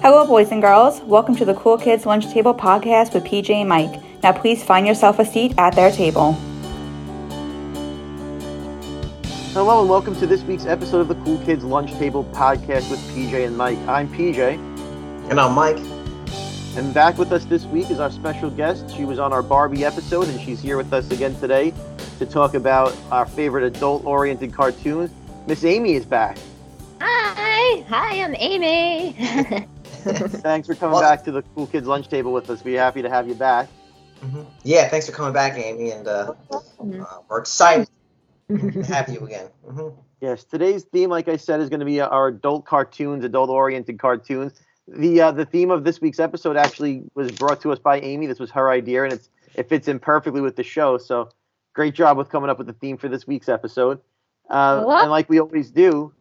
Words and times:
Hello, 0.00 0.26
boys 0.26 0.50
and 0.52 0.60
girls. 0.60 1.00
Welcome 1.00 1.34
to 1.36 1.46
the 1.46 1.54
Cool 1.54 1.78
Kids 1.78 2.04
Lunch 2.04 2.26
Table 2.30 2.52
podcast 2.54 3.14
with 3.14 3.24
PJ 3.24 3.48
and 3.48 3.68
Mike. 3.68 3.98
Now, 4.22 4.32
please 4.32 4.62
find 4.62 4.86
yourself 4.86 5.18
a 5.18 5.24
seat 5.24 5.54
at 5.56 5.74
their 5.74 5.90
table. 5.90 6.32
Hello, 9.54 9.80
and 9.80 9.88
welcome 9.88 10.14
to 10.16 10.26
this 10.26 10.42
week's 10.42 10.66
episode 10.66 11.00
of 11.00 11.08
the 11.08 11.14
Cool 11.24 11.38
Kids 11.46 11.64
Lunch 11.64 11.92
Table 11.94 12.24
podcast 12.24 12.90
with 12.90 13.00
PJ 13.14 13.46
and 13.46 13.56
Mike. 13.56 13.78
I'm 13.88 14.06
PJ, 14.08 14.38
And 15.30 15.40
I'm 15.40 15.54
Mike. 15.54 15.78
And 16.78 16.94
back 16.94 17.18
with 17.18 17.32
us 17.32 17.44
this 17.46 17.64
week 17.66 17.90
is 17.90 17.98
our 17.98 18.10
special 18.10 18.50
guest. 18.50 18.88
She 18.94 19.04
was 19.04 19.18
on 19.18 19.32
our 19.32 19.42
Barbie 19.42 19.84
episode, 19.84 20.28
and 20.28 20.40
she's 20.40 20.60
here 20.60 20.76
with 20.76 20.92
us 20.92 21.10
again 21.10 21.34
today 21.40 21.74
to 22.18 22.26
talk 22.26 22.54
about 22.54 22.96
our 23.10 23.26
favorite 23.26 23.64
adult 23.64 24.04
oriented 24.04 24.52
cartoons. 24.52 25.10
Miss 25.46 25.64
Amy 25.64 25.94
is 25.94 26.04
back. 26.04 26.38
Hi, 27.00 27.82
hi, 27.88 28.22
I'm 28.22 28.34
Amy. 28.36 29.12
Thanks 30.04 30.68
for 30.68 30.74
coming 30.76 30.92
Well- 30.94 31.02
back 31.02 31.24
to 31.24 31.32
the 31.32 31.42
Cool 31.54 31.66
Kids 31.66 31.86
Lunch 31.86 32.08
Table 32.08 32.32
with 32.32 32.48
us. 32.48 32.62
We're 32.64 32.78
happy 32.80 33.02
to 33.02 33.10
have 33.10 33.26
you 33.28 33.34
back. 33.34 33.68
Mhm. 34.20 34.46
Yeah, 34.64 34.88
thanks 34.88 35.06
for 35.06 35.12
coming 35.12 35.32
back, 35.32 35.56
Amy, 35.56 35.92
and 35.92 36.08
uh, 36.08 36.32
uh, 36.50 36.58
we're 37.28 37.38
excited 37.38 37.88
to 38.48 38.82
have 38.82 39.08
you 39.08 39.20
again. 39.20 39.48
hmm 39.68 39.88
Yes, 40.20 40.42
today's 40.42 40.82
theme, 40.82 41.10
like 41.10 41.28
I 41.28 41.36
said, 41.36 41.60
is 41.60 41.68
going 41.68 41.78
to 41.78 41.86
be 41.86 42.00
our 42.00 42.26
adult 42.26 42.64
cartoons, 42.64 43.24
adult-oriented 43.24 44.00
cartoons. 44.00 44.54
The 44.90 45.20
uh, 45.20 45.32
the 45.32 45.44
theme 45.44 45.70
of 45.70 45.84
this 45.84 46.00
week's 46.00 46.18
episode 46.18 46.56
actually 46.56 47.02
was 47.14 47.30
brought 47.32 47.60
to 47.62 47.72
us 47.72 47.78
by 47.78 48.00
Amy. 48.00 48.26
This 48.26 48.40
was 48.40 48.50
her 48.52 48.70
idea, 48.70 49.04
and 49.04 49.12
it's 49.12 49.28
it 49.54 49.68
fits 49.68 49.88
in 49.88 49.98
perfectly 49.98 50.40
with 50.40 50.56
the 50.56 50.62
show. 50.62 50.98
So, 50.98 51.30
great 51.74 51.94
job 51.94 52.16
with 52.16 52.30
coming 52.30 52.48
up 52.48 52.58
with 52.58 52.66
the 52.66 52.72
theme 52.72 52.96
for 52.96 53.08
this 53.08 53.26
week's 53.26 53.48
episode. 53.48 54.00
Uh, 54.48 54.84
and 55.02 55.10
like 55.10 55.28
we 55.28 55.40
always 55.40 55.70
do, 55.70 56.12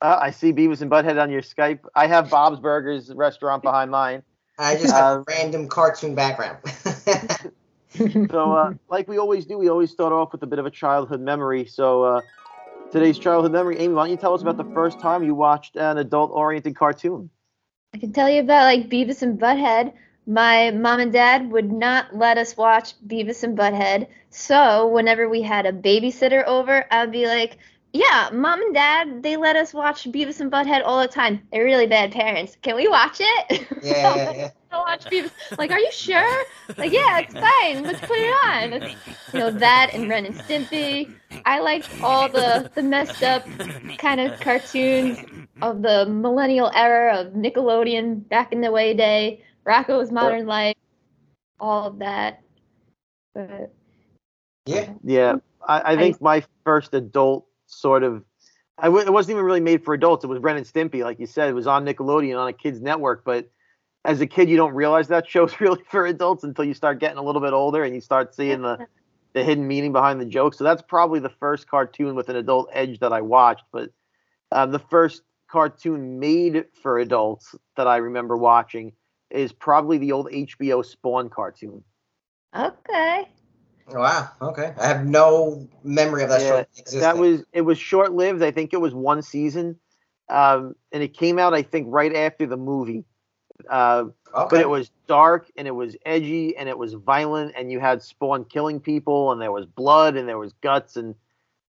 uh, 0.00 0.18
I 0.20 0.30
see 0.32 0.52
Beavis 0.52 0.82
and 0.82 0.90
Butthead 0.90 1.20
on 1.22 1.30
your 1.30 1.42
Skype. 1.42 1.80
I 1.94 2.08
have 2.08 2.28
Bob's 2.28 2.58
Burgers 2.58 3.12
restaurant 3.14 3.62
behind 3.62 3.90
mine. 3.90 4.22
I 4.58 4.74
just 4.74 4.92
have 4.92 5.18
a 5.18 5.24
random 5.28 5.68
cartoon 5.68 6.14
background. 6.14 6.58
So, 8.30 8.52
uh, 8.52 8.74
like 8.88 9.08
we 9.08 9.18
always 9.18 9.46
do, 9.46 9.56
we 9.58 9.68
always 9.68 9.90
start 9.90 10.12
off 10.12 10.32
with 10.32 10.42
a 10.42 10.46
bit 10.46 10.58
of 10.58 10.66
a 10.66 10.70
childhood 10.70 11.20
memory. 11.20 11.64
So, 11.64 12.02
uh, 12.02 12.20
today's 12.92 13.18
childhood 13.18 13.50
memory, 13.52 13.78
Amy, 13.78 13.94
why 13.94 14.02
don't 14.02 14.10
you 14.10 14.16
tell 14.16 14.34
us 14.34 14.42
about 14.42 14.56
the 14.56 14.70
first 14.74 15.00
time 15.00 15.24
you 15.24 15.34
watched 15.34 15.74
an 15.76 15.96
adult-oriented 15.96 16.76
cartoon? 16.76 17.30
I 17.92 17.98
can 17.98 18.12
tell 18.14 18.30
you 18.30 18.40
about 18.40 18.64
like 18.64 18.88
Beavis 18.88 19.20
and 19.20 19.38
Butthead. 19.38 19.92
My 20.26 20.70
mom 20.70 21.00
and 21.00 21.12
dad 21.12 21.50
would 21.52 21.70
not 21.70 22.16
let 22.16 22.38
us 22.38 22.56
watch 22.56 22.94
Beavis 23.06 23.44
and 23.44 23.58
Butthead. 23.58 24.06
So 24.30 24.86
whenever 24.88 25.28
we 25.28 25.42
had 25.42 25.66
a 25.66 25.72
babysitter 25.72 26.44
over, 26.46 26.86
I'd 26.90 27.12
be 27.12 27.26
like, 27.26 27.58
"Yeah, 27.92 28.30
mom 28.32 28.60
and 28.60 28.74
dad, 28.74 29.22
they 29.22 29.36
let 29.36 29.56
us 29.56 29.72
watch 29.74 30.04
Beavis 30.04 30.40
and 30.40 30.50
Butthead 30.50 30.82
all 30.84 31.00
the 31.00 31.08
time. 31.08 31.42
They're 31.52 31.64
really 31.64 31.86
bad 31.86 32.12
parents. 32.12 32.56
Can 32.62 32.76
we 32.76 32.88
watch 32.88 33.18
it?" 33.20 33.66
yeah, 33.82 34.16
yeah, 34.16 34.32
yeah. 34.32 34.50
watch 34.72 35.04
Beavis. 35.06 35.30
Like, 35.56 35.70
are 35.70 35.78
you 35.78 35.90
sure? 35.92 36.44
Like, 36.76 36.92
yeah, 36.92 37.20
it's 37.20 37.32
fine. 37.32 37.82
Let's 37.82 38.00
put 38.00 38.18
it 38.18 38.34
on. 38.46 38.72
It's, 38.74 38.94
you 39.32 39.40
know 39.40 39.50
that 39.50 39.90
and 39.94 40.08
Ren 40.08 40.26
and 40.26 40.34
Stimpy. 40.34 41.12
I 41.44 41.60
liked 41.60 41.88
all 42.02 42.28
the 42.28 42.70
the 42.74 42.82
messed 42.82 43.22
up 43.22 43.46
kind 43.98 44.20
of 44.20 44.38
cartoons 44.40 45.18
of 45.62 45.82
the 45.82 46.06
millennial 46.06 46.70
era 46.74 47.16
of 47.16 47.32
Nickelodeon 47.32 48.28
back 48.28 48.52
in 48.52 48.60
the 48.60 48.70
way 48.70 48.94
day. 48.94 49.44
Rocko's 49.66 50.10
Modern 50.10 50.46
Life, 50.46 50.76
all 51.60 51.88
of 51.88 51.98
that. 51.98 52.42
But 53.34 53.74
yeah. 54.66 54.92
Yeah, 55.02 55.36
I, 55.66 55.92
I 55.92 55.96
think 55.96 56.20
my 56.20 56.42
first 56.64 56.94
adult 56.94 57.46
sort 57.68 58.02
of, 58.02 58.24
I 58.76 58.86
w- 58.86 59.04
it 59.04 59.12
wasn't 59.12 59.36
even 59.36 59.44
really 59.44 59.60
made 59.60 59.84
for 59.84 59.94
adults. 59.94 60.24
It 60.24 60.28
was 60.28 60.40
Ren 60.40 60.56
and 60.56 60.66
Stimpy, 60.66 61.02
like 61.02 61.20
you 61.20 61.26
said. 61.26 61.48
It 61.48 61.54
was 61.54 61.66
on 61.66 61.84
Nickelodeon 61.84 62.38
on 62.38 62.48
a 62.48 62.52
kids 62.52 62.80
network. 62.80 63.24
But 63.24 63.50
as 64.04 64.20
a 64.20 64.26
kid, 64.26 64.48
you 64.48 64.56
don't 64.56 64.74
realize 64.74 65.08
that 65.08 65.28
show's 65.30 65.60
really 65.60 65.82
for 65.90 66.06
adults 66.06 66.44
until 66.44 66.64
you 66.64 66.74
start 66.74 66.98
getting 66.98 67.18
a 67.18 67.22
little 67.22 67.42
bit 67.42 67.52
older 67.52 67.84
and 67.84 67.94
you 67.94 68.00
start 68.00 68.34
seeing 68.34 68.62
the 68.62 68.86
the 69.34 69.44
hidden 69.44 69.66
meaning 69.68 69.92
behind 69.92 70.20
the 70.20 70.26
jokes. 70.26 70.58
So 70.58 70.64
that's 70.64 70.82
probably 70.82 71.20
the 71.20 71.28
first 71.28 71.68
cartoon 71.68 72.14
with 72.14 72.28
an 72.28 72.36
adult 72.36 72.70
edge 72.72 72.98
that 73.00 73.12
I 73.12 73.20
watched. 73.20 73.64
But 73.72 73.90
um, 74.50 74.72
the 74.72 74.78
first 74.78 75.22
cartoon 75.48 76.18
made 76.18 76.64
for 76.82 76.98
adults 76.98 77.54
that 77.76 77.86
I 77.86 77.98
remember 77.98 78.36
watching 78.36 78.92
is 79.30 79.52
probably 79.52 79.98
the 79.98 80.12
old 80.12 80.30
HBO 80.30 80.84
Spawn 80.84 81.28
cartoon. 81.28 81.84
okay. 82.56 83.28
Wow. 83.92 84.30
Okay. 84.40 84.72
I 84.78 84.86
have 84.86 85.06
no 85.06 85.68
memory 85.82 86.22
of 86.22 86.28
that 86.30 86.42
Yeah, 86.42 86.64
show 86.84 87.00
that 87.00 87.16
was 87.16 87.44
it 87.52 87.62
was 87.62 87.78
short 87.78 88.12
lived. 88.12 88.42
I 88.42 88.50
think 88.50 88.72
it 88.72 88.80
was 88.80 88.94
one 88.94 89.22
season, 89.22 89.78
um, 90.28 90.74
and 90.92 91.02
it 91.02 91.16
came 91.16 91.38
out 91.38 91.54
I 91.54 91.62
think 91.62 91.86
right 91.90 92.14
after 92.14 92.46
the 92.46 92.56
movie. 92.56 93.04
Uh, 93.68 94.04
okay. 94.34 94.46
But 94.50 94.60
it 94.60 94.68
was 94.68 94.90
dark 95.06 95.50
and 95.56 95.66
it 95.66 95.72
was 95.74 95.96
edgy 96.06 96.56
and 96.56 96.68
it 96.68 96.78
was 96.78 96.94
violent 96.94 97.54
and 97.56 97.72
you 97.72 97.80
had 97.80 98.02
Spawn 98.02 98.44
killing 98.44 98.80
people 98.80 99.32
and 99.32 99.40
there 99.40 99.52
was 99.52 99.66
blood 99.66 100.16
and 100.16 100.28
there 100.28 100.38
was 100.38 100.52
guts 100.62 100.96
and 100.96 101.14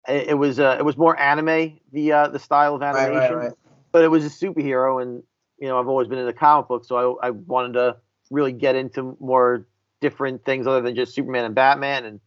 it, 0.08 0.28
it 0.28 0.34
was 0.34 0.60
uh, 0.60 0.76
it 0.78 0.84
was 0.84 0.96
more 0.96 1.18
anime 1.18 1.80
the 1.92 2.12
uh, 2.12 2.28
the 2.28 2.38
style 2.38 2.74
of 2.74 2.82
animation. 2.82 3.14
right, 3.14 3.30
right, 3.30 3.44
right. 3.44 3.52
But 3.92 4.04
it 4.04 4.08
was 4.08 4.24
a 4.24 4.28
superhero 4.28 5.02
and 5.02 5.22
you 5.58 5.68
know 5.68 5.80
I've 5.80 5.88
always 5.88 6.08
been 6.08 6.18
into 6.18 6.32
comic 6.32 6.68
books 6.68 6.88
so 6.88 7.18
I 7.20 7.28
I 7.28 7.30
wanted 7.30 7.72
to 7.74 7.96
really 8.30 8.52
get 8.52 8.76
into 8.76 9.16
more 9.20 9.66
different 10.00 10.44
things 10.44 10.66
other 10.66 10.80
than 10.80 10.94
just 10.94 11.14
Superman 11.14 11.44
and 11.44 11.54
Batman 11.54 12.04
and 12.04 12.20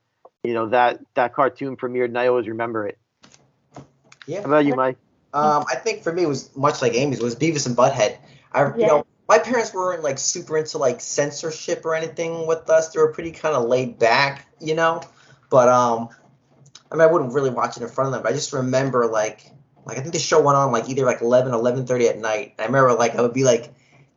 you 0.44 0.53
know 0.53 0.69
that 0.69 1.00
that 1.16 1.34
cartoon 1.34 1.78
premiered 1.78 2.06
and 2.06 2.17
I 2.17 2.28
always 2.28 2.47
remember 2.47 2.88
it. 2.88 2.97
Yeah. 4.28 4.41
How 4.41 4.47
about 4.47 4.66
you, 4.66 4.75
Mike? 4.75 4.97
Um, 5.34 5.66
I 5.69 5.75
think 5.75 6.03
for 6.03 6.13
me 6.13 6.23
it 6.23 6.28
was 6.28 6.56
much 6.56 6.81
like 6.81 6.94
Amy's 6.94 7.22
was 7.22 7.35
Beavis 7.35 7.66
and 7.66 7.75
Butthead. 7.75 8.17
I 8.51 8.75
you 8.78 8.88
know 8.88 9.06
my 9.28 9.39
parents 9.39 9.73
weren't 9.73 10.03
like 10.03 10.19
super 10.19 10.57
into 10.57 10.78
like 10.78 11.01
censorship 11.01 11.85
or 11.85 11.95
anything 11.95 12.45
with 12.45 12.69
us. 12.69 12.89
They 12.89 13.00
were 13.00 13.12
pretty 13.12 13.31
kind 13.31 13.56
of 13.56 13.67
laid 13.67 13.97
back, 13.97 14.47
you 14.59 14.75
know. 14.75 15.01
But 15.50 15.69
um, 15.69 16.09
I 16.91 16.95
mean 16.95 17.01
I 17.01 17.07
wouldn't 17.07 17.33
really 17.33 17.50
watch 17.50 17.78
it 17.78 17.83
in 17.83 17.89
front 17.89 18.07
of 18.07 18.13
them. 18.13 18.23
But 18.23 18.31
I 18.31 18.35
just 18.35 18.53
remember 18.53 19.07
like 19.07 19.50
like 19.85 19.97
I 19.97 20.01
think 20.01 20.13
the 20.13 20.19
show 20.19 20.41
went 20.41 20.57
on 20.57 20.72
like 20.72 20.89
either 20.89 21.06
like 21.06 21.22
11, 21.22 21.51
11.30 21.51 22.09
at 22.09 22.19
night. 22.19 22.53
I 22.59 22.66
remember 22.66 22.94
like 22.94 23.16
I 23.16 23.22
would 23.22 23.33
be 23.33 23.44
like 23.44 23.73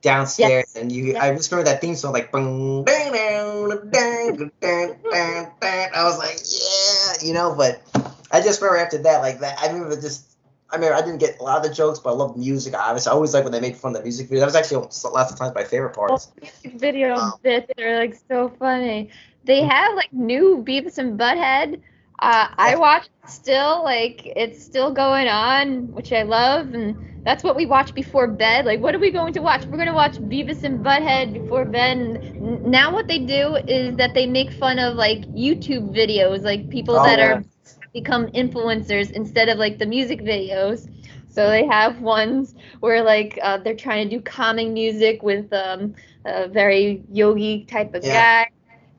downstairs 0.06 0.76
and 0.76 0.92
you 0.92 1.16
I 1.16 1.34
just 1.34 1.50
remember 1.50 1.70
that 1.70 1.80
theme 1.80 1.96
song 1.96 2.12
like 2.12 2.30
bang, 2.30 2.84
bang, 2.84 3.90
bang, 3.90 4.50
bang, 4.60 5.50
bang. 5.60 5.90
I 5.94 6.04
was 6.04 6.18
like 6.18 6.38
yeah, 6.46 7.26
you 7.26 7.34
know. 7.34 7.54
But 7.56 7.82
I 8.30 8.40
just 8.40 8.62
remember 8.62 8.78
after 8.78 8.98
that 8.98 9.18
like 9.18 9.40
that 9.40 9.58
I 9.58 9.66
remember 9.66 10.00
just 10.00 10.36
I 10.70 10.78
mean, 10.78 10.92
I 10.92 11.00
didn't 11.00 11.18
get 11.18 11.38
a 11.38 11.42
lot 11.44 11.58
of 11.58 11.62
the 11.62 11.74
jokes, 11.74 12.00
but 12.00 12.10
I 12.10 12.12
love 12.14 12.36
music. 12.36 12.74
Obviously, 12.74 13.10
I 13.10 13.14
always 13.14 13.32
like 13.32 13.44
when 13.44 13.52
they 13.52 13.60
made 13.60 13.76
fun 13.76 13.92
of 13.92 13.98
the 13.98 14.02
music 14.02 14.28
video. 14.28 14.40
That 14.40 14.46
was 14.46 14.56
actually 14.56 14.78
lots 14.78 15.32
of 15.32 15.38
times 15.38 15.54
my 15.54 15.64
favorite 15.64 15.94
parts. 15.94 16.32
music 16.40 16.80
video 16.80 17.14
Wow. 17.14 17.38
bits 17.42 17.70
um, 17.78 17.84
are 17.84 17.98
like 17.98 18.16
so 18.28 18.52
funny. 18.58 19.10
They 19.44 19.60
mm-hmm. 19.60 19.70
have 19.70 19.94
like 19.94 20.12
new 20.12 20.64
Beavis 20.66 20.98
and 20.98 21.18
Butthead. 21.18 21.80
Uh, 22.18 22.48
I 22.58 22.76
watch 22.76 23.08
still, 23.26 23.82
like 23.84 24.22
it's 24.36 24.62
still 24.62 24.92
going 24.92 25.28
on, 25.28 25.92
which 25.92 26.12
I 26.12 26.22
love, 26.22 26.72
and 26.74 26.96
that's 27.24 27.42
what 27.44 27.56
we 27.56 27.66
watch 27.66 27.94
before 27.94 28.26
bed. 28.28 28.64
Like, 28.64 28.80
what 28.80 28.94
are 28.94 28.98
we 28.98 29.10
going 29.12 29.32
to 29.34 29.40
watch? 29.40 29.66
We're 29.70 29.78
gonna 29.78 29.94
watch 29.94 30.18
Beavis 30.18 30.62
and 30.64 30.84
Butthead 30.84 31.32
before 31.32 31.64
bed. 31.64 31.96
And 32.40 32.62
now 32.64 32.92
what 32.92 33.08
they 33.08 33.18
do 33.18 33.58
is 33.66 33.96
that 33.96 34.14
they 34.14 34.26
make 34.26 34.50
fun 34.52 34.78
of 34.78 34.94
like 34.96 35.26
YouTube 35.36 35.94
videos, 35.94 36.42
like 36.42 36.70
people 36.70 37.00
Oh, 37.00 37.02
that 37.02 37.18
yeah. 37.18 37.20
are 37.20 37.44
become 37.92 38.26
influencers 38.28 39.10
instead 39.10 39.48
of 39.48 39.58
like 39.58 39.78
the 39.78 39.86
music 39.86 40.20
videos. 40.22 40.88
So 41.28 41.50
they 41.50 41.66
have 41.66 42.00
ones 42.00 42.54
where 42.80 43.02
like 43.02 43.38
uh, 43.42 43.58
they're 43.58 43.74
trying 43.76 44.08
to 44.08 44.16
do 44.16 44.22
calming 44.22 44.72
music 44.74 45.22
with 45.22 45.52
um, 45.52 45.94
a 46.24 46.48
very 46.48 47.04
yogi 47.10 47.64
type 47.66 47.94
of 47.94 48.08
Yeah. 48.08 48.10
guy. 48.10 48.46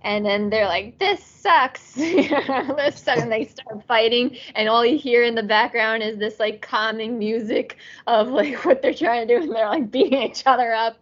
And 0.02 0.26
then 0.26 0.50
they're 0.50 0.68
like, 0.68 1.00
this 1.00 1.24
sucks. 1.24 1.94
this 1.94 3.00
sucks. 3.02 3.22
And 3.22 3.32
they 3.32 3.46
start 3.46 3.86
fighting. 3.88 4.38
And 4.56 4.70
all 4.70 4.86
you 4.86 4.98
hear 4.98 5.24
in 5.24 5.36
the 5.36 5.44
background 5.44 6.04
is 6.04 6.18
this 6.18 6.40
like 6.40 6.62
calming 6.62 7.18
music 7.20 7.78
of 8.08 8.30
like 8.30 8.56
what 8.66 8.82
they're 8.82 8.94
trying 8.94 9.28
to 9.28 9.38
do. 9.38 9.44
And 9.44 9.54
they're 9.56 9.70
like 9.70 9.92
beating 9.92 10.22
each 10.22 10.44
other 10.46 10.74
up. 10.74 10.98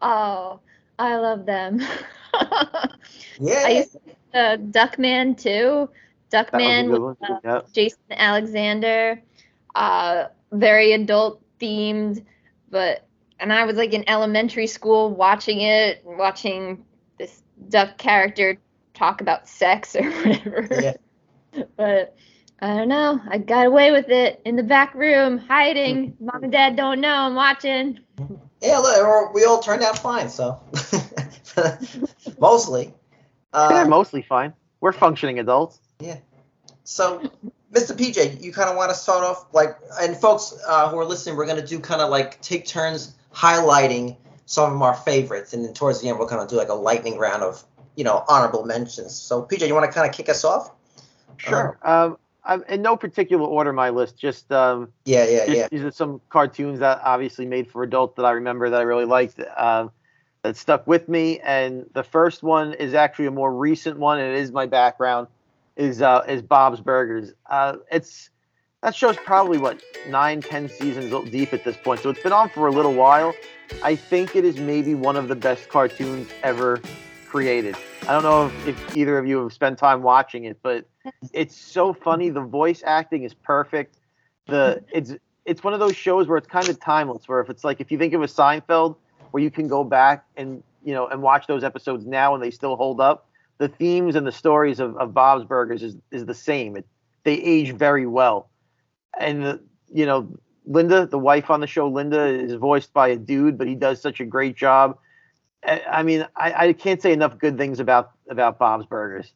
Oh, 0.00 0.60
I 0.98 1.16
love 1.16 1.46
them. 1.46 1.80
Yeah. 3.38 3.62
I 3.64 3.68
used 3.70 3.92
to 4.32 4.38
uh, 4.38 4.56
Duckman 4.56 5.36
too. 5.40 5.88
A 6.32 6.34
Duckman 6.34 7.08
with 7.08 7.18
uh, 7.22 7.38
Yeah. 7.44 7.60
Jason 7.72 8.00
Alexander, 8.10 9.22
uh, 9.74 10.26
very 10.52 10.92
adult 10.92 11.42
themed, 11.60 12.24
but 12.70 13.06
and 13.38 13.52
I 13.52 13.64
was 13.64 13.76
like 13.76 13.92
in 13.92 14.08
elementary 14.08 14.66
school 14.66 15.10
watching 15.10 15.60
it, 15.60 16.02
watching 16.04 16.84
this 17.62 17.70
duck 17.70 17.98
character 17.98 18.58
talk 18.94 19.20
about 19.20 19.48
sex 19.48 19.96
or 19.96 20.02
whatever. 20.10 20.68
Yeah. 20.70 21.62
But 21.76 22.16
I 22.60 22.76
don't 22.76 22.88
know. 22.88 23.20
I 23.28 23.38
got 23.38 23.66
away 23.66 23.90
with 23.90 24.08
it 24.08 24.40
in 24.44 24.56
the 24.56 24.62
back 24.62 24.94
room, 24.94 25.38
hiding. 25.38 26.16
Mom 26.20 26.42
and 26.44 26.52
Dad 26.52 26.76
don't 26.76 27.00
know 27.00 27.12
I'm 27.12 27.34
watching. 27.34 27.98
Yeah, 28.60 28.78
look, 28.78 29.34
we're- 29.34 29.44
all 29.46 29.60
turned 29.60 29.82
out 29.82 29.98
fine, 29.98 30.28
so 30.28 30.60
mostly. 32.38 32.94
They're 33.52 33.84
Uh, 33.84 33.86
mostly 33.88 34.22
fine. 34.22 34.52
We're 34.80 34.92
functioning 34.92 35.38
adults. 35.40 35.80
Yeah. 36.00 36.18
So, 36.84 37.20
Mr. 37.72 37.96
PJ, 37.96 38.42
you 38.42 38.52
kind 38.52 38.68
of 38.70 38.76
want 38.76 38.90
to 38.90 38.94
start 38.94 39.24
off 39.24 39.46
like, 39.52 39.76
and 40.00 40.16
folks 40.16 40.54
uh, 40.66 40.88
who 40.88 40.98
are 40.98 41.04
listening, 41.04 41.36
we're 41.36 41.46
gonna 41.46 41.66
do 41.66 41.78
kind 41.80 42.00
of 42.00 42.10
like 42.10 42.40
take 42.40 42.66
turns 42.66 43.14
highlighting 43.34 44.16
some 44.46 44.74
of 44.74 44.82
our 44.82 44.94
favorites, 44.94 45.52
and 45.52 45.64
then 45.64 45.72
towards 45.72 46.00
the 46.00 46.08
end, 46.08 46.18
we're 46.18 46.26
gonna 46.26 46.48
do 46.48 46.56
like 46.56 46.68
a 46.68 46.74
lightning 46.74 47.18
round 47.18 47.42
of 47.42 47.64
you 47.96 48.04
know 48.04 48.24
honorable 48.28 48.64
mentions. 48.64 49.14
So, 49.14 49.42
PJ, 49.42 49.66
you 49.66 49.74
want 49.74 49.86
to 49.86 49.92
kind 49.92 50.08
of 50.08 50.14
kick 50.14 50.28
us 50.28 50.44
off? 50.44 50.70
Sure. 51.36 51.78
Um, 51.82 52.18
I'm 52.44 52.64
in 52.64 52.82
no 52.82 52.96
particular 52.96 53.44
order 53.44 53.72
my 53.72 53.90
list. 53.90 54.16
Just 54.18 54.50
um, 54.52 54.92
Yeah, 55.04 55.24
yeah, 55.24 55.46
just, 55.46 55.58
yeah. 55.58 55.68
these 55.70 55.82
are 55.82 55.92
some 55.92 56.20
cartoons 56.28 56.80
that 56.80 57.00
obviously 57.04 57.46
made 57.46 57.70
for 57.70 57.82
adults 57.82 58.16
that 58.16 58.24
I 58.24 58.32
remember 58.32 58.70
that 58.70 58.80
I 58.80 58.82
really 58.82 59.04
liked. 59.04 59.40
Um, 59.56 59.92
that 60.42 60.56
stuck 60.56 60.88
with 60.88 61.08
me, 61.08 61.38
and 61.38 61.86
the 61.94 62.02
first 62.02 62.42
one 62.42 62.74
is 62.74 62.94
actually 62.94 63.26
a 63.26 63.30
more 63.30 63.54
recent 63.54 63.98
one, 63.98 64.18
and 64.18 64.34
it 64.34 64.40
is 64.40 64.50
my 64.50 64.66
background. 64.66 65.28
Is 65.76 66.02
uh, 66.02 66.24
is 66.28 66.42
Bob's 66.42 66.80
Burgers. 66.80 67.32
Uh, 67.48 67.76
it's 67.90 68.28
that 68.82 68.94
show's 68.94 69.16
probably 69.16 69.58
what 69.58 69.82
nine, 70.08 70.40
ten 70.42 70.68
seasons 70.68 71.30
deep 71.30 71.52
at 71.52 71.64
this 71.64 71.76
point, 71.76 72.00
so 72.00 72.10
it's 72.10 72.22
been 72.22 72.32
on 72.32 72.48
for 72.48 72.66
a 72.66 72.72
little 72.72 72.94
while. 72.94 73.32
I 73.82 73.96
think 73.96 74.36
it 74.36 74.44
is 74.44 74.58
maybe 74.58 74.94
one 74.94 75.16
of 75.16 75.28
the 75.28 75.36
best 75.36 75.68
cartoons 75.68 76.28
ever 76.42 76.80
created. 77.26 77.76
I 78.02 78.12
don't 78.12 78.24
know 78.24 78.46
if, 78.46 78.68
if 78.68 78.96
either 78.96 79.16
of 79.16 79.26
you 79.26 79.42
have 79.42 79.52
spent 79.52 79.78
time 79.78 80.02
watching 80.02 80.44
it, 80.44 80.58
but 80.62 80.84
it's 81.32 81.56
so 81.56 81.94
funny. 81.94 82.28
The 82.28 82.42
voice 82.42 82.82
acting 82.84 83.22
is 83.22 83.32
perfect. 83.32 83.96
The 84.46 84.84
it's 84.92 85.14
it's 85.44 85.64
one 85.64 85.74
of 85.74 85.80
those 85.80 85.96
shows 85.96 86.28
where 86.28 86.36
it's 86.36 86.46
kind 86.46 86.68
of 86.68 86.78
timeless. 86.80 87.28
Where 87.28 87.40
if 87.40 87.48
it's 87.48 87.64
like 87.64 87.80
if 87.80 87.90
you 87.90 87.98
think 87.98 88.12
of 88.14 88.22
a 88.22 88.26
Seinfeld, 88.26 88.96
where 89.30 89.42
you 89.42 89.50
can 89.50 89.68
go 89.68 89.84
back 89.84 90.24
and 90.36 90.62
you 90.84 90.92
know 90.92 91.06
and 91.06 91.22
watch 91.22 91.46
those 91.46 91.64
episodes 91.64 92.04
now 92.04 92.34
and 92.34 92.42
they 92.42 92.50
still 92.50 92.76
hold 92.76 93.00
up. 93.00 93.28
The 93.58 93.68
themes 93.68 94.16
and 94.16 94.26
the 94.26 94.32
stories 94.32 94.80
of, 94.80 94.96
of 94.96 95.14
Bob's 95.14 95.44
Burgers 95.44 95.82
is 95.82 95.96
is 96.10 96.26
the 96.26 96.34
same. 96.34 96.76
It, 96.76 96.86
they 97.24 97.34
age 97.34 97.72
very 97.72 98.06
well, 98.06 98.48
and 99.18 99.60
you 99.92 100.06
know 100.06 100.28
Linda, 100.66 101.06
the 101.06 101.18
wife 101.18 101.50
on 101.50 101.60
the 101.60 101.66
show, 101.66 101.88
Linda 101.88 102.24
is 102.24 102.54
voiced 102.54 102.92
by 102.92 103.08
a 103.08 103.16
dude, 103.16 103.58
but 103.58 103.66
he 103.66 103.74
does 103.74 104.00
such 104.00 104.20
a 104.20 104.24
great 104.24 104.56
job. 104.56 104.98
I, 105.64 105.82
I 105.90 106.02
mean, 106.02 106.26
I, 106.36 106.52
I 106.68 106.72
can't 106.72 107.00
say 107.02 107.12
enough 107.12 107.38
good 107.38 107.56
things 107.56 107.80
about 107.80 108.12
about 108.28 108.58
Bob's 108.58 108.86
Burgers. 108.86 109.32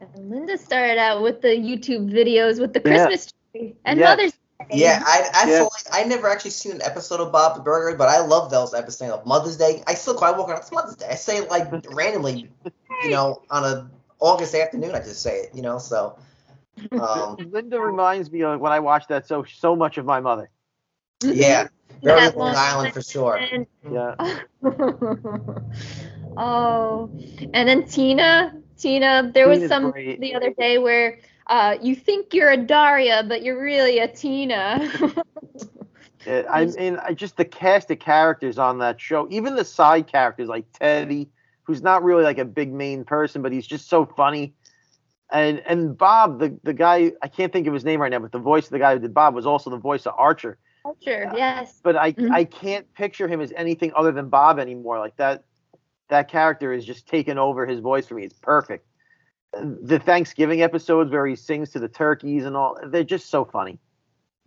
And 0.00 0.30
Linda 0.30 0.56
started 0.58 0.98
out 0.98 1.22
with 1.22 1.40
the 1.42 1.48
YouTube 1.48 2.10
videos 2.10 2.60
with 2.60 2.72
the 2.72 2.80
Yeah. 2.84 3.06
Christmas 3.06 3.32
tree 3.52 3.76
and 3.84 3.98
Yes. 3.98 4.08
Mother's 4.16 4.32
Day. 4.32 4.38
Yeah, 4.72 5.02
I 5.04 5.30
I, 5.34 5.50
Yeah. 5.50 5.58
saw, 5.60 5.68
I 5.92 6.04
never 6.04 6.28
actually 6.28 6.50
seen 6.50 6.72
an 6.72 6.82
episode 6.82 7.20
of 7.20 7.32
Bob's 7.32 7.60
Burgers, 7.60 7.96
but 7.96 8.08
I 8.08 8.20
love 8.24 8.50
those 8.50 8.74
episodes 8.74 9.12
of 9.12 9.24
Mother's 9.26 9.56
Day. 9.56 9.82
I 9.86 9.94
still 9.94 10.14
quite 10.14 10.36
walk 10.36 10.48
around. 10.48 10.58
It's 10.58 10.72
Mother's 10.72 10.96
Day. 10.96 11.06
I 11.10 11.14
say 11.14 11.38
it 11.38 11.48
like 11.50 11.68
randomly, 11.94 12.50
you 13.04 13.10
know, 13.10 13.42
on 13.50 13.64
a 13.64 13.90
August 14.20 14.54
afternoon. 14.54 14.94
I 14.94 14.98
just 14.98 15.22
say 15.22 15.36
it, 15.42 15.54
you 15.54 15.62
know. 15.62 15.78
So, 15.78 16.18
um, 16.92 17.36
Linda 17.50 17.80
reminds 17.80 18.30
me 18.30 18.42
of 18.42 18.60
when 18.60 18.72
I 18.72 18.80
watched 18.80 19.08
that 19.08 19.26
so 19.26 19.44
so 19.44 19.74
much 19.76 19.98
of 19.98 20.04
my 20.04 20.20
mother. 20.20 20.50
yeah, 21.22 21.68
very 22.02 22.20
That 22.20 22.36
Long 22.36 22.48
one- 22.48 22.56
Island 22.56 22.94
for 22.94 23.02
sure. 23.02 23.40
Yeah. 23.90 24.14
oh, 26.36 27.10
and 27.54 27.68
then 27.68 27.86
Tina, 27.86 28.54
Tina, 28.76 29.30
there 29.32 29.48
was 29.48 29.66
some 29.68 29.90
great. 29.90 30.20
the 30.20 30.34
other 30.34 30.52
day 30.52 30.78
where 30.78 31.18
uh, 31.48 31.76
you 31.80 31.94
think 31.94 32.34
you're 32.34 32.50
a 32.50 32.56
Daria, 32.56 33.24
but 33.26 33.42
you're 33.42 33.60
really 33.62 33.98
a 33.98 34.08
Tina. 34.08 34.90
I 36.26 36.66
mean, 36.66 36.98
I 37.02 37.14
just 37.14 37.36
the 37.36 37.44
cast 37.44 37.90
of 37.90 38.00
characters 38.00 38.58
on 38.58 38.78
that 38.78 39.00
show, 39.00 39.26
even 39.30 39.54
the 39.54 39.64
side 39.64 40.06
characters 40.06 40.48
like 40.48 40.66
Teddy, 40.72 41.30
who's 41.62 41.82
not 41.82 42.02
really 42.02 42.22
like 42.22 42.38
a 42.38 42.44
big 42.44 42.72
main 42.72 43.04
person, 43.04 43.40
but 43.40 43.52
he's 43.52 43.66
just 43.66 43.88
so 43.88 44.04
funny. 44.04 44.54
And 45.30 45.60
and 45.66 45.96
Bob, 45.96 46.38
the 46.40 46.58
the 46.62 46.72
guy, 46.72 47.12
I 47.22 47.28
can't 47.28 47.52
think 47.52 47.66
of 47.66 47.74
his 47.74 47.84
name 47.84 48.00
right 48.00 48.10
now, 48.10 48.18
but 48.18 48.32
the 48.32 48.38
voice 48.38 48.64
of 48.66 48.70
the 48.70 48.78
guy 48.78 48.94
who 48.94 48.98
did 49.00 49.12
Bob 49.14 49.34
was 49.34 49.46
also 49.46 49.70
the 49.70 49.76
voice 49.76 50.06
of 50.06 50.14
Archer. 50.16 50.58
sure, 51.02 51.30
yes. 51.36 51.80
But 51.82 51.96
I 51.96 52.12
Mhm. 52.12 52.30
I 52.30 52.44
can't 52.44 52.92
picture 52.94 53.28
him 53.28 53.40
as 53.40 53.52
anything 53.52 53.92
other 53.94 54.12
than 54.12 54.28
Bob 54.30 54.58
anymore. 54.58 54.98
Like 54.98 55.16
that 55.16 55.44
that 56.08 56.28
character 56.28 56.72
is 56.72 56.84
just 56.84 57.06
taken 57.06 57.38
over 57.38 57.66
his 57.66 57.80
voice 57.80 58.06
for 58.06 58.14
me. 58.14 58.24
It's 58.24 58.38
perfect. 58.38 58.86
The 59.52 59.98
Thanksgiving 59.98 60.62
episodes 60.62 61.10
where 61.10 61.26
he 61.26 61.34
sings 61.36 61.70
to 61.70 61.78
the 61.78 61.88
turkeys 61.88 62.44
and 62.44 62.56
all, 62.56 62.78
they're 62.86 63.04
just 63.04 63.30
so 63.30 63.44
funny. 63.44 63.78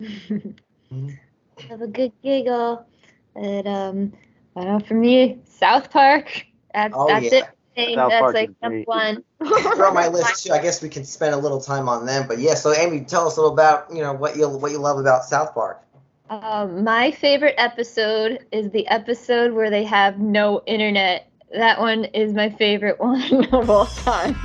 Have 1.68 1.82
a 1.82 1.86
good 1.86 2.12
giggle. 2.22 2.86
And 3.34 3.66
um, 3.66 4.12
I 4.56 4.64
don't 4.64 4.78
know, 4.80 4.86
for 4.86 4.94
me, 4.94 5.40
South 5.44 5.90
Park. 5.90 6.44
That's 6.74 6.94
Oh, 6.96 7.06
that's 7.06 7.32
yeah. 7.32 7.38
it. 7.40 7.44
Hey, 7.74 7.94
South 7.94 8.10
that's 8.10 8.20
Park 8.20 8.34
like 8.34 8.50
number 8.62 8.82
one. 8.82 9.24
They're 9.40 9.86
on 9.86 9.94
my 9.94 10.08
list 10.08 10.44
too. 10.44 10.52
I 10.52 10.60
guess 10.60 10.82
we 10.82 10.88
can 10.88 11.04
spend 11.04 11.34
a 11.34 11.38
little 11.38 11.60
time 11.60 11.88
on 11.88 12.04
them. 12.06 12.28
But 12.28 12.38
yeah, 12.38 12.54
so 12.54 12.72
Amy, 12.74 13.00
tell 13.00 13.26
us 13.26 13.36
a 13.36 13.40
little 13.40 13.54
about 13.54 13.94
you 13.94 14.02
know 14.02 14.12
what 14.12 14.36
you 14.36 14.48
what 14.48 14.72
you 14.72 14.78
love 14.78 14.98
about 14.98 15.24
South 15.24 15.54
Park. 15.54 15.82
Um, 16.30 16.84
my 16.84 17.10
favorite 17.10 17.54
episode 17.58 18.46
is 18.52 18.70
the 18.70 18.86
episode 18.88 19.52
where 19.52 19.70
they 19.70 19.84
have 19.84 20.18
no 20.18 20.62
internet. 20.66 21.28
That 21.54 21.78
one 21.78 22.04
is 22.06 22.32
my 22.32 22.48
favorite 22.48 22.98
one 23.00 23.44
of 23.52 23.68
all 23.68 23.86
time 23.86 24.36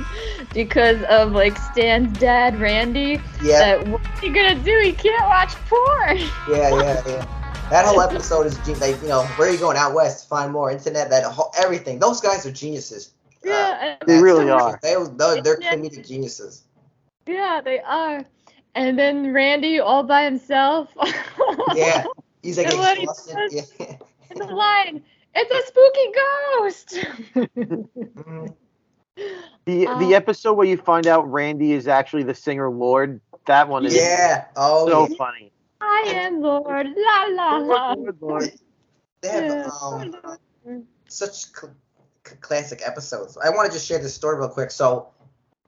because 0.52 1.02
of 1.04 1.32
like 1.32 1.56
Stan's 1.58 2.18
dad, 2.18 2.58
Randy. 2.60 3.20
Yeah, 3.42 3.58
That 3.78 3.88
what 3.88 4.00
are 4.00 4.26
you 4.26 4.34
gonna 4.34 4.62
do? 4.62 4.80
He 4.84 4.92
can't 4.92 5.26
watch 5.26 5.54
porn. 5.68 6.18
yeah, 6.50 6.70
yeah, 6.70 7.02
yeah. 7.06 7.26
That 7.70 7.84
whole 7.84 8.00
episode 8.00 8.46
is 8.46 8.56
gen- 8.58 8.78
like 8.80 9.00
you 9.02 9.08
know 9.08 9.24
where 9.36 9.48
are 9.48 9.52
you 9.52 9.58
going 9.58 9.76
out 9.76 9.94
west 9.94 10.22
to 10.22 10.28
find 10.28 10.52
more 10.52 10.70
internet? 10.70 11.10
That 11.10 11.24
whole 11.24 11.52
everything. 11.58 11.98
Those 11.98 12.20
guys 12.20 12.44
are 12.46 12.50
geniuses. 12.52 13.10
Yeah, 13.44 13.96
and- 14.00 14.08
They 14.08 14.20
really 14.20 14.50
are. 14.50 14.78
They, 14.82 14.94
they're, 15.16 15.42
they're 15.42 15.56
comedic 15.58 16.06
geniuses. 16.06 16.64
yeah, 17.26 17.60
they 17.64 17.80
are. 17.80 18.24
And 18.74 18.98
then 18.98 19.32
Randy 19.32 19.80
all 19.80 20.02
by 20.02 20.24
himself. 20.24 20.88
Yeah, 21.74 22.04
he's 22.42 22.58
like 22.58 22.68
And 22.68 22.78
what 22.78 22.96
he 22.96 23.02
exhausted. 23.04 23.50
Yeah. 23.78 23.96
And 24.30 24.40
the 24.40 24.54
line, 24.54 25.02
it's 25.34 25.50
a 25.50 25.62
spooky 25.66 26.12
ghost. 26.20 26.98
Mhm. 27.56 28.54
The 29.64 29.86
Uh, 29.86 29.98
the 29.98 30.14
episode 30.14 30.54
where 30.54 30.66
you 30.66 30.76
find 30.76 31.06
out 31.08 31.30
Randy 31.30 31.72
is 31.72 31.88
actually 31.88 32.22
the 32.22 32.34
singer 32.34 32.70
Lorde, 32.70 33.20
that 33.46 33.68
one 33.68 33.84
is 33.84 33.96
yeah. 33.96 34.44
Oh 34.54 34.88
so 34.88 35.08
yeah. 35.08 35.16
funny. 35.16 35.52
I 35.80 36.04
am 36.14 36.40
Lorde. 36.40 36.88
La 36.96 37.24
la 37.30 37.56
la. 37.58 37.92
Lorde, 37.94 38.22
Lorde. 38.22 38.52
They 39.22 39.28
have 39.30 39.72
um, 39.82 40.14
such 41.08 41.46
cl- 41.46 41.72
c- 41.72 41.78
classic 42.36 42.80
episodes. 42.84 43.36
I 43.36 43.50
want 43.50 43.70
to 43.70 43.72
just 43.76 43.86
share 43.86 43.98
this 43.98 44.14
story 44.14 44.38
real 44.38 44.48
quick. 44.48 44.70
So, 44.70 45.08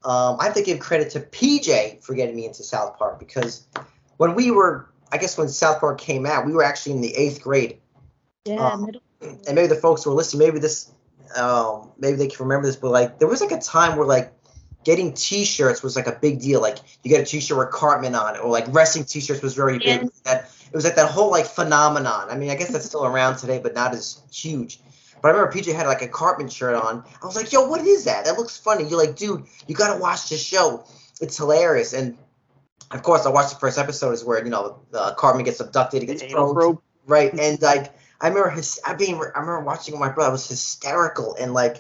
um, 0.05 0.37
I 0.41 0.45
have 0.45 0.55
to 0.55 0.63
give 0.63 0.79
credit 0.79 1.11
to 1.11 1.21
PJ 1.21 2.03
for 2.03 2.15
getting 2.15 2.35
me 2.37 2.47
into 2.47 2.63
South 2.63 2.99
Park 2.99 3.19
because 3.19 3.67
when 4.17 4.35
we 4.35 4.51
were, 4.51 4.89
I 5.13 5.19
guess 5.19 5.37
when 5.37 5.49
South 5.49 5.81
Park 5.81 6.01
came 6.01 6.25
out, 6.27 6.47
we 6.47 6.53
were 6.53 6.63
actually 6.65 6.93
in 6.93 7.01
the 7.01 7.15
eighth 7.15 7.43
grade. 7.43 7.79
Yeah, 8.47 8.57
Um, 8.67 8.87
middle. 8.87 9.03
and 9.21 9.55
maybe 9.55 9.67
the 9.67 9.75
folks 9.77 10.05
who 10.05 10.11
are 10.11 10.15
listening, 10.15 10.47
maybe 10.47 10.59
this, 10.59 10.91
um, 11.37 11.91
maybe 11.99 12.17
they 12.17 12.29
can 12.29 12.47
remember 12.47 12.67
this, 12.67 12.77
but 12.77 12.91
like 12.91 13.19
there 13.19 13.29
was 13.29 13.41
like 13.41 13.53
a 13.53 13.61
time 13.61 13.97
where 13.99 14.07
like 14.07 14.33
getting 14.85 15.13
T-shirts 15.13 15.83
was 15.83 15.95
like 15.95 16.07
a 16.07 16.13
big 16.13 16.41
deal. 16.41 16.61
Like 16.63 16.79
you 17.05 17.11
get 17.11 17.21
a 17.21 17.25
T-shirt 17.25 17.59
with 17.59 17.71
Cartman 17.71 18.15
on 18.15 18.37
it, 18.37 18.39
or 18.39 18.51
like 18.51 18.65
wrestling 18.69 19.05
T-shirts 19.05 19.43
was 19.43 19.55
very 19.55 19.79
big. 19.79 20.03
Yeah. 20.03 20.09
That 20.25 20.51
it 20.73 20.75
was 20.75 20.85
like 20.85 20.97
that 20.97 21.11
whole 21.11 21.31
like 21.31 21.47
phenomenon. 21.47 22.29
I 22.31 22.37
mean, 22.37 22.49
I 22.51 22.55
guess 22.55 22.71
that's 22.71 22.87
still 22.87 23.05
around 23.05 23.37
today, 23.37 23.59
but 23.59 23.75
not 23.75 23.93
as 23.93 24.23
huge. 24.33 24.81
But 25.23 25.29
I 25.29 25.33
remember 25.33 25.53
PJ 25.53 25.75
had 25.75 25.87
like 25.87 26.03
a 26.03 26.09
Cartman 26.09 26.49
shirt 26.49 26.75
on. 26.75 27.05
I 27.23 27.27
was 27.27 27.37
like, 27.37 27.53
"Yo, 27.53 27.67
what 27.69 27.81
is 27.83 28.05
that? 28.05 28.25
That 28.25 28.37
looks 28.39 28.57
funny." 28.57 28.85
You're 28.85 28.99
like, 28.99 29.17
"Dude, 29.17 29.45
you 29.67 29.75
gotta 29.75 30.01
watch 30.01 30.29
this 30.29 30.43
show. 30.43 30.85
It's 31.21 31.37
hilarious." 31.37 31.93
And 31.93 32.17
of 32.91 33.03
course, 33.03 33.27
I 33.27 33.31
watched 33.31 33.51
the 33.51 33.57
first 33.61 33.79
episode, 33.79 34.13
is 34.13 34.25
where 34.25 34.43
you 34.43 34.51
know 34.51 34.81
uh, 34.95 35.15
Cartman 35.15 35.45
gets 35.45 35.61
abducted, 35.61 36.03
he 36.03 36.07
gets 36.07 36.23
The 36.23 36.29
anal 36.29 36.55
probed. 36.55 36.55
probe. 36.55 36.79
Right, 37.07 37.33
and 37.33 37.61
like 37.63 37.93
I 38.21 38.29
remember 38.29 38.51
his, 38.51 38.79
I 38.85 38.95
mean, 38.97 39.15
I 39.17 39.41
remember 39.41 39.61
watching 39.61 39.99
my 39.99 40.11
brother. 40.11 40.31
It 40.31 40.33
was 40.33 40.49
hysterical, 40.49 41.35
and 41.41 41.55
like, 41.55 41.79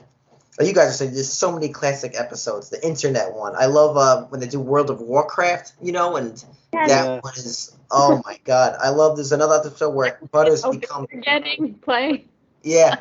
like 0.59 0.67
you 0.69 0.75
guys 0.75 0.89
are 0.91 0.93
saying, 0.93 1.13
there's 1.13 1.33
so 1.33 1.53
many 1.53 1.69
classic 1.69 2.15
episodes. 2.19 2.71
The 2.71 2.85
internet 2.87 3.35
one, 3.35 3.55
I 3.57 3.67
love 3.67 3.97
uh, 3.97 4.25
when 4.27 4.41
they 4.41 4.49
do 4.49 4.61
World 4.61 4.89
of 4.91 5.01
Warcraft, 5.01 5.73
you 5.83 5.93
know, 5.93 6.17
and 6.17 6.37
that 6.73 6.89
Yeah. 6.89 7.21
one 7.21 7.35
is, 7.35 7.77
oh 7.91 8.23
my 8.25 8.39
god, 8.45 8.77
I 8.81 8.89
love. 8.91 9.17
There's 9.17 9.33
another 9.33 9.57
episode 9.57 9.91
where 9.91 10.19
Butters 10.33 10.63
Oh, 10.65 10.73
becomes, 10.73 11.09
forgetting 11.11 11.75
play. 11.75 12.25
yeah, 12.63 13.01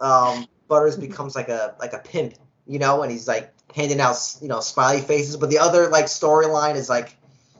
um, 0.00 0.46
Butters 0.68 0.96
becomes 0.96 1.34
like 1.34 1.48
a 1.48 1.74
like 1.78 1.92
a 1.92 1.98
pimp, 1.98 2.34
you 2.66 2.78
know, 2.78 3.02
and 3.02 3.10
he's 3.12 3.28
like 3.28 3.52
handing 3.74 4.00
out, 4.00 4.16
you 4.40 4.48
know, 4.48 4.60
smiley 4.60 5.00
faces. 5.00 5.36
But 5.36 5.50
the 5.50 5.58
other 5.58 5.88
like 5.88 6.06
storyline 6.06 6.76
is 6.76 6.88
like 6.88 7.16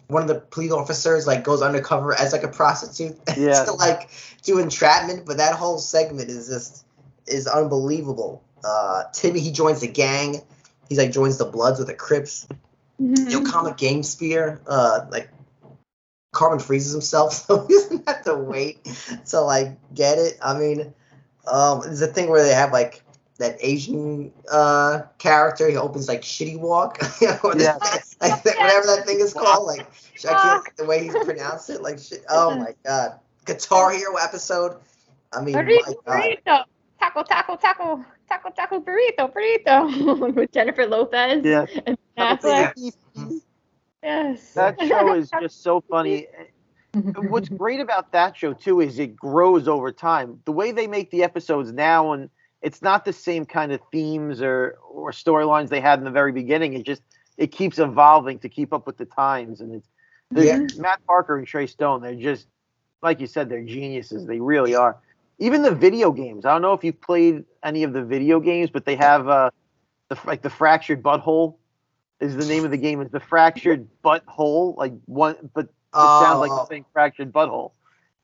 one 0.09 0.23
of 0.23 0.29
the 0.29 0.37
police 0.41 0.73
officers 0.73 1.27
like 1.27 1.45
goes 1.45 1.63
undercover 1.63 2.15
as 2.15 2.33
like 2.33 2.43
a 2.43 2.49
prostitute 2.49 3.19
Yeah. 3.37 3.65
to 3.65 3.73
like 3.73 4.11
do 4.43 4.59
entrapment. 4.59 5.27
But 5.27 5.39
that 5.39 5.55
whole 5.55 5.79
segment 5.79 6.31
is 6.31 6.49
just 6.49 6.85
is 7.27 7.47
unbelievable. 7.47 8.43
Uh, 8.65 9.05
Timmy 9.13 9.41
he 9.41 9.53
joins 9.53 9.81
the 9.81 9.89
gang. 9.89 10.41
He's 10.89 10.99
like 10.99 11.13
joins 11.13 11.39
the 11.39 11.45
Bloods 11.45 11.79
with 11.79 11.89
the 11.89 11.95
Crips. 11.95 12.47
Mm-hmm. 13.01 13.31
Yo, 13.31 13.45
comic 13.45 13.77
game 13.77 14.03
spear. 14.03 14.61
Uh, 14.67 15.07
like 15.11 15.31
Cartman 16.33 16.61
freezes 16.61 16.93
himself, 16.93 17.33
so 17.47 17.67
he 17.67 17.75
doesn't 17.75 18.09
have 18.09 18.25
to 18.25 18.35
wait 18.35 18.85
to 19.27 19.41
like 19.41 19.77
get 19.95 20.19
it. 20.19 20.39
I 20.43 20.59
mean, 20.59 20.95
um, 21.47 21.81
there's 21.83 22.01
a 22.03 22.07
thing 22.07 22.29
where 22.31 22.43
they 22.43 22.55
have 22.55 22.73
like 22.73 23.03
that 23.39 23.57
Asian 23.61 24.33
uh 24.51 25.03
character. 25.19 25.69
He 25.69 25.77
opens 25.77 26.07
like 26.09 26.23
Shitty 26.23 26.59
Wok, 26.61 26.99
you 27.21 27.29
know, 27.29 27.39
or 27.45 27.57
Yeah. 27.57 27.79
that- 27.79 28.05
like 28.21 28.43
that- 28.45 28.59
whatever 28.59 28.87
that 28.87 29.05
thing 29.07 29.21
is 29.21 29.33
called. 29.33 29.67
Like 29.67 29.87
I 30.29 30.33
can't 30.63 30.77
the 30.77 30.85
way 30.85 31.03
he 31.05 31.11
pronounced 31.11 31.71
it. 31.71 31.83
Like 31.83 31.99
shit. 31.99 32.25
Oh 32.29 32.57
my 32.57 32.75
god, 32.85 33.19
Guitar 33.47 33.91
Hero 33.91 34.17
episode. 34.17 34.77
I 35.33 35.41
mean, 35.43 35.55
my 35.55 35.63
Burrito, 35.63 35.95
god. 36.05 36.23
burrito, 36.23 36.65
taco, 37.01 37.23
taco, 37.23 37.57
taco, 37.57 38.05
taco, 38.29 38.51
taco, 38.51 38.81
burrito, 38.81 39.33
burrito, 39.33 40.35
with 40.35 40.53
Jennifer 40.53 40.87
Lopez 40.87 41.43
Yeah. 41.45 41.65
and 41.87 41.97
Affleck. 42.19 42.75
Yes. 44.03 44.53
That 44.55 44.81
show 44.81 45.15
is 45.15 45.31
just 45.41 45.63
so 45.63 45.81
funny. 45.89 46.27
What's 47.17 47.49
great 47.49 47.81
about 47.81 48.13
that 48.13 48.37
show 48.37 48.53
too 48.53 48.81
is 48.81 48.99
it 48.99 49.17
grows 49.17 49.69
over 49.69 49.93
time. 49.93 50.41
The 50.45 50.53
way 50.53 50.73
they 50.73 50.87
make 50.87 51.11
the 51.11 51.23
episodes 51.23 51.73
now, 51.73 52.13
and 52.13 52.29
it's 52.61 52.83
not 52.83 53.05
the 53.05 53.13
same 53.13 53.47
kind 53.47 53.73
of 53.73 53.81
themes 53.91 54.43
or 54.43 54.79
or 54.91 55.11
storylines 55.11 55.69
they 55.69 55.81
had 55.81 55.99
in 55.99 56.05
the 56.05 56.11
very 56.11 56.33
beginning. 56.33 56.75
It 56.75 56.85
just 56.85 57.03
it 57.39 57.49
keeps 57.49 57.79
evolving 57.79 58.39
to 58.41 58.49
keep 58.49 58.73
up 58.73 58.87
with 58.87 58.99
the 58.99 59.07
times. 59.07 59.61
And 59.61 59.75
it's 59.75 59.89
Yeah. 60.35 60.67
Matt 60.77 61.01
Parker 61.07 61.39
and 61.39 61.47
Trey 61.47 61.67
Stone. 61.67 62.03
They're 62.03 62.15
just 62.15 62.47
like 63.03 63.21
you 63.21 63.27
said, 63.27 63.49
they're 63.49 63.65
geniuses. 63.65 64.27
They 64.27 64.41
really 64.41 64.75
are. 64.75 64.97
Even 65.39 65.63
the 65.63 65.75
video 65.75 66.13
games. 66.13 66.45
I 66.45 66.53
don't 66.53 66.63
know 66.63 66.73
if 66.73 66.85
you've 66.85 67.01
played 67.01 67.45
any 67.65 67.83
of 67.83 67.93
the 67.93 68.05
video 68.05 68.39
games, 68.39 68.71
but 68.71 68.85
they 68.85 68.97
have 68.97 69.29
uh, 69.29 69.51
the 70.09 70.19
like 70.27 70.43
the 70.43 70.51
fractured 70.51 71.03
butthole 71.03 71.57
is 72.21 72.37
the 72.37 72.45
name 72.45 72.65
of 72.65 72.71
the 72.71 72.77
game. 72.77 73.01
Is 73.01 73.11
the 73.11 73.19
fractured 73.19 73.89
butthole 74.05 74.77
like 74.77 74.93
one, 75.07 75.51
but 75.55 75.69
it 75.95 76.25
sounds 76.25 76.41
like 76.41 76.51
Oh, 76.51 76.67
saying 76.69 76.85
fractured 76.93 77.33
butthole. 77.33 77.73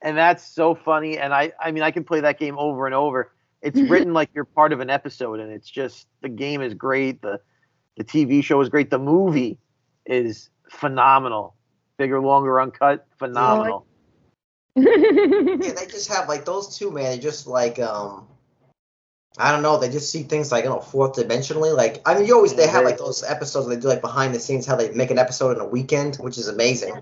And 0.01 0.17
that's 0.17 0.45
so 0.45 0.75
funny. 0.75 1.17
And 1.17 1.33
I, 1.33 1.51
I 1.59 1.71
mean, 1.71 1.83
I 1.83 1.91
can 1.91 2.03
play 2.03 2.21
that 2.21 2.39
game 2.39 2.57
over 2.57 2.85
and 2.85 2.95
over. 2.95 3.31
It's 3.61 3.79
written 3.89 4.13
like 4.13 4.29
you're 4.33 4.45
part 4.45 4.73
of 4.73 4.79
an 4.79 4.89
episode, 4.89 5.39
and 5.39 5.51
it's 5.51 5.69
just 5.69 6.07
the 6.21 6.29
game 6.29 6.61
is 6.61 6.73
great. 6.73 7.21
The 7.21 7.41
the 7.97 8.03
TV 8.03 8.43
show 8.43 8.61
is 8.61 8.69
great. 8.69 8.89
The 8.89 8.99
movie 8.99 9.59
is 10.05 10.49
phenomenal. 10.69 11.55
Bigger, 11.97 12.21
longer, 12.21 12.61
uncut, 12.61 13.05
phenomenal. 13.17 13.85
yeah, 14.75 14.85
they 14.85 15.85
just 15.89 16.07
have 16.09 16.29
like 16.29 16.45
those 16.45 16.77
two 16.77 16.91
man. 16.91 17.11
They 17.11 17.19
just 17.19 17.45
like 17.45 17.77
um, 17.79 18.27
I 19.37 19.51
don't 19.51 19.61
know. 19.61 19.77
They 19.77 19.89
just 19.89 20.11
see 20.11 20.23
things 20.23 20.51
like 20.51 20.63
you 20.63 20.69
know 20.69 20.79
fourth 20.79 21.13
dimensionally. 21.15 21.75
Like 21.75 22.01
I 22.05 22.15
mean, 22.15 22.25
you 22.25 22.35
always 22.35 22.53
they 22.55 22.67
have 22.67 22.85
like 22.85 22.97
those 22.97 23.23
episodes 23.23 23.67
where 23.67 23.75
they 23.75 23.81
do 23.81 23.89
like 23.89 24.01
behind 24.01 24.33
the 24.33 24.39
scenes 24.39 24.65
how 24.65 24.77
they 24.77 24.91
make 24.91 25.11
an 25.11 25.19
episode 25.19 25.57
in 25.57 25.61
a 25.61 25.67
weekend, 25.67 26.15
which 26.17 26.37
is 26.37 26.47
amazing. 26.47 26.95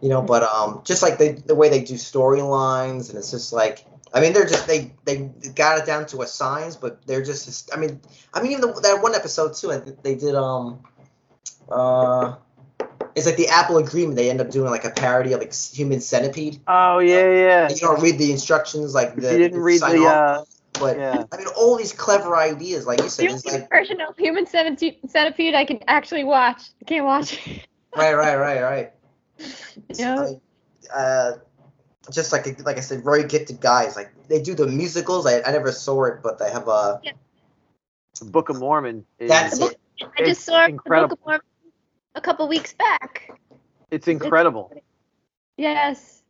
You 0.00 0.08
know, 0.08 0.22
but 0.22 0.42
um, 0.42 0.80
just 0.84 1.02
like 1.02 1.18
they 1.18 1.32
the 1.32 1.54
way 1.54 1.68
they 1.68 1.82
do 1.82 1.94
storylines, 1.94 3.10
and 3.10 3.18
it's 3.18 3.30
just 3.30 3.52
like 3.52 3.84
I 4.12 4.20
mean, 4.20 4.32
they're 4.32 4.46
just 4.46 4.66
they 4.66 4.92
they 5.04 5.30
got 5.54 5.78
it 5.78 5.86
down 5.86 6.06
to 6.06 6.22
a 6.22 6.26
science, 6.26 6.76
but 6.76 7.06
they're 7.06 7.22
just 7.22 7.70
I 7.74 7.78
mean 7.78 8.00
I 8.34 8.42
mean 8.42 8.52
even 8.52 8.62
the, 8.62 8.80
that 8.80 9.02
one 9.02 9.14
episode 9.14 9.54
too. 9.54 9.72
I 9.72 9.78
think 9.78 10.02
they 10.02 10.14
did 10.14 10.34
um 10.34 10.80
uh. 11.70 12.36
It's 13.16 13.26
like 13.26 13.36
the 13.36 13.48
Apple 13.48 13.78
Agreement. 13.78 14.16
They 14.16 14.30
end 14.30 14.40
up 14.40 14.50
doing 14.50 14.70
like 14.70 14.84
a 14.84 14.90
parody 14.90 15.32
of 15.32 15.40
like 15.40 15.52
Human 15.52 16.00
Centipede. 16.00 16.60
Oh 16.68 17.00
yeah, 17.00 17.32
yeah. 17.32 17.68
You 17.68 17.76
don't 17.76 18.00
read 18.00 18.18
the 18.18 18.30
instructions 18.30 18.94
like 18.94 19.16
the. 19.16 19.32
you 19.32 19.38
didn't 19.38 19.60
read 19.60 19.78
sign 19.78 19.96
the, 19.98 20.06
off, 20.06 20.40
uh, 20.40 20.44
but 20.78 20.96
yeah. 20.96 21.24
I 21.32 21.36
mean, 21.36 21.48
all 21.56 21.76
these 21.76 21.92
clever 21.92 22.36
ideas, 22.36 22.86
like 22.86 23.02
you 23.02 23.08
said, 23.08 23.28
The 23.28 23.34
it's 23.34 23.46
only 23.46 23.60
like 23.60 23.70
version 23.70 24.00
of 24.00 24.16
Human 24.16 24.46
Centipede, 24.46 24.98
Centipede 25.08 25.54
I 25.54 25.64
can 25.64 25.80
actually 25.88 26.24
watch. 26.24 26.70
I 26.80 26.84
can't 26.84 27.04
watch. 27.04 27.38
right, 27.96 28.14
right, 28.14 28.36
right, 28.36 28.62
right. 28.62 28.92
It's 29.88 29.98
Yeah. 30.00 30.26
uh, 30.94 31.32
just 32.10 32.32
like 32.32 32.46
like 32.64 32.76
I 32.76 32.80
said, 32.80 33.04
very 33.04 33.24
gifted 33.24 33.60
guys. 33.60 33.96
Like 33.96 34.10
they 34.28 34.40
do 34.40 34.54
the 34.54 34.66
musicals. 34.66 35.26
I, 35.26 35.42
I 35.42 35.52
never 35.52 35.72
saw 35.72 36.04
it, 36.04 36.22
but 36.22 36.38
they 36.38 36.50
have 36.50 36.68
a. 36.68 37.00
The 38.18 38.26
Book 38.26 38.48
of 38.48 38.58
Mormon. 38.58 39.06
Is, 39.18 39.30
That's 39.30 39.60
it. 39.60 39.78
I 40.18 40.24
just 40.24 40.44
saw 40.44 40.64
the 40.64 40.70
incredible. 40.70 41.08
Book 41.08 41.18
of 41.20 41.26
Mormon 41.26 41.40
a 42.14 42.20
couple 42.20 42.48
weeks 42.48 42.74
back. 42.74 43.30
It's 43.90 44.08
incredible. 44.08 44.72
Yes. 45.56 46.22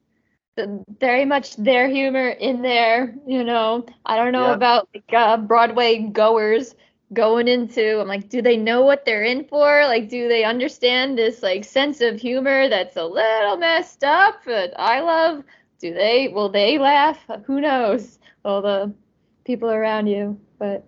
The- 0.56 0.84
Very 0.98 1.24
much 1.24 1.56
their 1.56 1.88
humor 1.88 2.28
in 2.28 2.62
there, 2.62 3.14
you 3.26 3.44
know. 3.44 3.86
I 4.04 4.16
don't 4.16 4.32
know 4.32 4.48
Yeah. 4.48 4.54
about 4.54 4.88
like 4.94 5.12
uh, 5.12 5.36
Broadway 5.38 5.98
goers 5.98 6.74
going 7.12 7.48
into 7.48 8.00
I'm 8.00 8.08
like, 8.08 8.28
do 8.28 8.40
they 8.40 8.56
know 8.56 8.82
what 8.82 9.04
they're 9.04 9.24
in 9.24 9.44
for? 9.44 9.84
Like 9.86 10.08
do 10.08 10.28
they 10.28 10.44
understand 10.44 11.18
this 11.18 11.42
like 11.42 11.64
sense 11.64 12.00
of 12.00 12.20
humor 12.20 12.68
that's 12.68 12.96
a 12.96 13.04
little 13.04 13.56
messed 13.56 14.04
up 14.04 14.42
but 14.44 14.72
I 14.78 15.00
love? 15.00 15.44
Do 15.80 15.92
they 15.94 16.28
will 16.28 16.48
they 16.50 16.78
laugh? 16.78 17.18
Who 17.46 17.60
knows? 17.60 18.18
All 18.44 18.62
the 18.62 18.92
people 19.44 19.70
around 19.70 20.06
you. 20.06 20.38
But 20.58 20.86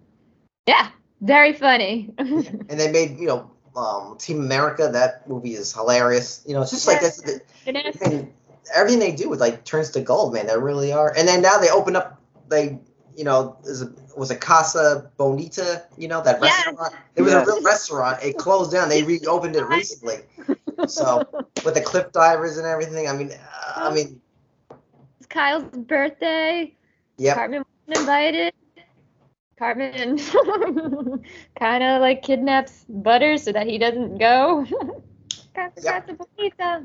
yeah, 0.66 0.88
very 1.20 1.52
funny. 1.52 2.10
And 2.18 2.78
they 2.80 2.90
made 2.90 3.18
you 3.18 3.26
know 3.26 3.50
um, 3.76 4.16
Team 4.18 4.40
America. 4.40 4.88
That 4.92 5.28
movie 5.28 5.54
is 5.54 5.72
hilarious. 5.72 6.42
You 6.46 6.54
know, 6.54 6.62
it's 6.62 6.70
just 6.70 6.86
like 6.86 7.00
Yes. 7.00 7.20
that's. 7.20 7.40
It 7.66 7.76
is. 7.76 8.02
and 8.02 8.32
everything 8.74 9.00
they 9.00 9.12
do 9.12 9.32
is 9.32 9.40
like 9.40 9.64
turns 9.64 9.90
to 9.90 10.00
gold, 10.00 10.34
man. 10.34 10.46
They 10.46 10.56
really 10.58 10.92
are. 10.92 11.12
And 11.16 11.26
then 11.26 11.42
now 11.42 11.58
they 11.58 11.70
open 11.70 11.96
up, 11.96 12.20
they, 12.48 12.78
you 13.16 13.24
know, 13.24 13.56
is 13.64 13.82
a, 13.82 13.92
was 14.16 14.30
a 14.30 14.36
Casa 14.36 15.10
Bonita, 15.16 15.82
you 15.96 16.08
know, 16.08 16.22
that 16.22 16.40
Yes. 16.40 16.74
restaurant. 16.74 16.94
It 17.16 17.22
was 17.22 17.32
Yes. 17.32 17.46
a 17.46 17.46
real 17.46 17.62
restaurant. 17.62 18.22
It 18.22 18.38
closed 18.38 18.72
down. 18.72 18.88
They 18.88 19.02
reopened 19.02 19.56
it 19.56 19.66
recently. 19.68 20.16
So 20.86 21.26
with 21.64 21.74
the 21.74 21.80
cliff 21.82 22.12
divers 22.12 22.58
and 22.58 22.66
everything, 22.66 23.08
I 23.08 23.12
mean, 23.12 23.30
uh, 23.32 23.88
I 23.90 23.94
mean, 23.94 24.20
It's 25.20 25.26
Kyle's 25.28 25.64
birthday. 25.64 26.74
yep. 27.18 27.34
Cartman 27.34 27.64
wasn't 27.88 28.00
invited. 28.00 28.52
Cartman 29.58 30.18
kind 31.58 31.82
of 31.84 32.00
like 32.00 32.22
kidnaps 32.22 32.84
Butter 32.88 33.36
so 33.38 33.52
that 33.52 33.66
he 33.66 33.78
doesn't 33.78 34.18
go. 34.18 34.66
Casa 35.54 35.80
Yep. 35.82 35.94
Casa 36.02 36.14
Bonita. 36.14 36.84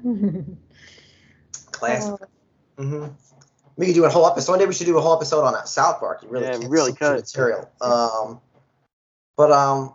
Classic. 1.72 2.16
Oh, 2.16 2.18
hmm 2.78 3.06
We 3.78 3.86
could 3.86 3.96
do 3.96 4.06
a 4.06 4.10
whole 4.10 4.26
episode. 4.28 4.52
One 4.54 4.60
day 4.60 4.66
we 4.66 4.74
should 4.74 4.88
do 4.88 4.98
a 4.98 5.02
whole 5.02 5.16
episode 5.16 5.44
on 5.44 5.54
uh, 5.56 5.64
South 5.64 6.00
Park. 6.00 6.24
You 6.24 6.30
really 6.30 6.46
Yeah, 6.48 6.58
can't 6.58 6.70
really 6.72 6.94
could. 6.94 7.16
material. 7.20 7.70
Um, 7.80 8.42
but 9.36 9.52
um, 9.52 9.94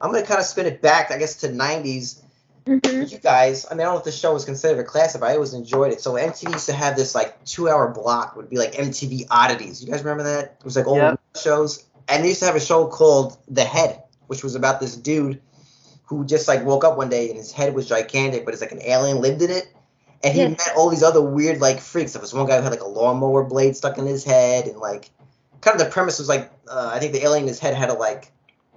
I'm 0.00 0.10
gonna 0.12 0.24
kind 0.26 0.40
of 0.40 0.46
spin 0.46 0.66
it 0.66 0.80
back, 0.80 1.10
I 1.10 1.18
guess, 1.18 1.36
to 1.36 1.48
'90s. 1.48 2.22
mhm. 2.66 3.10
you 3.12 3.18
guys, 3.18 3.66
I 3.70 3.74
mean, 3.74 3.80
I 3.80 3.84
don't 3.84 3.94
know 3.94 3.98
if 3.98 4.04
the 4.04 4.12
show 4.12 4.32
was 4.32 4.44
considered 4.46 4.80
a 4.80 4.84
classic, 4.84 5.20
but 5.20 5.28
I 5.30 5.34
always 5.34 5.52
enjoyed 5.54 5.92
it. 5.92 6.00
So 6.00 6.14
MTV 6.16 6.52
used 6.52 6.66
to 6.66 6.72
have 6.72 6.96
this 6.96 7.14
like 7.14 7.44
two-hour 7.44 7.88
block 7.92 8.36
would 8.36 8.48
be 8.48 8.56
like 8.56 8.72
MTV 8.72 9.26
oddities. 9.30 9.82
You 9.84 9.90
guys 9.90 10.02
remember 10.02 10.24
that? 10.24 10.56
It 10.58 10.64
was 10.64 10.76
like 10.76 10.86
old 10.86 10.96
Yeah. 10.98 11.16
shows, 11.36 11.84
and 12.08 12.24
they 12.24 12.28
used 12.28 12.40
to 12.40 12.46
have 12.46 12.56
a 12.56 12.60
show 12.60 12.86
called 12.86 13.36
The 13.48 13.64
Head, 13.64 14.02
which 14.28 14.42
was 14.42 14.54
about 14.54 14.80
this 14.80 14.96
dude 14.96 15.40
who 16.04 16.24
just 16.24 16.48
like 16.48 16.64
woke 16.64 16.84
up 16.84 16.96
one 16.96 17.08
day 17.10 17.28
and 17.28 17.36
his 17.36 17.52
head 17.52 17.74
was 17.74 17.86
gigantic, 17.86 18.44
but 18.44 18.52
it's 18.54 18.60
like 18.62 18.72
an 18.72 18.82
alien 18.82 19.20
lived 19.20 19.42
in 19.42 19.50
it. 19.50 19.68
And 20.22 20.34
he 20.34 20.42
Yeah. 20.42 20.48
met 20.48 20.72
all 20.76 20.90
these 20.90 21.02
other 21.02 21.22
weird 21.22 21.60
like 21.60 21.80
freaks. 21.80 22.12
There 22.12 22.20
was 22.20 22.34
one 22.34 22.46
guy 22.46 22.56
who 22.58 22.62
had 22.62 22.72
like 22.72 22.82
a 22.82 22.86
lawnmower 22.88 23.42
blade 23.44 23.76
stuck 23.76 23.96
in 23.98 24.06
his 24.06 24.22
head, 24.24 24.66
and 24.66 24.78
like 24.78 25.10
kind 25.60 25.80
of 25.80 25.86
the 25.86 25.90
premise 25.90 26.18
was 26.18 26.28
like 26.28 26.50
uh, 26.68 26.90
I 26.92 26.98
think 26.98 27.12
the 27.12 27.22
alien 27.24 27.44
in 27.44 27.48
his 27.48 27.58
head 27.58 27.74
had 27.74 27.86
to 27.86 27.94
like 27.94 28.30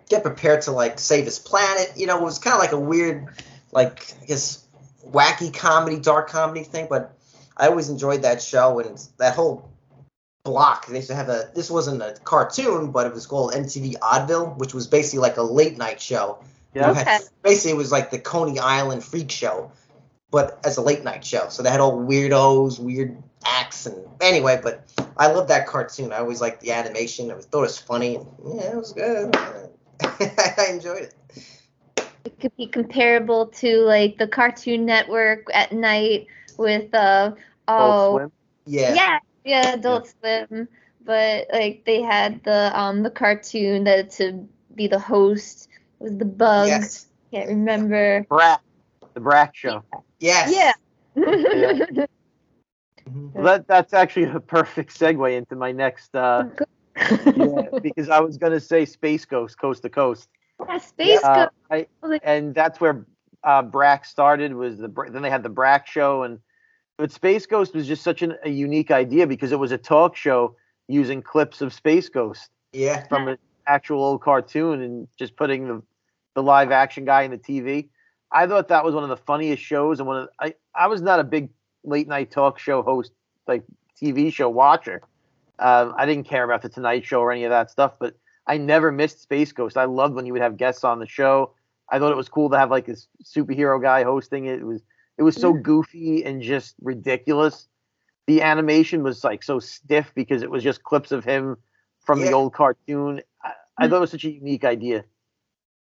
get 0.09 0.23
prepared 0.23 0.61
to 0.63 0.71
like 0.71 0.99
save 0.99 1.25
his 1.25 1.39
planet. 1.39 1.93
You 1.95 2.07
know, 2.07 2.17
it 2.17 2.23
was 2.23 2.39
kind 2.39 2.53
of 2.53 2.59
like 2.59 2.71
a 2.71 2.79
weird, 2.79 3.27
like 3.71 4.13
I 4.21 4.25
guess 4.25 4.63
wacky 5.05 5.53
comedy, 5.53 5.99
dark 5.99 6.29
comedy 6.29 6.63
thing. 6.63 6.87
But 6.89 7.13
I 7.57 7.67
always 7.67 7.89
enjoyed 7.89 8.21
that 8.21 8.41
show 8.41 8.79
and 8.79 8.97
that 9.17 9.35
whole 9.35 9.69
block. 10.45 10.87
They 10.87 10.95
used 10.97 11.09
to 11.09 11.15
have 11.15 11.29
a. 11.29 11.49
This 11.53 11.69
wasn't 11.69 12.01
a 12.01 12.15
cartoon, 12.23 12.91
but 12.91 13.05
it 13.05 13.13
was 13.13 13.25
called 13.25 13.53
MTV 13.53 13.97
Oddville, 13.99 14.57
which 14.57 14.73
was 14.73 14.87
basically 14.87 15.19
like 15.19 15.37
a 15.37 15.43
late 15.43 15.77
night 15.77 16.01
show. 16.01 16.39
Yeah. 16.73 16.87
You 16.89 16.93
had- 16.95 17.21
basically, 17.43 17.71
it 17.71 17.77
was 17.77 17.91
like 17.91 18.11
the 18.11 18.17
Coney 18.19 18.59
Island 18.59 19.03
freak 19.03 19.29
show, 19.29 19.71
but 20.33 20.59
as 20.65 20.77
a 20.77 20.81
late 20.81 21.03
night 21.03 21.23
show. 21.23 21.47
So 21.49 21.61
they 21.61 21.69
had 21.69 21.79
all 21.79 21.95
weirdos, 21.95 22.79
weird 22.79 23.21
acts, 23.45 23.85
and 23.85 23.95
anyway. 24.19 24.59
But 24.61 24.91
I 25.15 25.27
love 25.27 25.47
that 25.49 25.67
cartoon. 25.67 26.11
I 26.11 26.17
always 26.17 26.41
liked 26.41 26.61
the 26.61 26.71
animation. 26.71 27.29
I 27.29 27.35
thought 27.35 27.59
it 27.59 27.61
was 27.61 27.77
funny. 27.77 28.15
And, 28.15 28.27
yeah, 28.43 28.71
it 28.71 28.75
was 28.75 28.93
good. 28.93 29.35
I 30.01 30.67
enjoyed 30.71 31.03
it. 31.03 31.15
It 32.25 32.39
could 32.39 32.57
be 32.57 32.65
comparable 32.65 33.47
to 33.47 33.81
like 33.81 34.17
the 34.17 34.27
Cartoon 34.27 34.85
Network 34.85 35.45
at 35.53 35.71
night 35.71 36.25
with 36.57 36.93
uh 36.95 37.33
Adult 37.67 37.95
oh 37.95 38.17
Swim. 38.17 38.31
Yeah. 38.65 38.95
yeah 38.95 39.19
yeah 39.45 39.73
Adult 39.75 40.13
Swim, 40.19 40.67
but 41.05 41.47
like 41.53 41.83
they 41.85 42.01
had 42.01 42.43
the 42.43 42.71
um 42.79 43.03
the 43.03 43.11
cartoon 43.11 43.83
that 43.83 44.09
to 44.11 44.47
be 44.73 44.87
the 44.87 44.99
host 44.99 45.67
was 45.99 46.17
the 46.17 46.25
bugs. 46.25 46.69
Yes. 46.69 47.07
Can't 47.31 47.49
remember. 47.49 48.25
Brak. 48.29 48.61
The 49.13 49.19
Brak 49.19 49.55
Show. 49.55 49.83
Yes. 50.23 50.53
Yeah. 50.55 52.05
Mhm. 53.09 53.33
Well, 53.33 53.43
that 53.43 53.67
that's 53.67 53.93
actually 53.93 54.23
a 54.31 54.39
perfect 54.39 54.97
segue 54.97 55.35
into 55.37 55.55
my 55.57 55.71
next. 55.73 56.15
Uh, 56.15 56.45
yeah, 57.35 57.67
because 57.81 58.07
I 58.09 58.19
was 58.21 58.37
gonna 58.37 58.61
say 58.61 58.85
Space 58.85 59.25
Ghost, 59.25 59.57
Coast 59.59 59.81
to 59.83 59.89
Coast. 59.89 60.29
Yeah, 60.65 60.77
Space 60.77 61.23
Uh, 61.23 61.35
Ghost. 61.35 61.49
I, 61.69 61.87
Like- 62.01 62.21
and 62.23 62.55
that's 62.55 62.79
where 62.79 63.05
uh, 63.43 63.61
Brak 63.61 64.05
started. 64.05 64.53
Was 64.53 64.77
the 64.77 64.87
then 65.11 65.21
they 65.21 65.29
had 65.29 65.43
the 65.43 65.49
Brak 65.49 65.85
show, 65.87 66.23
and 66.23 66.39
but 66.97 67.11
Space 67.11 67.45
Ghost 67.45 67.73
was 67.75 67.85
just 67.87 68.03
such 68.03 68.21
an, 68.21 68.35
a 68.43 68.49
unique 68.49 68.91
idea 68.91 69.27
because 69.27 69.51
it 69.51 69.59
was 69.59 69.73
a 69.73 69.77
talk 69.77 70.15
show 70.15 70.55
using 70.87 71.21
clips 71.21 71.61
of 71.61 71.73
Space 71.73 72.07
Ghost 72.07 72.49
Yeah. 72.71 73.05
from 73.07 73.27
an 73.27 73.37
actual 73.67 74.01
old 74.03 74.21
cartoon 74.21 74.81
and 74.81 75.07
just 75.19 75.35
putting 75.35 75.67
the 75.67 75.81
the 76.35 76.43
live 76.43 76.71
action 76.71 77.03
guy 77.03 77.23
in 77.23 77.31
the 77.31 77.37
TV. 77.37 77.89
I 78.33 78.47
thought 78.47 78.67
that 78.69 78.83
was 78.83 78.95
one 78.95 79.03
of 79.03 79.09
the 79.09 79.17
funniest 79.17 79.61
shows, 79.63 79.99
and 79.99 80.07
one 80.07 80.23
of 80.23 80.29
I 80.39 80.55
I 80.75 80.87
was 80.87 81.01
not 81.01 81.19
a 81.19 81.23
big 81.23 81.49
late 81.83 82.07
night 82.07 82.31
talk 82.31 82.59
show 82.59 82.81
host 82.81 83.11
like 83.47 83.63
TV 84.01 84.33
show 84.33 84.49
watcher. 84.49 85.01
Um, 85.59 85.93
I 85.97 86.05
didn't 86.05 86.25
care 86.25 86.43
about 86.43 86.61
the 86.63 86.69
Tonight 86.69 87.05
Show 87.05 87.19
or 87.21 87.31
any 87.31 87.43
of 87.43 87.51
that 87.51 87.69
stuff, 87.69 87.93
but 87.99 88.15
I 88.47 88.57
never 88.57 88.91
missed 88.91 89.21
Space 89.21 89.51
Ghost. 89.51 89.77
I 89.77 89.85
loved 89.85 90.15
when 90.15 90.25
he 90.25 90.31
would 90.31 90.41
have 90.41 90.57
guests 90.57 90.83
on 90.83 90.99
the 90.99 91.07
show. 91.07 91.53
I 91.89 91.99
thought 91.99 92.11
it 92.11 92.17
was 92.17 92.27
cool 92.27 92.49
to 92.49 92.57
have 92.57 92.71
like 92.71 92.85
this 92.85 93.07
superhero 93.23 93.81
guy 93.81 94.03
hosting 94.03 94.45
it. 94.45 94.59
It 94.59 94.65
was 94.65 94.81
it 95.17 95.23
was 95.23 95.35
so 95.35 95.53
goofy 95.53 96.25
and 96.25 96.41
just 96.41 96.75
ridiculous. 96.81 97.67
The 98.25 98.41
animation 98.41 99.03
was 99.03 99.23
like 99.23 99.43
so 99.43 99.59
stiff 99.59 100.11
because 100.15 100.41
it 100.41 100.49
was 100.49 100.63
just 100.63 100.83
clips 100.83 101.11
of 101.11 101.23
him 101.23 101.57
from 101.99 102.19
Yeah. 102.19 102.27
the 102.27 102.31
old 102.33 102.53
cartoon. 102.53 103.21
I, 103.43 103.51
I 103.77 103.87
thought 103.87 103.97
it 103.97 104.01
was 104.01 104.11
such 104.11 104.25
a 104.25 104.31
unique 104.31 104.65
idea. 104.65 105.03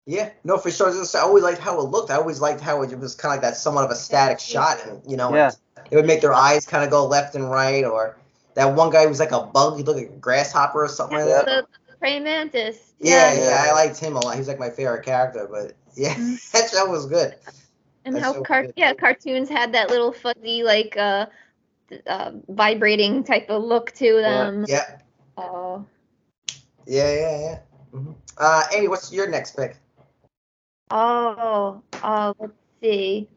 Yeah, 0.06 0.30
no, 0.44 0.56
for 0.56 0.70
sure. 0.70 0.88
I 0.88 1.18
always 1.18 1.42
liked 1.42 1.58
how 1.58 1.80
it 1.80 1.90
looked. 1.90 2.10
I 2.10 2.16
always 2.16 2.40
liked 2.40 2.60
how 2.60 2.82
it 2.82 2.96
was 2.98 3.16
kind 3.16 3.32
of 3.32 3.42
like 3.42 3.42
that 3.42 3.56
somewhat 3.58 3.84
of 3.84 3.90
a 3.90 3.96
static 3.96 4.38
shot, 4.38 4.78
and 4.86 5.02
you 5.10 5.16
know, 5.16 5.34
Yeah. 5.34 5.50
it 5.90 5.96
would 5.96 6.06
make 6.06 6.20
their 6.20 6.32
eyes 6.32 6.64
kind 6.64 6.84
of 6.84 6.90
go 6.90 7.06
left 7.06 7.34
and 7.34 7.50
right, 7.50 7.84
or 7.84 8.16
that 8.54 8.66
one 8.74 8.90
guy 8.90 9.06
was 9.06 9.18
like 9.18 9.32
a 9.32 9.42
bug. 9.42 9.76
He 9.76 9.82
looked 9.82 9.98
like 9.98 10.08
a 10.08 10.16
grasshopper 10.16 10.84
or 10.84 10.88
something 10.88 11.18
like 11.18 11.26
that. 11.26 11.44
The, 11.46 11.66
the 11.90 11.96
praying 11.98 12.22
mantis. 12.22 12.94
Yeah, 13.00 13.32
Yeah. 13.32 13.40
yeah, 13.50 13.64
I 13.68 13.72
liked 13.72 13.98
him 13.98 14.14
a 14.16 14.20
lot. 14.20 14.34
He 14.34 14.38
was 14.38 14.46
like 14.48 14.60
my 14.60 14.70
favorite 14.70 15.04
character, 15.04 15.48
but 15.50 15.72
yeah, 15.96 16.14
that 16.52 16.70
show 16.70 16.86
was 16.88 17.06
good. 17.06 17.34
And 18.04 18.14
That's 18.14 18.26
how 18.26 18.32
so 18.34 18.42
car- 18.44 18.62
good. 18.62 18.74
yeah, 18.76 18.94
cartoons 18.94 19.48
had 19.48 19.74
that 19.74 19.90
little 19.90 20.12
fuzzy 20.12 20.62
like 20.62 20.96
uh, 20.96 21.26
uh 22.06 22.30
vibrating 22.48 23.24
type 23.24 23.50
of 23.50 23.64
look 23.64 23.90
to 23.96 24.12
them. 24.22 24.66
Yeah, 24.68 24.98
Oh. 25.36 25.84
yeah, 26.86 27.12
yeah, 27.12 27.40
yeah. 27.40 27.58
hmm 27.90 28.12
Uh, 28.38 28.62
Amy, 28.72 28.86
what's 28.86 29.12
your 29.12 29.26
next 29.28 29.56
pick? 29.56 29.76
Oh, 30.90 31.82
uh, 32.02 32.32
let's 32.38 32.52
see. 32.82 33.28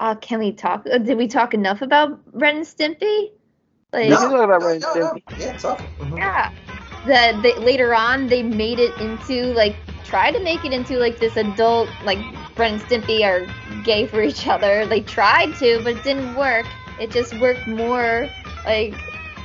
Uh, 0.00 0.14
can 0.16 0.38
we 0.38 0.52
talk? 0.52 0.86
Uh, 0.90 0.98
did 0.98 1.16
we 1.18 1.28
talk 1.28 1.54
enough 1.54 1.82
about 1.82 2.20
Ren 2.32 2.56
and 2.56 2.64
Stimpy? 2.66 3.30
Like, 3.92 4.10
No. 4.10 4.16
can 4.18 4.30
talk 4.30 4.44
about 4.44 4.62
Ren 4.62 4.72
and 4.76 4.82
no, 4.82 4.94
no. 4.94 5.06
Stimpy. 5.12 5.22
Yeah, 5.38 5.56
talk. 5.56 5.80
Mhm. 6.00 6.18
yeah. 6.18 6.50
That 7.06 7.42
they, 7.42 7.54
later 7.56 7.94
on 7.94 8.28
they 8.28 8.42
made 8.42 8.78
it 8.78 8.98
into 8.98 9.52
like 9.52 9.76
try 10.04 10.30
to 10.32 10.40
make 10.42 10.64
it 10.64 10.72
into 10.72 10.96
like 10.98 11.18
this 11.18 11.36
adult 11.36 11.88
like 12.02 12.18
Ren 12.56 12.74
and 12.74 12.82
Stimpy 12.82 13.22
are 13.24 13.46
gay 13.84 14.06
for 14.06 14.22
each 14.22 14.46
other. 14.48 14.86
They 14.86 15.00
tried 15.00 15.54
to, 15.56 15.80
but 15.84 15.96
it 15.98 16.02
didn't 16.02 16.34
work. 16.34 16.66
It 16.98 17.10
just 17.10 17.34
worked 17.34 17.66
more 17.66 18.34
like 18.64 18.94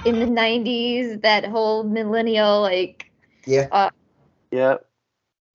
in 0.06 0.20
the 0.20 0.26
90s. 0.26 1.20
That 1.20 1.46
whole 1.46 1.84
millennial 1.84 2.62
like 2.62 3.12
Yeah, 3.46 3.90
Yeah. 4.52 4.78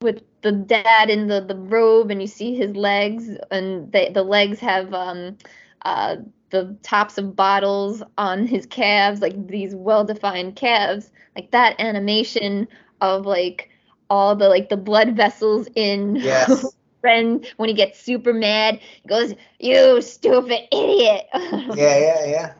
with 0.02 0.22
the 0.44 0.52
dad 0.52 1.10
in 1.10 1.28
the, 1.28 1.40
the 1.42 1.56
robe 1.56 2.10
and 2.12 2.22
you 2.22 2.28
see 2.28 2.54
his 2.56 2.76
legs 2.76 3.30
and 3.50 3.92
the, 3.92 4.10
the 4.14 4.24
legs 4.24 4.60
have 4.60 4.94
um 4.94 5.36
uh 5.82 6.16
the 6.50 6.76
tops 6.82 7.18
of 7.18 7.36
bottles 7.36 8.02
on 8.18 8.46
his 8.46 8.66
calves 8.66 9.20
like 9.22 9.48
these 9.48 9.74
well 9.74 10.04
defined 10.04 10.56
calves 10.56 11.12
like 11.36 11.50
that 11.52 11.80
animation 11.80 12.68
of 13.02 13.26
like 13.26 13.70
all 14.10 14.36
the 14.36 14.48
like 14.48 14.70
the 14.70 14.76
blood 14.76 15.16
vessels 15.16 15.68
in 15.76 16.16
yes, 16.20 16.76
Ren 17.02 17.44
when 17.56 17.68
he 17.68 17.74
gets 17.74 18.00
super 18.00 18.32
mad 18.34 18.80
he 19.02 19.08
goes 19.08 19.34
you 19.60 20.00
stupid 20.02 20.60
idiot 20.72 21.26
yeah, 21.74 21.96
yeah, 21.98 22.24
yeah. 22.26 22.54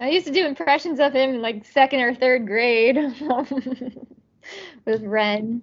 I 0.00 0.10
used 0.10 0.26
to 0.26 0.32
do 0.32 0.46
impressions 0.46 1.00
of 1.00 1.12
him 1.14 1.30
in 1.30 1.42
like 1.42 1.64
second 1.64 2.00
or 2.00 2.14
third 2.14 2.46
grade 2.46 2.96
with 4.86 5.02
Ren. 5.02 5.62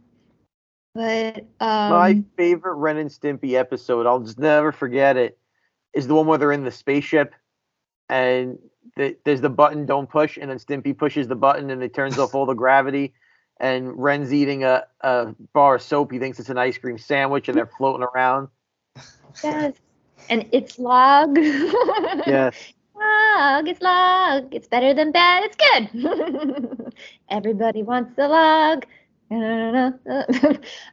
But 0.97 1.45
um 1.59 1.91
My 1.91 2.23
favorite 2.35 2.73
Ren 2.73 2.97
and 2.97 3.09
Stimpy 3.09 3.53
episode, 3.53 4.07
I'll 4.07 4.19
just 4.19 4.39
never 4.39 4.71
forget 4.71 5.15
it, 5.15 5.37
is 5.93 6.07
the 6.07 6.15
one 6.15 6.25
where 6.25 6.39
they're 6.39 6.51
in 6.51 6.63
the 6.63 6.71
spaceship 6.71 7.35
and 8.09 8.57
the, 8.95 9.15
there's 9.23 9.41
the 9.41 9.49
button 9.49 9.85
don't 9.85 10.09
push, 10.09 10.37
and 10.37 10.49
then 10.49 10.57
Stimpy 10.57 10.97
pushes 10.97 11.27
the 11.27 11.35
button 11.35 11.69
and 11.69 11.83
it 11.83 11.93
turns 11.93 12.17
off 12.17 12.33
all 12.33 12.47
the 12.47 12.53
gravity. 12.63 13.13
And 13.59 13.95
Ren's 14.01 14.33
eating 14.33 14.63
a, 14.63 14.83
a 15.01 15.35
bar 15.53 15.75
of 15.75 15.81
soap. 15.81 16.11
He 16.11 16.19
thinks 16.19 16.39
it's 16.39 16.49
an 16.49 16.57
ice 16.59 16.77
cream 16.77 16.97
sandwich, 16.97 17.47
and 17.47 17.57
they're 17.57 17.69
floating 17.77 18.05
around. 18.13 18.49
yes. 19.43 19.73
And 20.29 20.47
it's 20.51 20.77
log. 20.79 21.37
Yes. 22.27 22.55
Log, 22.95 23.67
it's 23.67 23.81
log. 23.81 24.53
It's 24.53 24.67
better 24.67 24.93
than 24.93 25.11
bad. 25.11 25.43
It's 25.45 25.55
good. 25.55 26.93
Everybody 27.29 27.83
wants 27.83 28.15
the 28.15 28.27
log. 28.27 28.85
I 29.31 29.35
don't 29.35 29.73
know. 29.73 29.93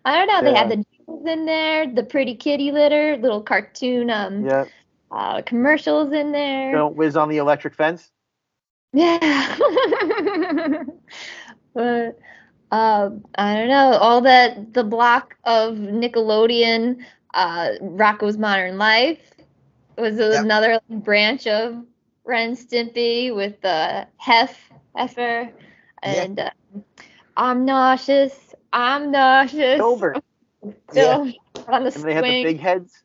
I 0.04 0.16
don't 0.16 0.26
know. 0.28 0.42
They 0.42 0.54
had 0.56 0.70
the 0.70 0.84
jingles 0.96 1.26
in 1.26 1.46
there, 1.46 1.86
the 1.92 2.02
pretty 2.02 2.34
kitty 2.34 2.72
litter, 2.72 3.16
little 3.16 3.42
cartoon 3.42 4.10
um 4.10 4.44
Yeah. 4.44 4.64
uh, 5.10 5.42
commercials 5.42 6.12
in 6.12 6.32
there. 6.32 6.72
Don't 6.72 6.96
whiz 6.96 7.16
on 7.16 7.28
the 7.28 7.38
electric 7.38 7.74
fence. 7.74 8.10
Yeah. 8.92 9.18
but 11.74 12.18
um, 12.70 13.24
I 13.36 13.54
don't 13.56 13.68
know. 13.68 13.92
All 13.98 14.20
that 14.22 14.72
the 14.74 14.84
block 14.84 15.36
of 15.44 15.76
Nickelodeon, 15.76 16.98
uh, 17.34 17.70
Rocko's 17.80 18.38
Modern 18.38 18.78
Life 18.78 19.32
was 19.96 20.18
Yep. 20.18 20.44
another 20.44 20.80
branch 20.90 21.46
of 21.46 21.84
Ren 22.24 22.56
Stimpy 22.56 23.34
with 23.34 23.60
the 23.60 24.06
Hef 24.16 24.70
Heffer 24.96 25.52
and 26.02 26.38
uh, 26.40 26.50
I'm 27.36 27.64
nauseous. 27.64 28.54
I'm 28.72 29.10
nauseous. 29.10 29.80
Over. 29.80 30.14
Still 30.90 31.32
on 31.68 31.84
the 31.84 31.94
And 31.94 32.04
they 32.04 32.14
had 32.14 32.24
the 32.24 32.42
big 32.42 32.60
heads. 32.60 33.02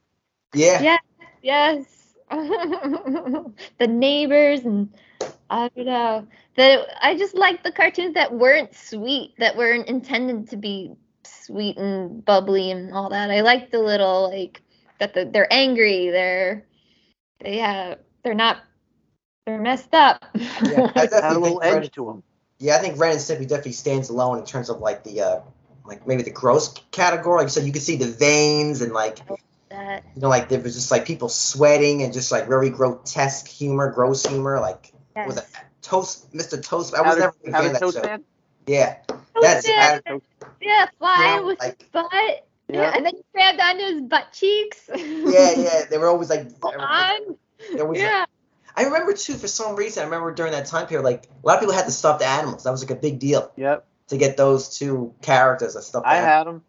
Yeah, 0.54 0.82
Yeah. 0.82 0.98
Yes. 1.42 1.86
the 2.30 3.88
neighbors 3.88 4.62
and 4.62 4.94
I 5.50 5.70
don't 5.76 5.86
know. 5.86 6.28
That 6.56 6.88
I 7.02 7.18
just 7.18 7.36
like 7.36 7.63
the 7.63 7.72
cartoons 7.72 8.13
that 8.13 8.34
weren't 8.34 8.76
sweet, 8.76 9.34
that 9.39 9.58
weren't 9.58 9.88
intended 9.88 10.50
to 10.50 10.58
be 10.58 10.92
sweet 11.24 11.78
and 11.78 12.24
bubbly 12.24 12.72
and 12.72 12.94
all 12.94 13.10
that. 13.10 13.32
I 13.32 13.42
like 13.42 13.72
the 13.72 13.80
little 13.80 14.30
like 14.30 14.62
that 15.00 15.13
the, 15.13 15.26
they're 15.26 15.52
angry, 15.52 16.10
they're 16.10 16.65
they 17.39 17.58
have 17.58 18.00
they're 18.24 18.34
not 18.34 18.58
they're 19.46 19.62
messed 19.62 19.94
up. 19.94 20.24
yeah. 20.36 20.92
I 20.96 21.08
Had 21.12 21.36
a 21.36 21.39
little 21.39 21.62
edge 21.63 21.92
to 21.94 22.06
them. 22.06 22.24
Yeah, 22.60 22.76
I 22.76 22.80
think 22.80 23.00
Ren 23.00 23.12
and 23.12 23.19
Stimpy 23.19 23.48
definitely 23.48 23.72
stands 23.74 24.10
alone 24.10 24.38
in 24.39 24.45
terms 24.45 24.69
of 24.69 24.80
like 24.80 25.04
the 25.04 25.22
uh, 25.22 25.39
like 25.86 26.06
maybe 26.08 26.24
the 26.24 26.32
gross 26.32 26.74
category. 26.91 27.38
Like 27.38 27.45
you 27.45 27.50
said, 27.50 27.65
you 27.65 27.72
could 27.74 27.82
see 27.82 27.95
the 27.95 28.08
veins 28.08 28.82
and 28.82 28.91
like 28.93 29.19
that 29.69 30.04
you 30.15 30.22
know, 30.22 30.30
like 30.30 30.50
there 30.50 30.60
was 30.60 30.76
just 30.76 30.91
like 30.91 31.06
people 31.06 31.30
sweating 31.30 32.02
and 32.04 32.12
just 32.13 32.32
like 32.32 32.48
very 32.48 32.69
grotesque 32.69 33.48
humor, 33.48 33.91
gross 33.91 34.26
humor. 34.26 34.60
Like 34.60 34.91
was 35.15 35.38
it 35.38 35.45
Toast, 35.82 36.32
Mr. 36.34 36.62
Toast? 36.62 36.93
I 36.93 37.02
was 37.02 37.13
How 37.15 37.19
never 37.19 37.36
did, 37.43 37.50
a 37.50 37.56
how 37.56 37.62
fan 37.62 37.67
did 37.67 37.76
of 37.76 37.80
Toast 37.82 37.95
that 37.95 38.04
show. 38.04 38.10
Man? 38.10 38.24
Yeah, 38.67 38.98
that's 39.41 39.67
yeah, 39.67 40.00
I- 40.06 40.19
yeah, 40.62 40.86
flying 41.00 41.41
know, 41.41 41.45
with 41.48 41.60
like- 41.60 41.80
his 41.82 41.89
butt. 41.89 42.12
Yeah. 42.13 42.82
Yeah. 42.82 42.91
and 42.95 43.04
then 43.04 43.15
he 43.15 43.24
grabbed 43.34 43.60
onto 43.60 43.84
his 43.84 44.02
butt 44.04 44.32
cheeks. 44.32 44.88
yeah, 44.95 45.54
yeah. 45.58 45.86
They 45.89 45.98
were 45.98 46.08
always 46.08 46.30
like, 46.30 46.48
On. 46.62 47.36
there 47.74 47.86
was 47.86 47.98
Yeah. 47.98 48.26
I 48.75 48.84
remember 48.84 49.13
too, 49.13 49.34
for 49.36 49.47
some 49.47 49.75
reason, 49.75 50.01
I 50.01 50.05
remember 50.05 50.34
during 50.34 50.51
that 50.53 50.65
time 50.67 50.88
period, 50.88 51.03
like 51.03 51.25
a 51.43 51.47
lot 51.47 51.55
of 51.55 51.60
people 51.62 51.75
had 51.75 51.86
the 51.88 51.91
stuffed 51.91 52.21
animals. 52.23 52.63
That 52.63 52.71
was 52.71 52.82
like 52.82 52.91
a 52.91 52.99
big 53.01 53.19
deal 53.19 53.51
Yep. 53.58 53.86
to 54.08 54.17
get 54.17 54.38
those 54.38 54.77
two 54.77 55.13
characters 55.21 55.75
as 55.75 55.88
stuffed 55.88 56.05
I 56.08 56.17
animals. 56.17 56.29
had 56.34 56.43
them. 56.47 56.63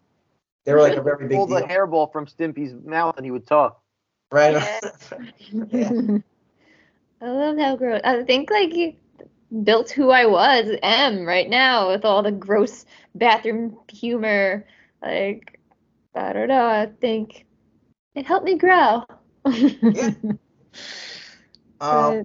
They 0.65 0.73
were 0.73 0.81
like 0.81 0.97
a 0.97 1.01
very 1.01 1.27
big 1.27 1.37
Pull 1.37 1.47
the 1.47 1.59
deal, 1.59 1.67
hairball 1.67 2.11
from 2.11 2.27
Stimpy's 2.27 2.73
mouth 2.85 3.17
and 3.17 3.25
he 3.25 3.31
would 3.31 3.47
talk. 3.47 3.81
right? 4.31 4.53
Yeah. 5.71 5.91
I 7.21 7.29
love 7.29 7.57
how 7.57 7.75
gross. 7.75 8.01
I 8.03 8.23
think 8.23 8.49
like 8.49 8.73
you 8.75 8.95
built 9.63 9.89
who 9.91 10.09
I 10.11 10.25
was, 10.25 10.75
am 10.81 11.25
right 11.25 11.49
now 11.49 11.89
with 11.89 12.05
all 12.05 12.23
the 12.23 12.31
gross 12.31 12.85
bathroom 13.15 13.77
humor. 13.91 14.65
Like 15.01 15.59
I 16.15 16.33
don't 16.33 16.47
know. 16.47 16.65
I 16.65 16.87
think 16.99 17.45
it 18.15 18.25
helped 18.25 18.45
me 18.45 18.57
grow. 18.57 19.03
Yeah. 19.45 20.11
Um, 21.81 22.23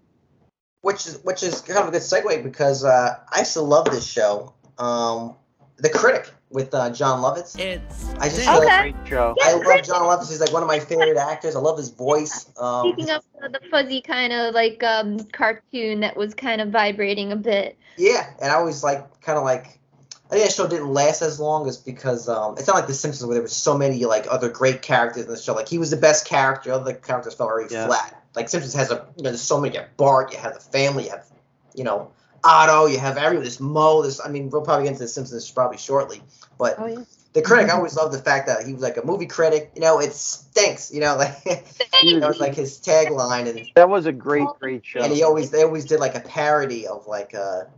which 0.82 1.06
is 1.06 1.18
which 1.24 1.42
is 1.42 1.60
kind 1.62 1.80
of 1.80 1.88
a 1.88 1.90
good 1.90 2.02
segue 2.02 2.42
because 2.44 2.84
uh, 2.84 3.16
I 3.32 3.42
still 3.42 3.64
love 3.66 3.86
this 3.86 4.06
show, 4.06 4.54
um, 4.78 5.34
The 5.78 5.88
Critic 5.88 6.30
with 6.50 6.72
uh, 6.74 6.90
Jon 6.90 7.22
Lovitz. 7.22 7.58
It's 7.58 8.14
I 8.20 8.28
just 8.28 8.48
Okay. 8.48 8.66
uh, 8.66 8.80
Great 8.82 8.94
show. 9.08 9.34
Yeah, 9.36 9.44
I 9.48 9.52
love 9.54 9.82
Jon 9.84 10.02
Lovitz. 10.02 10.28
He's 10.28 10.40
like 10.40 10.52
one 10.52 10.62
of 10.62 10.68
my 10.68 10.78
favorite 10.78 11.16
actors. 11.16 11.56
I 11.56 11.60
love 11.60 11.76
his 11.76 11.90
voice. 11.90 12.46
Um, 12.56 12.92
Speaking 12.92 13.10
of 13.10 13.22
the, 13.40 13.48
the 13.48 13.60
fuzzy 13.68 14.00
kind 14.00 14.32
of 14.32 14.54
like 14.54 14.82
um 14.84 15.18
cartoon 15.32 16.00
that 16.00 16.16
was 16.16 16.34
kind 16.34 16.60
of 16.60 16.68
vibrating 16.68 17.32
a 17.32 17.36
bit. 17.36 17.76
Yeah, 17.96 18.28
and 18.40 18.52
I 18.52 18.56
always 18.56 18.84
like 18.84 19.20
kind 19.22 19.38
of 19.38 19.44
like 19.44 19.80
I 20.26 20.34
think 20.34 20.44
that 20.44 20.52
show 20.52 20.66
didn't 20.68 20.92
last 20.92 21.22
as 21.22 21.38
long 21.40 21.68
as 21.68 21.76
because 21.76 22.28
um, 22.28 22.56
it's 22.58 22.66
not 22.66 22.74
like 22.76 22.86
The 22.86 22.94
Simpsons 22.94 23.26
where 23.26 23.34
there 23.34 23.42
were 23.42 23.48
so 23.48 23.76
many 23.78 24.04
like 24.04 24.26
other 24.30 24.48
great 24.48 24.82
characters 24.82 25.24
in 25.24 25.30
the 25.30 25.36
show. 25.36 25.54
Like 25.54 25.68
he 25.68 25.78
was 25.78 25.90
the 25.90 25.96
best 25.96 26.26
character, 26.26 26.72
other 26.72 26.94
characters 26.94 27.34
felt 27.34 27.50
very 27.50 27.66
Yeah. 27.70 27.86
flat. 27.86 28.22
Like 28.36 28.50
Simpsons 28.50 28.74
has 28.74 28.90
a 28.90 29.06
you 29.16 29.22
know 29.24 29.30
there's 29.30 29.40
so 29.40 29.58
many. 29.58 29.74
You 29.74 29.80
have 29.80 29.96
Bart, 29.96 30.32
you 30.32 30.38
have 30.38 30.54
the 30.54 30.60
family, 30.60 31.04
you 31.04 31.10
have 31.10 31.26
you 31.74 31.84
know 31.84 32.12
Otto, 32.44 32.86
you 32.86 32.98
have 32.98 33.16
everyone. 33.16 33.44
This 33.44 33.58
Mo, 33.58 34.02
this 34.02 34.20
I 34.24 34.28
mean, 34.28 34.50
we'll 34.50 34.62
probably 34.62 34.84
get 34.84 34.92
into 34.92 35.04
the 35.04 35.08
Simpsons 35.08 35.50
probably 35.50 35.78
shortly, 35.78 36.22
but 36.58 36.76
Oh 36.78 36.86
yeah. 36.86 37.00
the 37.32 37.40
critic, 37.40 37.66
I 37.66 37.68
mm-hmm. 37.70 37.78
always 37.78 37.96
loved 37.96 38.12
the 38.12 38.18
fact 38.18 38.46
that 38.46 38.66
he 38.66 38.74
was 38.74 38.82
like 38.82 38.98
a 38.98 39.06
movie 39.06 39.26
critic. 39.26 39.72
You 39.74 39.80
know, 39.80 40.00
it 40.00 40.12
stinks. 40.12 40.92
You 40.92 41.00
know, 41.00 41.16
like 41.18 41.42
that 41.44 42.24
was 42.28 42.38
like 42.38 42.54
his 42.54 42.78
tagline, 42.78 43.48
and 43.48 43.68
That 43.74 43.88
was 43.88 44.04
a 44.04 44.12
great, 44.12 44.46
great 44.60 44.84
show. 44.84 45.00
and 45.00 45.12
he 45.12 45.22
always 45.22 45.50
they 45.50 45.62
always 45.62 45.86
did 45.86 45.98
like 45.98 46.14
a 46.14 46.20
parody 46.20 46.86
of 46.86 47.06
like 47.06 47.32
a 47.32 47.68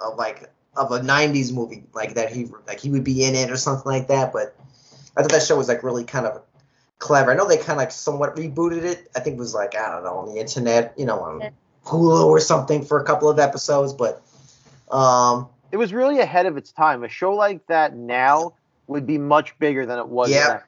of 0.00 0.16
like 0.16 0.50
of 0.74 0.90
a 0.90 1.00
'90s 1.00 1.52
movie 1.52 1.84
like 1.92 2.14
that 2.14 2.32
he 2.32 2.46
like 2.66 2.80
he 2.80 2.88
would 2.88 3.04
be 3.04 3.24
in 3.24 3.34
it 3.34 3.50
or 3.50 3.58
something 3.58 3.92
like 3.92 4.08
that. 4.08 4.32
But 4.32 4.56
I 5.16 5.20
thought 5.20 5.32
that 5.32 5.42
show 5.42 5.58
was 5.58 5.68
like 5.68 5.82
really 5.82 6.04
kind 6.04 6.24
of 6.24 6.42
clever. 6.98 7.30
I 7.32 7.34
know 7.34 7.46
they 7.46 7.56
kind 7.56 7.72
of 7.72 7.76
like 7.78 7.90
somewhat 7.90 8.36
rebooted 8.36 8.84
it. 8.84 9.10
I 9.16 9.20
think 9.20 9.36
it 9.36 9.38
was 9.38 9.54
like 9.54 9.76
I 9.76 9.90
don't 9.90 10.04
know 10.04 10.16
on 10.18 10.34
the 10.34 10.40
internet, 10.40 10.94
you 10.96 11.06
know, 11.06 11.20
on 11.20 11.40
Yeah. 11.40 11.50
Hulu 11.84 12.26
or 12.26 12.40
something 12.40 12.84
for 12.84 13.00
a 13.00 13.04
couple 13.04 13.28
of 13.28 13.38
episodes. 13.38 13.92
But 13.92 14.22
um, 14.90 15.48
it 15.72 15.76
was 15.76 15.92
really 15.92 16.20
ahead 16.20 16.46
of 16.46 16.56
its 16.56 16.72
time. 16.72 17.04
A 17.04 17.08
show 17.08 17.34
like 17.34 17.66
that 17.66 17.96
now 17.96 18.54
would 18.86 19.06
be 19.06 19.18
much 19.18 19.58
bigger 19.58 19.86
than 19.86 19.98
it 19.98 20.08
was. 20.08 20.30
Yeah. 20.30 20.48
then. 20.48 20.60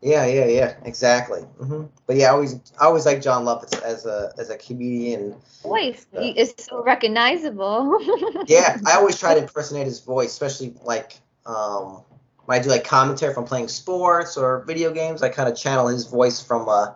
yeah, 0.00 0.26
yeah, 0.26 0.46
yeah, 0.46 0.74
exactly. 0.84 1.42
hmm 1.42 1.84
But 2.06 2.16
yeah, 2.16 2.26
I 2.26 2.30
always 2.30 2.60
I 2.80 2.86
always 2.86 3.06
like 3.06 3.22
Jon 3.22 3.44
Lovitz 3.44 3.80
as 3.82 4.06
a 4.06 4.32
as 4.38 4.50
a 4.50 4.56
comedian. 4.56 5.36
Voice 5.62 6.06
he 6.18 6.30
is 6.30 6.54
so 6.58 6.82
recognizable. 6.82 7.98
yeah, 8.46 8.78
I 8.86 8.94
always 8.94 9.18
try 9.18 9.34
to 9.34 9.40
impersonate 9.42 9.86
his 9.86 10.00
voice, 10.00 10.32
especially 10.32 10.74
like 10.82 11.20
um, 11.46 12.02
when 12.52 12.60
I 12.60 12.62
do 12.62 12.68
like 12.68 12.84
commentary 12.84 13.32
from 13.32 13.46
playing 13.46 13.68
sports 13.68 14.36
or 14.36 14.62
video 14.66 14.92
games. 14.92 15.22
I 15.22 15.30
kind 15.30 15.48
of 15.48 15.56
channel 15.56 15.88
his 15.88 16.06
voice 16.06 16.42
from 16.42 16.68
uh, 16.68 16.92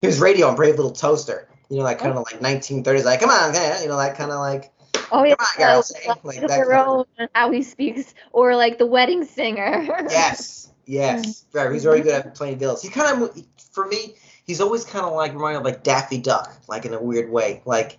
his 0.00 0.20
radio 0.20 0.46
on 0.46 0.54
Brave 0.54 0.76
Little 0.76 0.92
Toaster. 0.92 1.48
You 1.68 1.78
know, 1.78 1.82
like 1.82 1.98
kind 1.98 2.16
of 2.16 2.24
like 2.24 2.40
1930s, 2.40 3.04
like 3.04 3.20
come 3.20 3.30
on, 3.30 3.52
you 3.82 3.88
know, 3.88 3.96
that 3.98 4.16
kind 4.16 4.30
of 4.30 4.38
like 4.38 4.72
Oh 5.12 5.24
yeah, 5.24 5.34
on, 5.38 5.62
uh, 5.62 5.82
like 6.06 6.24
like 6.24 6.40
that 6.46 6.66
kind 6.66 7.04
and 7.18 7.28
how 7.34 7.50
he 7.50 7.62
speaks, 7.62 8.14
or 8.32 8.54
like 8.54 8.78
the 8.78 8.86
wedding 8.86 9.24
singer. 9.24 9.86
yes, 10.10 10.70
yes, 10.86 11.44
right. 11.52 11.72
He's 11.72 11.82
very 11.82 12.00
good 12.00 12.12
at 12.12 12.34
playing 12.36 12.58
villains. 12.58 12.82
He 12.82 12.90
kind 12.90 13.22
of, 13.22 13.44
for 13.72 13.86
me, 13.88 14.14
he's 14.44 14.60
always 14.60 14.84
kind 14.84 15.04
of 15.04 15.14
like 15.14 15.32
reminded 15.32 15.60
of 15.60 15.64
like 15.64 15.82
Daffy 15.82 16.18
Duck, 16.18 16.52
like 16.68 16.84
in 16.84 16.94
a 16.94 17.02
weird 17.02 17.30
way, 17.30 17.62
like. 17.64 17.98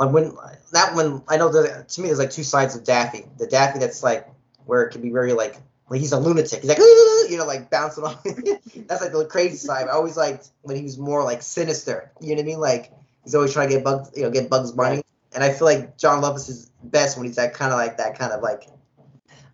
Like 0.00 0.12
when 0.12 0.32
that 0.72 0.94
one 0.94 1.24
I 1.26 1.38
know 1.38 1.50
that 1.50 1.88
to 1.88 2.00
me 2.00 2.06
there's 2.06 2.20
like 2.20 2.30
two 2.30 2.44
sides 2.44 2.76
of 2.76 2.84
Daffy. 2.84 3.24
The 3.36 3.48
Daffy 3.48 3.80
that's 3.80 4.00
like 4.00 4.28
where 4.64 4.82
it 4.82 4.92
can 4.92 5.02
be 5.02 5.10
very 5.10 5.32
like 5.32 5.60
like 5.88 6.00
he's 6.00 6.12
a 6.12 6.18
lunatic. 6.18 6.60
He's 6.60 6.68
like 6.68 6.78
you 6.78 7.36
know 7.36 7.46
like 7.46 7.70
bouncing 7.70 8.04
off. 8.04 8.22
that's 8.24 9.02
like 9.02 9.12
the 9.12 9.26
crazy 9.30 9.56
side. 9.56 9.88
I 9.88 9.92
always 9.92 10.16
liked 10.16 10.50
when 10.62 10.76
he 10.76 10.82
was 10.82 10.98
more 10.98 11.24
like 11.24 11.42
sinister. 11.42 12.10
You 12.20 12.30
know 12.30 12.34
what 12.36 12.42
I 12.42 12.46
mean? 12.46 12.60
Like 12.60 12.92
he's 13.24 13.34
always 13.34 13.52
trying 13.52 13.68
to 13.68 13.74
get 13.76 13.84
bugs 13.84 14.10
you 14.16 14.22
know 14.22 14.30
get 14.30 14.50
Bugs 14.50 14.72
Bunny. 14.72 15.02
And 15.34 15.44
I 15.44 15.52
feel 15.52 15.66
like 15.66 15.98
Jon 15.98 16.22
Lovitz 16.22 16.48
is 16.48 16.70
best 16.84 17.16
when 17.16 17.26
he's 17.26 17.36
that 17.36 17.54
kind 17.54 17.72
of 17.72 17.78
like 17.78 17.98
that 17.98 18.18
kind 18.18 18.32
of 18.32 18.42
like 18.42 18.68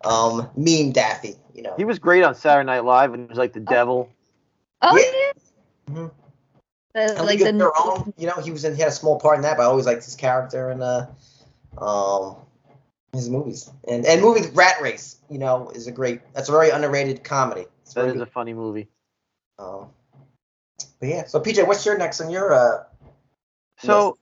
um 0.03 0.49
meme 0.55 0.91
Daffy. 0.91 1.35
You 1.53 1.63
know. 1.63 1.73
He 1.77 1.85
was 1.85 1.99
great 1.99 2.23
on 2.23 2.35
Saturday 2.35 2.65
Night 2.65 2.83
Live, 2.83 3.13
and 3.13 3.23
he 3.23 3.27
was 3.27 3.37
like 3.37 3.53
the 3.53 3.59
devil. 3.59 4.09
Oh 4.81 4.97
Yeah. 4.97 5.03
yeah. 5.87 5.93
Mhm. 5.93 6.11
The- 6.93 7.23
like 7.23 7.39
the 7.39 7.51
Their 7.51 7.71
Own, 7.77 8.13
you 8.17 8.27
know, 8.27 8.35
he 8.41 8.51
was 8.51 8.63
in 8.63 8.73
he 8.75 8.81
had 8.81 8.87
a 8.89 8.95
small 8.95 9.19
part 9.19 9.35
in 9.35 9.41
that, 9.41 9.57
but 9.57 9.63
I 9.63 9.65
always 9.65 9.85
liked 9.85 10.05
his 10.05 10.15
character 10.15 10.69
and 10.69 10.81
uh 10.81 11.07
um 11.77 12.37
his 13.15 13.29
movies. 13.29 13.69
And 13.87 14.05
and 14.05 14.21
movie 14.21 14.49
Rat 14.53 14.81
Race, 14.81 15.17
you 15.29 15.37
know, 15.37 15.69
is 15.73 15.87
a 15.87 15.91
great 15.91 16.21
that's 16.33 16.49
a 16.49 16.51
very 16.51 16.69
underrated 16.69 17.23
comedy. 17.23 17.65
It's 17.81 17.93
That 17.93 18.05
is 18.07 18.13
good. 18.13 18.21
a 18.21 18.25
funny 18.25 18.53
movie. 18.53 18.87
Um, 19.57 19.87
but 20.99 21.09
yeah, 21.09 21.25
so 21.25 21.39
PJ, 21.39 21.65
what's 21.67 21.85
your 21.85 21.97
next 21.97 22.21
on 22.21 22.29
your 22.29 22.53
uh 22.53 22.83
So 23.79 24.17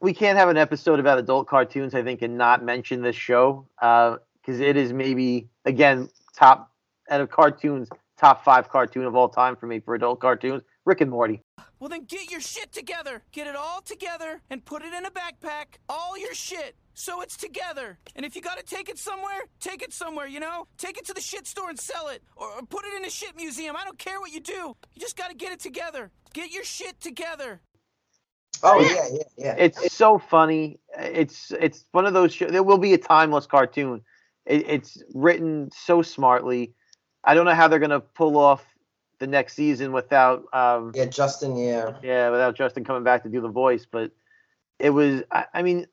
we 0.00 0.14
can't 0.14 0.38
have 0.38 0.48
an 0.48 0.56
episode 0.56 0.98
about 0.98 1.18
adult 1.18 1.46
cartoons, 1.46 1.94
I 1.94 2.02
think, 2.02 2.22
and 2.22 2.38
not 2.38 2.64
mention 2.64 3.02
this 3.02 3.16
show 3.16 3.66
because 3.78 4.60
it 4.60 4.76
is 4.76 4.92
maybe 4.92 5.48
again 5.64 6.08
top 6.34 6.70
out 7.10 7.20
of 7.20 7.30
cartoons, 7.30 7.88
top 8.18 8.44
five 8.44 8.68
cartoon 8.68 9.04
of 9.04 9.14
all 9.14 9.28
time 9.28 9.56
for 9.56 9.66
me 9.66 9.80
for 9.80 9.94
adult 9.94 10.20
cartoons. 10.20 10.62
Rick 10.86 11.02
and 11.02 11.10
Morty. 11.10 11.42
Well, 11.80 11.88
then 11.88 12.04
get 12.04 12.30
your 12.30 12.42
shit 12.42 12.72
together. 12.72 13.22
Get 13.32 13.46
it 13.46 13.56
all 13.56 13.80
together 13.80 14.42
and 14.50 14.62
put 14.62 14.82
it 14.82 14.92
in 14.92 15.06
a 15.06 15.10
backpack. 15.10 15.78
All 15.88 16.18
your 16.18 16.34
shit. 16.34 16.76
So 16.92 17.22
it's 17.22 17.38
together. 17.38 17.98
And 18.14 18.26
if 18.26 18.36
you 18.36 18.42
gotta 18.42 18.62
take 18.62 18.90
it 18.90 18.98
somewhere, 18.98 19.40
take 19.60 19.82
it 19.82 19.90
somewhere, 19.94 20.26
you 20.26 20.40
know? 20.40 20.66
Take 20.76 20.98
it 20.98 21.06
to 21.06 21.14
the 21.14 21.22
shit 21.22 21.46
store 21.46 21.70
and 21.70 21.78
sell 21.80 22.08
it. 22.08 22.22
Or, 22.36 22.50
or 22.50 22.62
put 22.62 22.84
it 22.84 22.92
in 22.94 23.06
a 23.06 23.10
shit 23.10 23.34
museum. 23.34 23.76
I 23.76 23.84
don't 23.84 23.98
care 23.98 24.20
what 24.20 24.30
you 24.30 24.40
do. 24.40 24.76
You 24.94 25.00
just 25.00 25.16
gotta 25.16 25.34
get 25.34 25.52
it 25.52 25.60
together. 25.60 26.10
Get 26.34 26.52
your 26.52 26.64
shit 26.64 27.00
together. 27.00 27.60
Oh 28.62 28.80
yeah, 28.80 29.08
yeah, 29.10 29.22
yeah. 29.38 29.54
It's 29.56 29.90
so 29.94 30.18
funny. 30.18 30.80
It's 30.98 31.50
it's 31.58 31.86
one 31.92 32.04
of 32.04 32.12
those. 32.12 32.34
Show, 32.34 32.50
there 32.50 32.62
will 32.62 32.76
be 32.76 32.92
a 32.92 32.98
timeless 32.98 33.46
cartoon. 33.46 34.02
It, 34.44 34.68
it's 34.68 35.02
written 35.14 35.70
so 35.72 36.02
smartly. 36.02 36.74
I 37.24 37.32
don't 37.32 37.46
know 37.46 37.54
how 37.54 37.68
they're 37.68 37.78
gonna 37.78 38.00
pull 38.00 38.36
off 38.36 38.62
the 39.20 39.26
next 39.26 39.54
season 39.54 39.92
without 39.92 40.44
um, 40.52 40.90
Yeah, 40.94 41.04
Justin, 41.04 41.56
yeah. 41.56 41.92
Yeah, 42.02 42.30
without 42.30 42.56
Justin 42.56 42.84
coming 42.84 43.04
back 43.04 43.22
to 43.22 43.28
do 43.28 43.40
the 43.40 43.48
voice, 43.48 43.86
but 43.90 44.10
it 44.80 44.90
was. 44.90 45.22
I, 45.30 45.44
I 45.54 45.62
mean, 45.62 45.86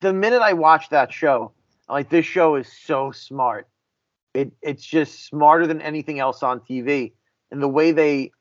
the 0.00 0.12
minute 0.12 0.42
I 0.42 0.52
watched 0.52 0.90
that 0.90 1.12
show, 1.12 1.52
I'm 1.88 1.94
like, 1.94 2.10
this 2.10 2.26
show 2.26 2.56
is 2.56 2.70
so 2.70 3.12
smart. 3.12 3.68
It 4.34 4.52
it's 4.60 4.84
just 4.84 5.24
smarter 5.24 5.66
than 5.66 5.80
anything 5.80 6.18
else 6.18 6.42
on 6.42 6.60
TV, 6.60 7.12
and 7.50 7.62
the 7.62 7.68
way 7.68 7.92
they, 7.92 8.32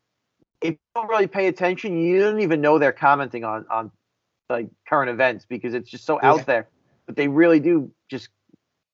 if 0.61 0.71
you 0.71 0.77
don't 0.95 1.07
really 1.07 1.27
pay 1.27 1.47
attention, 1.47 1.97
you 2.01 2.19
don't 2.19 2.41
even 2.41 2.59
know 2.59 2.79
they're 2.79 2.91
commenting 2.91 3.43
on 3.45 3.65
on 3.69 3.91
like 4.49 4.67
current 4.89 5.09
events 5.09 5.45
because 5.47 5.73
it's 5.73 5.89
just 5.89 6.05
so 6.05 6.19
Yeah. 6.21 6.31
out 6.33 6.45
there. 6.45 6.67
But 7.05 7.15
they 7.15 7.27
really 7.27 7.59
do 7.59 7.91
just 8.09 8.29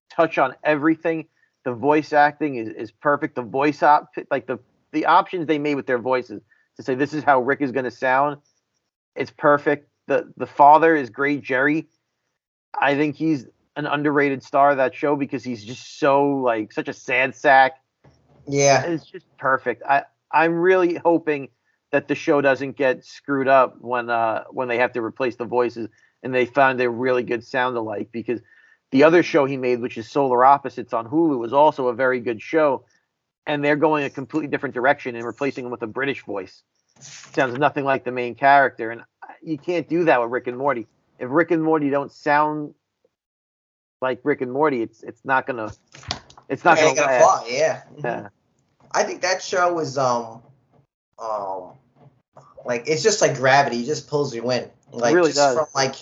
touch 0.10 0.38
on 0.38 0.54
everything. 0.66 1.28
The 1.64 1.74
voice 1.74 2.12
acting 2.12 2.56
is, 2.56 2.70
is 2.70 2.92
perfect. 2.92 3.36
The 3.36 3.42
voice 3.42 3.82
op 3.84 4.10
like 4.30 4.48
the 4.48 4.60
the 4.92 5.06
options 5.06 5.48
they 5.48 5.60
made 5.60 5.76
with 5.76 5.88
their 5.88 6.00
voices 6.00 6.42
to 6.78 6.84
say 6.84 6.96
this 6.96 7.14
is 7.14 7.24
how 7.24 7.42
Rick 7.42 7.62
is 7.62 7.72
going 7.72 7.86
to 7.86 7.92
sound. 7.92 8.38
It's 9.16 9.32
perfect. 9.32 9.90
the 10.08 10.32
The 10.38 10.46
father 10.46 10.96
is 10.96 11.10
great, 11.10 11.42
Jerry. 11.42 11.88
I 12.80 12.96
think 12.96 13.16
he's 13.16 13.46
an 13.76 13.86
underrated 13.86 14.44
star 14.44 14.72
of 14.72 14.78
that 14.78 14.94
show 14.96 15.16
because 15.16 15.44
he's 15.44 15.64
just 15.64 16.00
so 16.00 16.28
like 16.28 16.72
such 16.72 16.88
a 16.88 16.94
sad 16.94 17.36
sack. 17.36 17.74
Yeah. 18.48 18.84
It's 18.84 19.06
just 19.06 19.26
perfect. 19.38 19.84
I 19.88 20.04
I'm 20.32 20.56
really 20.56 20.96
hoping 20.96 21.50
that 21.92 22.08
the 22.08 22.16
show 22.16 22.42
doesn't 22.42 22.78
get 22.78 23.04
screwed 23.04 23.48
up 23.48 23.78
when 23.82 24.10
uh 24.10 24.46
when 24.52 24.68
they 24.68 24.78
have 24.78 24.94
to 24.94 25.02
replace 25.02 25.36
the 25.36 25.46
voices 25.46 25.90
and 26.24 26.34
they 26.34 26.46
found 26.46 26.80
a 26.82 26.90
really 26.90 27.24
good 27.24 27.44
sound 27.44 27.76
alike 27.76 28.10
because 28.12 28.40
the 28.92 29.04
other 29.04 29.24
show 29.24 29.46
he 29.46 29.58
made, 29.58 29.80
which 29.80 29.98
is 29.98 30.10
Solar 30.10 30.44
Opposites 30.44 30.94
on 30.94 31.08
Hulu, 31.08 31.40
was 31.40 31.54
also 31.54 31.88
a 31.88 31.94
very 31.94 32.20
good 32.20 32.42
show, 32.42 32.84
and 33.48 33.64
they're 33.64 33.76
going 33.76 34.04
a 34.06 34.10
completely 34.10 34.48
different 34.48 34.76
direction 34.76 35.16
and 35.16 35.26
replacing 35.26 35.66
him 35.66 35.72
with 35.72 35.82
a 35.82 35.88
British 35.88 36.24
voice. 36.24 36.64
Sounds 37.00 37.58
nothing 37.58 37.84
like 37.86 38.04
the 38.04 38.12
main 38.12 38.36
character, 38.36 38.92
and 38.92 39.02
you 39.42 39.58
can't 39.58 39.88
do 39.90 40.04
that 40.06 40.22
with 40.22 40.30
Rick 40.30 40.48
and 40.48 40.58
Morty. 40.58 40.88
If 41.20 41.30
Rick 41.32 41.52
and 41.52 41.64
Morty 41.64 41.90
don't 41.90 42.12
sound 42.12 42.74
like 44.02 44.20
Rick 44.24 44.42
and 44.42 44.52
Morty, 44.52 44.82
it's 44.82 45.04
it's 45.04 45.24
not 45.26 45.46
gonna 45.48 45.72
it's 46.50 46.64
not 46.64 46.78
It 46.78 46.82
gonna, 46.82 46.96
gonna 46.96 47.20
fly, 47.20 47.48
yeah. 47.50 47.82
Mhm. 47.96 48.04
Yeah. 48.04 48.28
I 48.92 49.04
think 49.04 49.22
that 49.22 49.42
show 49.42 49.80
is 49.80 49.98
um 49.98 50.42
um 51.18 51.72
like 52.66 52.84
it's 52.88 53.02
just 53.04 53.22
like 53.22 53.36
gravity, 53.36 53.78
it 53.82 53.86
just 53.86 54.08
pulls 54.08 54.36
you 54.36 54.52
in. 54.52 54.70
Like 54.92 55.16
really 55.16 55.30
just 55.30 55.38
does. 55.38 55.56
from 55.56 55.68
like 55.74 55.96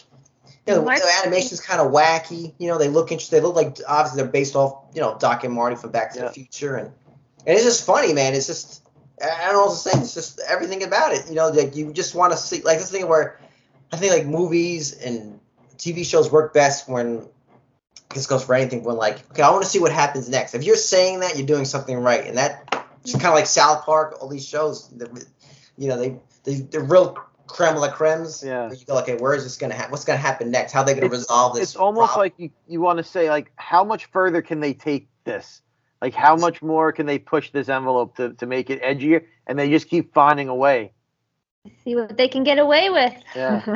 you 0.66 0.74
know, 0.74 0.80
the, 0.80 0.86
Mark- 0.86 1.00
the 1.00 1.12
animation's 1.24 1.62
kind 1.62 1.80
of 1.82 1.92
wacky. 1.92 2.54
You 2.58 2.68
know, 2.68 2.78
they 2.78 2.90
look 2.90 3.12
interesting. 3.12 3.40
They 3.40 3.46
look 3.46 3.56
like 3.56 3.78
obviously 3.88 4.22
they're 4.22 4.32
based 4.32 4.56
off 4.56 4.84
you 4.94 5.02
know 5.02 5.18
Doc 5.20 5.44
and 5.44 5.54
Marty 5.54 5.76
from 5.76 5.92
Back 5.92 6.14
to 6.14 6.20
Yeah. 6.20 6.26
the 6.28 6.32
Future, 6.34 6.76
and 6.76 6.92
and 7.50 7.58
it's 7.58 7.66
just 7.66 7.84
funny, 7.84 8.14
man. 8.14 8.36
It's 8.36 8.46
just 8.46 8.88
I 9.20 9.46
don't 9.46 9.54
know 9.54 9.66
what 9.66 9.72
to 9.72 9.78
say. 9.78 10.00
It's 10.00 10.14
just 10.14 10.40
everything 10.48 10.84
about 10.84 11.14
it. 11.14 11.28
You 11.28 11.34
know, 11.34 11.50
like 11.50 11.76
you 11.76 11.92
just 11.92 12.14
want 12.14 12.32
to 12.32 12.38
see 12.38 12.62
like 12.62 12.78
this 12.78 12.92
thing 12.92 13.08
where 13.08 13.40
I 13.92 13.98
think 13.98 14.14
like 14.14 14.28
movies 14.28 14.94
and 15.02 15.40
TV 15.78 16.06
shows 16.06 16.32
work 16.32 16.54
best 16.54 16.88
when 16.88 17.28
this 18.14 18.28
goes 18.28 18.44
for 18.44 18.54
anything 18.54 18.84
when 18.84 18.98
like 18.98 19.28
okay 19.32 19.42
I 19.42 19.50
want 19.50 19.64
to 19.64 19.70
see 19.70 19.80
what 19.80 19.92
happens 19.92 20.30
next. 20.30 20.54
If 20.54 20.64
you're 20.64 20.76
saying 20.76 21.22
that, 21.22 21.38
you're 21.38 21.48
doing 21.48 21.66
something 21.66 21.98
right, 21.98 22.24
and 22.28 22.38
that 22.38 22.86
just 23.04 23.16
kind 23.20 23.30
of 23.30 23.34
like 23.34 23.48
South 23.48 23.84
Park, 23.84 24.18
all 24.22 24.28
these 24.30 24.48
shows, 24.48 24.88
that, 24.90 25.10
you 25.76 25.88
know, 25.88 25.98
they 25.98 26.20
they 26.44 26.62
they're 26.62 26.84
real 26.84 27.18
creme 27.48 27.78
la 27.78 27.90
cremes. 27.92 28.44
Yeah. 28.46 28.70
You 28.72 28.86
go, 28.86 29.00
okay, 29.00 29.16
where 29.18 29.34
is 29.34 29.44
this 29.44 29.58
gonna 29.58 29.74
happen? 29.74 29.90
What's 29.90 30.06
gonna 30.06 30.20
happen 30.20 30.52
next? 30.52 30.72
How 30.72 30.82
are 30.82 30.86
they 30.86 30.94
gonna 30.94 31.08
It's- 31.08 31.22
resolve 31.22 31.56
this? 31.56 31.64
it's 31.64 31.76
almost 31.76 32.14
problem? 32.14 32.26
like 32.26 32.34
you, 32.38 32.52
you 32.68 32.80
want 32.80 32.98
to 32.98 33.04
say 33.04 33.28
like 33.28 33.52
how 33.56 33.84
much 33.84 34.06
further 34.06 34.44
can 34.44 34.60
they 34.60 34.74
take 34.76 35.08
this 35.24 35.64
like 36.02 36.14
how 36.14 36.36
much 36.36 36.62
more 36.62 36.92
can 36.92 37.06
they 37.06 37.20
push 37.20 37.52
this 37.52 37.70
envelope 37.70 38.16
to, 38.18 38.34
to 38.34 38.46
make 38.46 38.70
it 38.70 38.82
edgier 38.82 39.26
and 39.48 39.58
they 39.60 39.70
just 39.70 39.90
keep 39.90 40.14
finding 40.14 40.48
a 40.48 40.56
way 40.56 40.92
See 41.84 41.96
what 41.96 42.18
they 42.18 42.28
can 42.28 42.44
get 42.44 42.58
away 42.58 42.90
with. 42.90 43.14
Yeah. 43.36 43.76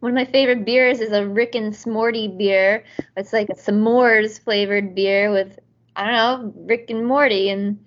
One 0.00 0.12
of 0.12 0.14
my 0.14 0.24
favorite 0.24 0.64
beers 0.64 1.00
is 1.00 1.12
a 1.12 1.26
Rick 1.26 1.54
and 1.54 1.72
Smorty 1.72 2.36
beer. 2.36 2.84
It's 3.16 3.32
like 3.32 3.48
a 3.50 3.54
s'mores 3.54 4.40
flavored 4.42 4.94
beer 4.94 5.30
with 5.30 5.58
I 5.96 6.06
don't 6.06 6.14
know 6.14 6.52
Rick 6.66 6.90
and 6.90 7.06
Morty, 7.06 7.50
and 7.50 7.84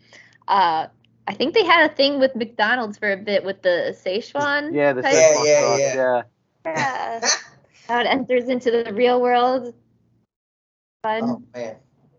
uh, 0.48 0.88
I 1.28 1.34
think 1.34 1.54
they 1.54 1.66
had 1.66 1.90
a 1.90 1.94
thing 1.94 2.20
with 2.20 2.36
McDonald's 2.36 2.98
for 2.98 3.12
a 3.12 3.18
bit 3.18 3.44
with 3.44 3.62
the 3.62 3.96
Szechuan. 4.06 4.74
yeah 4.74 4.94
the 4.94 5.02
type- 5.02 5.14
Yeah, 5.14 5.34
Szechuan 5.34 5.46
yeah, 5.46 5.62
sauce, 5.62 5.80
yeah. 5.80 6.22
Yeah. 6.66 7.30
How 7.88 8.00
it 8.00 8.08
enters 8.08 8.48
into 8.48 8.72
the 8.72 8.94
real 8.94 9.22
world. 9.22 9.74
Oh 11.04 11.42
Fun. 11.54 11.76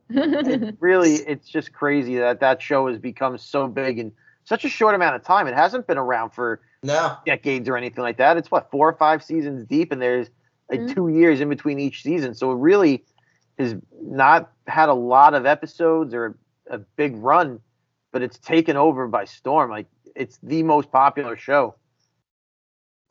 Man. 0.08 0.76
really, 0.80 1.14
it's 1.14 1.48
just 1.48 1.72
crazy 1.72 2.16
that 2.16 2.40
that 2.40 2.60
show 2.62 2.88
has 2.88 2.98
become 2.98 3.38
so 3.38 3.68
big 3.68 3.98
in 3.98 4.12
such 4.44 4.64
a 4.64 4.68
short 4.68 4.94
amount 4.94 5.16
of 5.16 5.24
time. 5.24 5.46
It 5.46 5.54
hasn't 5.54 5.86
been 5.86 5.98
around 5.98 6.30
for 6.30 6.60
No. 6.82 7.16
decades 7.24 7.68
or 7.68 7.76
anything 7.76 8.02
like 8.02 8.18
that. 8.18 8.36
It's 8.36 8.50
what 8.50 8.70
four 8.70 8.88
or 8.88 8.94
five 8.94 9.22
seasons 9.22 9.64
deep, 9.64 9.92
and 9.92 10.00
there's 10.00 10.28
like 10.70 10.80
Mhm. 10.80 10.94
two 10.94 11.08
years 11.08 11.40
in 11.40 11.48
between 11.48 11.78
each 11.78 12.02
season. 12.02 12.34
So 12.34 12.52
it 12.52 12.56
really 12.56 13.04
has 13.58 13.74
not 14.02 14.50
had 14.66 14.88
a 14.88 14.94
lot 14.94 15.34
of 15.34 15.46
episodes 15.46 16.14
or 16.14 16.36
a 16.68 16.78
big 16.78 17.16
run, 17.16 17.60
but 18.12 18.22
it's 18.22 18.38
taken 18.38 18.76
over 18.76 19.06
by 19.08 19.24
storm. 19.24 19.70
Like 19.70 19.86
it's 20.14 20.38
the 20.42 20.62
most 20.62 20.90
popular 20.90 21.36
show. 21.36 21.74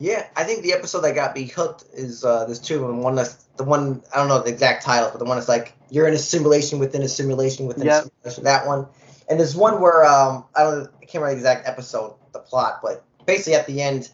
Yeah, 0.00 0.26
I 0.36 0.44
think 0.44 0.62
the 0.62 0.72
episode 0.72 1.02
that 1.02 1.14
got 1.14 1.34
me 1.34 1.44
hooked 1.44 1.84
is 1.92 2.24
uh 2.24 2.44
there's 2.46 2.58
two 2.58 2.82
of 2.82 2.88
them. 2.88 3.00
One 3.00 3.14
that's 3.14 3.34
the 3.56 3.64
one 3.64 4.02
I 4.12 4.18
don't 4.18 4.28
know 4.28 4.42
the 4.42 4.50
exact 4.50 4.84
title, 4.84 5.10
but 5.10 5.18
the 5.18 5.24
one 5.24 5.36
that's 5.36 5.48
like 5.48 5.74
you're 5.90 6.08
in 6.08 6.14
a 6.14 6.18
simulation 6.18 6.78
within 6.78 7.02
a 7.02 7.08
simulation 7.08 7.66
within 7.66 7.86
Yep. 7.86 8.04
a 8.24 8.30
simulation. 8.30 8.44
That 8.44 8.66
one. 8.66 8.86
And 9.28 9.38
there's 9.38 9.54
one 9.54 9.80
where 9.80 10.04
um 10.04 10.44
I 10.54 10.64
don't 10.64 10.90
I 11.00 11.04
can't 11.06 11.22
remember 11.22 11.30
the 11.30 11.36
exact 11.36 11.68
episode, 11.68 12.16
the 12.32 12.40
plot, 12.40 12.80
but 12.82 13.04
basically 13.24 13.54
at 13.54 13.66
the 13.66 13.80
end, 13.80 14.10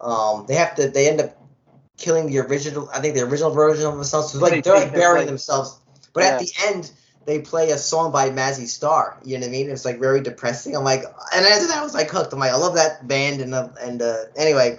um 0.00 0.46
they 0.46 0.54
have 0.54 0.76
to 0.76 0.88
they 0.88 1.08
end 1.08 1.20
up 1.20 1.36
killing 1.96 2.26
the 2.28 2.38
original 2.38 2.88
I 2.92 3.00
think 3.00 3.14
the 3.14 3.22
original 3.22 3.50
version 3.50 3.86
of 3.86 3.94
themselves. 3.94 4.32
So 4.32 4.38
like 4.38 4.62
they're 4.62 4.74
like 4.74 4.92
burying 4.92 5.26
themselves. 5.26 5.78
But 6.12 6.22
at 6.22 6.38
the 6.38 6.50
end 6.66 6.92
they 7.26 7.40
play 7.40 7.70
a 7.70 7.78
song 7.78 8.12
by 8.12 8.30
Mazzy 8.30 8.66
Star. 8.66 9.18
You 9.24 9.38
know 9.38 9.46
what 9.46 9.48
I 9.48 9.52
mean? 9.52 9.70
It's 9.70 9.84
like 9.84 9.98
very 9.98 10.20
depressing. 10.20 10.76
I'm 10.76 10.84
like, 10.84 11.04
and 11.34 11.46
after 11.46 11.66
that 11.68 11.78
I 11.78 11.82
was 11.82 11.94
like 11.94 12.10
hooked. 12.10 12.32
I'm 12.32 12.38
like, 12.38 12.52
I 12.52 12.56
love 12.56 12.74
that 12.74 13.06
band 13.06 13.40
and 13.40 13.54
uh, 13.54 13.68
and 13.80 14.02
uh, 14.02 14.24
anyway, 14.36 14.78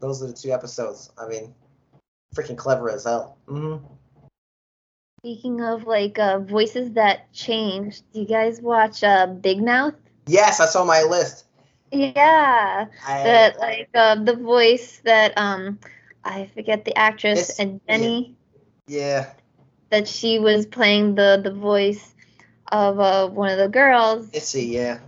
those 0.00 0.22
are 0.22 0.26
the 0.26 0.32
two 0.32 0.52
episodes. 0.52 1.10
I 1.18 1.28
mean, 1.28 1.54
freaking 2.34 2.56
clever 2.56 2.90
as 2.90 3.04
hell. 3.04 3.38
Mm-hmm. 3.46 3.84
Speaking 5.20 5.62
of 5.62 5.86
like 5.86 6.18
uh, 6.18 6.40
voices 6.40 6.92
that 6.92 7.32
change, 7.32 8.02
do 8.12 8.20
you 8.20 8.26
guys 8.26 8.60
watch 8.60 9.02
uh, 9.02 9.26
Big 9.26 9.62
Mouth? 9.62 9.94
Yes, 10.26 10.60
I 10.60 10.66
saw 10.66 10.84
my 10.84 11.02
list. 11.02 11.46
Yeah, 11.90 12.86
I, 13.06 13.22
that 13.22 13.58
like 13.58 13.88
uh, 13.94 14.16
the 14.16 14.36
voice 14.36 15.00
that 15.04 15.32
um 15.38 15.78
I 16.24 16.50
forget 16.54 16.84
the 16.84 16.96
actress 16.98 17.58
and 17.58 17.80
Jenny 17.88 18.36
yeah, 18.86 19.32
that 19.94 20.08
she 20.08 20.40
was 20.40 20.66
playing 20.66 21.14
the 21.14 21.40
the 21.42 21.52
voice 21.52 22.14
of 22.72 22.98
uh, 22.98 23.28
one 23.28 23.50
of 23.50 23.58
the 23.58 23.68
girls. 23.68 24.32
Missy, 24.32 24.66
yeah. 24.66 24.98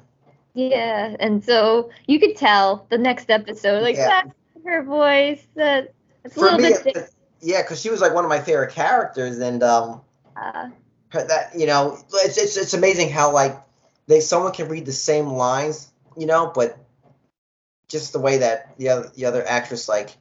Yeah, 0.54 1.16
and 1.18 1.44
so 1.44 1.90
you 2.06 2.20
could 2.20 2.36
tell 2.36 2.86
the 2.88 2.96
next 2.98 3.28
episode 3.28 3.82
like 3.82 3.96
Yeah. 3.96 4.08
that's 4.08 4.36
her 4.64 4.82
voice. 4.84 5.44
That 5.56 5.92
it's 6.24 6.36
a 6.36 6.40
little 6.40 6.58
me, 6.58 6.68
bit. 6.70 6.84
di- 6.84 7.00
it- 7.00 7.10
yeah, 7.40 7.62
because 7.62 7.80
she 7.80 7.90
was 7.90 8.00
like 8.00 8.14
one 8.14 8.24
of 8.24 8.28
my 8.30 8.40
favorite 8.40 8.72
characters, 8.72 9.38
and 9.40 9.62
um, 9.62 10.00
uh, 10.36 10.70
her, 11.10 11.26
that 11.26 11.52
you 11.58 11.66
know, 11.66 11.98
it's, 12.24 12.38
it's 12.38 12.56
it's 12.56 12.74
amazing 12.74 13.10
how 13.10 13.32
like 13.32 13.56
they 14.06 14.20
someone 14.20 14.52
can 14.52 14.68
read 14.68 14.86
the 14.86 14.92
same 14.92 15.26
lines, 15.26 15.92
you 16.16 16.26
know, 16.26 16.50
but 16.54 16.78
just 17.88 18.12
the 18.12 18.20
way 18.20 18.38
that 18.38 18.76
the 18.78 18.88
other 18.88 19.10
the 19.16 19.26
other 19.26 19.46
actress 19.46 19.88
like, 19.88 20.16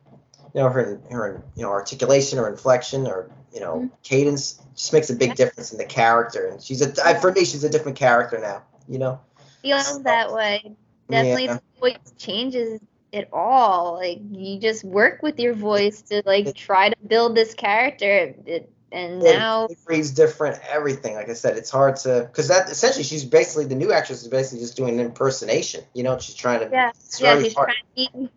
you 0.54 0.62
know, 0.62 0.70
her 0.70 1.00
her 1.12 1.44
you 1.56 1.62
know 1.64 1.70
articulation 1.70 2.40
or 2.40 2.50
inflection 2.50 3.08
or 3.08 3.30
you 3.56 3.62
know 3.62 3.80
Mhm. 3.80 3.92
cadence 4.04 4.62
just 4.76 4.94
makes 4.94 5.10
a 5.10 5.16
big 5.16 5.36
difference 5.36 5.72
in 5.72 5.78
the 5.80 5.86
character, 5.86 6.48
and 6.48 6.62
she's 6.62 6.82
a 6.82 6.94
I, 7.04 7.16
for 7.16 7.32
me 7.32 7.46
she's 7.46 7.64
a 7.64 7.70
different 7.70 7.98
character 7.98 8.38
now, 8.40 8.64
you 8.88 9.00
know. 9.00 9.22
feels 9.64 10.04
that 10.04 10.32
way. 10.34 10.76
Definitely, 11.10 11.46
Yeah. 11.46 11.60
the 11.74 11.80
voice 11.80 12.14
changes 12.18 12.82
it 13.12 13.30
all. 13.32 13.96
Like 13.96 14.20
you 14.30 14.60
just 14.60 14.84
work 14.84 15.24
with 15.24 15.40
your 15.40 15.54
voice 15.54 16.02
to 16.04 16.22
like 16.26 16.54
try 16.54 16.90
to 16.90 16.96
build 17.08 17.36
this 17.36 17.54
character, 17.54 18.36
it, 18.46 18.70
and 18.92 19.24
It- 19.24 19.38
now 19.40 19.68
it 19.70 20.14
different 20.16 20.60
everything 20.70 21.16
like 21.16 21.30
i 21.30 21.34
said 21.34 21.58
it's 21.58 21.70
hard 21.70 21.96
to 21.96 22.28
because 22.32 22.48
that 22.50 22.70
essentially 22.70 23.04
she's 23.04 23.26
basically 23.26 23.66
the 23.66 23.76
new 23.76 23.92
actress 23.92 24.22
is 24.22 24.28
basically 24.28 24.60
just 24.60 24.78
doing 24.78 25.00
an 25.00 25.06
impersonation 25.06 25.84
you 25.94 26.04
know 26.04 26.18
she's 26.20 26.36
trying 26.36 26.60
to 26.60 26.70
yeah, 26.72 26.90
it's 26.90 27.20
yeah, 27.20 27.42
she's 27.42 27.54
hard. 27.54 27.70
trying 27.96 28.08
to 28.08 28.12
be 28.14 28.30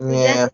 yeah 0.00 0.48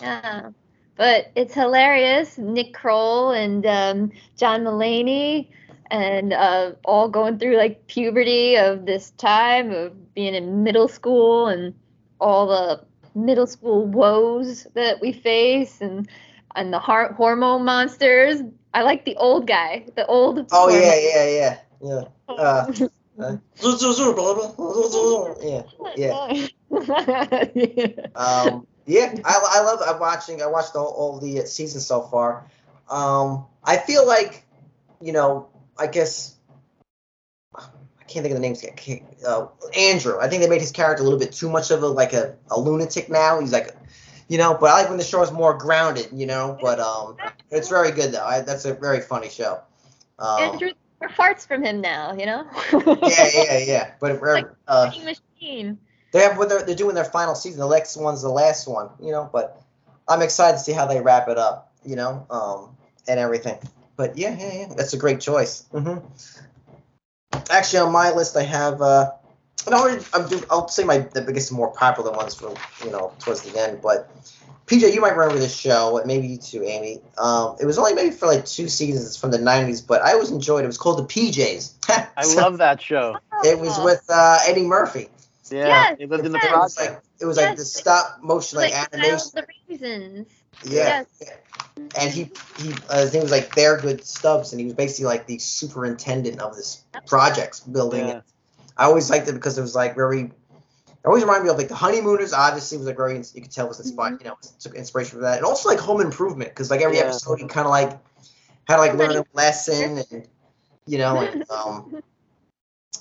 Yeah. 0.00 0.50
But 0.96 1.30
it's 1.34 1.54
hilarious. 1.54 2.38
Nick 2.38 2.72
Kroll 2.74 3.30
and 3.32 3.66
um, 3.66 4.12
John 4.36 4.62
Mulaney 4.64 5.48
and 5.90 6.32
uh, 6.32 6.72
all 6.84 7.08
going 7.08 7.38
through 7.38 7.56
like 7.56 7.86
puberty 7.86 8.56
of 8.56 8.86
this 8.86 9.10
time 9.10 9.70
of 9.72 10.14
being 10.14 10.34
in 10.34 10.62
middle 10.62 10.88
school 10.88 11.48
and 11.48 11.74
all 12.20 12.46
the 12.46 12.80
middle 13.14 13.46
school 13.46 13.86
woes 13.86 14.66
that 14.74 15.00
we 15.00 15.12
face 15.12 15.80
and 15.80 16.08
and 16.56 16.72
the 16.72 16.78
har- 16.78 17.12
hormone 17.14 17.64
monsters. 17.64 18.40
I 18.72 18.82
like 18.82 19.04
the 19.04 19.16
old 19.16 19.46
guy, 19.46 19.86
the 19.96 20.06
old. 20.06 20.46
oh 20.52 20.68
hormone- 20.68 20.80
yeah 20.80 20.94
yeah 20.94 21.28
yeah 21.28 21.58
yeah 21.82 22.02
uh, 22.28 22.72
uh, 23.20 23.36
yeah 25.42 25.62
yeah. 25.96 26.46
um 28.16 28.66
yeah 28.86 29.14
I, 29.24 29.40
I 29.56 29.62
love 29.62 29.80
i'm 29.86 29.98
watching 29.98 30.42
i 30.42 30.46
watched 30.46 30.76
all, 30.76 30.86
all 30.88 31.18
the 31.18 31.40
uh, 31.42 31.44
seasons 31.44 31.86
so 31.86 32.02
far 32.02 32.44
um 32.90 33.46
i 33.62 33.76
feel 33.76 34.06
like 34.06 34.44
you 35.00 35.12
know 35.12 35.48
i 35.78 35.86
guess 35.86 36.34
I 38.04 38.06
can't 38.06 38.22
think 38.22 38.34
of 38.36 38.40
the 38.40 38.40
names. 38.40 38.64
Uh, 39.26 39.46
Andrew. 39.76 40.18
I 40.20 40.28
think 40.28 40.42
they 40.42 40.48
made 40.48 40.60
his 40.60 40.72
character 40.72 41.02
a 41.02 41.04
little 41.04 41.18
bit 41.18 41.32
too 41.32 41.48
much 41.48 41.70
of 41.70 41.82
a 41.82 41.86
like 41.86 42.12
a, 42.12 42.36
a 42.50 42.60
lunatic 42.60 43.08
now. 43.08 43.40
He's 43.40 43.52
like, 43.52 43.74
you 44.28 44.36
know. 44.36 44.56
But 44.60 44.66
I 44.66 44.80
like 44.80 44.88
when 44.90 44.98
the 44.98 45.04
show 45.04 45.22
is 45.22 45.32
more 45.32 45.56
grounded, 45.56 46.08
you 46.12 46.26
know. 46.26 46.58
But 46.60 46.80
um, 46.80 47.16
it's 47.50 47.70
very 47.70 47.92
good 47.92 48.12
though. 48.12 48.24
I, 48.24 48.42
that's 48.42 48.66
a 48.66 48.74
very 48.74 49.00
funny 49.00 49.30
show. 49.30 49.60
Um, 50.18 50.42
Andrew 50.42 50.70
farts 51.02 51.46
from 51.46 51.64
him 51.64 51.80
now, 51.80 52.12
you 52.12 52.26
know? 52.26 52.46
yeah, 52.72 53.28
yeah, 53.34 53.58
yeah. 53.58 53.90
But 54.00 54.20
Like- 54.20 54.46
uh, 54.68 54.92
machine. 55.02 55.78
They 56.14 56.20
have 56.20 56.38
what 56.38 56.48
they're, 56.48 56.62
they're 56.62 56.76
doing 56.76 56.94
their 56.94 57.04
final 57.04 57.34
season. 57.34 57.58
The 57.58 57.68
next 57.68 57.96
one's 57.96 58.22
the 58.22 58.28
last 58.28 58.68
one, 58.68 58.88
you 59.02 59.10
know. 59.10 59.28
But 59.32 59.60
I'm 60.08 60.22
excited 60.22 60.58
to 60.58 60.62
see 60.62 60.70
how 60.70 60.86
they 60.86 61.00
wrap 61.00 61.28
it 61.28 61.36
up, 61.36 61.72
you 61.84 61.96
know, 61.96 62.24
um, 62.30 62.76
and 63.08 63.18
everything. 63.18 63.58
But 63.96 64.16
yeah, 64.16 64.36
yeah, 64.38 64.54
yeah. 64.54 64.74
That's 64.76 64.92
a 64.92 64.96
great 64.96 65.20
choice. 65.20 65.64
hmm 65.72 65.96
Actually, 67.50 67.80
on 67.80 67.92
my 67.92 68.12
list, 68.12 68.36
I 68.36 68.44
have. 68.44 68.80
Uh, 68.80 69.10
no, 69.68 69.98
I'm 70.14 70.28
do, 70.28 70.40
I'll 70.50 70.68
say 70.68 70.84
my 70.84 70.98
the 70.98 71.20
biggest, 71.20 71.50
more 71.50 71.72
popular 71.72 72.12
ones 72.12 72.36
for 72.36 72.54
you 72.84 72.92
know 72.92 73.12
towards 73.18 73.42
the 73.42 73.58
end. 73.60 73.82
But 73.82 74.08
PJ, 74.66 74.94
you 74.94 75.00
might 75.00 75.16
remember 75.16 75.40
this 75.40 75.56
show. 75.56 76.00
Maybe 76.06 76.28
you 76.28 76.36
too, 76.36 76.62
Amy. 76.62 77.00
Um, 77.18 77.56
it 77.60 77.66
was 77.66 77.76
only 77.76 77.94
maybe 77.94 78.14
for 78.14 78.26
like 78.26 78.46
two 78.46 78.68
seasons 78.68 79.16
from 79.16 79.32
the 79.32 79.38
'90s, 79.38 79.84
but 79.84 80.00
I 80.02 80.12
always 80.12 80.30
enjoyed 80.30 80.60
it. 80.60 80.64
It 80.64 80.68
was 80.68 80.78
called 80.78 81.00
the 81.00 81.12
PJs. 81.12 81.72
I 82.16 82.24
love 82.40 82.58
that 82.58 82.80
show. 82.80 83.18
It 83.44 83.58
was 83.58 83.76
with 83.80 84.04
uh, 84.08 84.38
Eddie 84.46 84.62
Murphy. 84.62 85.08
Yeah, 85.50 85.66
Yes, 85.68 85.96
he 85.98 86.06
lived 86.06 86.24
in 86.26 86.32
the 86.32 86.38
yes. 86.42 86.50
It 86.52 86.56
was 86.56 86.74
project. 86.74 86.94
like 86.94 87.02
it 87.20 87.24
was 87.26 87.36
like 87.36 87.48
Yes. 87.50 87.58
the 87.58 87.64
stop 87.64 88.18
motion 88.22 88.58
like, 88.58 88.72
like 88.72 88.94
animation. 88.94 89.30
the 89.34 89.46
raisins. 89.68 90.26
Yeah. 90.64 91.04
And 91.98 92.10
he 92.10 92.30
he 92.58 92.74
uh, 92.88 93.00
his 93.00 93.12
name 93.12 93.22
was 93.22 93.30
like 93.32 93.50
Thurgood 93.54 94.04
Stubbs, 94.04 94.52
and 94.52 94.60
he 94.60 94.64
was 94.66 94.74
basically 94.74 95.06
like 95.06 95.26
the 95.26 95.38
superintendent 95.38 96.40
of 96.40 96.56
this 96.56 96.84
projects 97.06 97.60
building. 97.60 98.08
Yeah. 98.08 98.20
I 98.76 98.84
always 98.84 99.10
liked 99.10 99.28
it 99.28 99.32
because 99.32 99.58
it 99.58 99.62
was 99.62 99.74
like 99.74 99.94
very. 99.94 100.22
It 100.22 101.06
always 101.08 101.22
reminded 101.22 101.44
me 101.44 101.50
of 101.50 101.58
like 101.58 101.68
the 101.68 101.74
Honeymooners. 101.74 102.32
Obviously, 102.32 102.78
was 102.78 102.86
like 102.86 102.96
very. 102.96 103.16
You 103.16 103.42
could 103.42 103.50
tell 103.50 103.66
it 103.66 103.68
was 103.68 103.80
inspired. 103.80 104.20
You 104.22 104.28
know, 104.28 104.36
took 104.60 104.74
inspiration 104.74 105.10
from 105.12 105.22
that, 105.22 105.36
and 105.38 105.44
also 105.44 105.68
like 105.68 105.78
Home 105.80 106.00
Improvement 106.00 106.50
because 106.50 106.70
like 106.70 106.80
every 106.80 106.96
Yeah. 106.96 107.04
episode 107.04 107.40
he 107.40 107.46
kind 107.46 107.66
of 107.66 107.70
like 107.70 107.90
had 108.68 108.76
to 108.76 108.82
like 108.82 108.94
learn 108.94 109.16
a 109.16 109.24
lesson 109.34 109.98
and 110.10 110.28
you 110.86 110.98
know 110.98 111.18
and 111.20 111.44
um. 111.50 112.02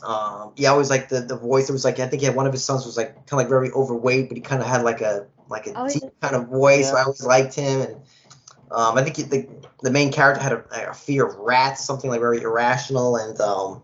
Um, 0.01 0.51
yeah, 0.55 0.69
I 0.69 0.71
always 0.73 0.89
like 0.89 1.09
the 1.09 1.21
the 1.21 1.37
voice. 1.37 1.69
It 1.69 1.73
was 1.73 1.85
like 1.85 1.99
I 1.99 2.07
think 2.07 2.21
he 2.21 2.25
had 2.25 2.35
one 2.35 2.47
of 2.47 2.53
his 2.53 2.63
sons 2.65 2.85
was 2.85 2.97
like 2.97 3.13
kind 3.13 3.33
of 3.33 3.37
like 3.39 3.49
very 3.49 3.71
overweight, 3.71 4.29
but 4.29 4.37
he 4.37 4.41
kind 4.41 4.61
of 4.61 4.67
had 4.67 4.83
like 4.83 5.01
a 5.01 5.27
like 5.49 5.67
a 5.67 5.73
Oh, 5.75 5.87
deep 5.87 6.03
yeah. 6.03 6.09
kind 6.29 6.35
of 6.35 6.49
voice. 6.49 6.89
So 6.89 6.95
I 6.95 7.03
always 7.03 7.23
liked 7.23 7.53
him, 7.55 7.81
and 7.81 7.95
um, 8.71 8.97
I 8.97 9.03
think 9.03 9.17
he, 9.17 9.23
the 9.23 9.47
the 9.81 9.91
main 9.91 10.11
character 10.11 10.41
had 10.41 10.53
a, 10.53 10.89
a 10.91 10.93
fear 10.93 11.25
of 11.25 11.35
rats, 11.35 11.85
something 11.85 12.09
like 12.09 12.19
very 12.19 12.41
irrational, 12.41 13.17
and 13.17 13.39
um, 13.39 13.81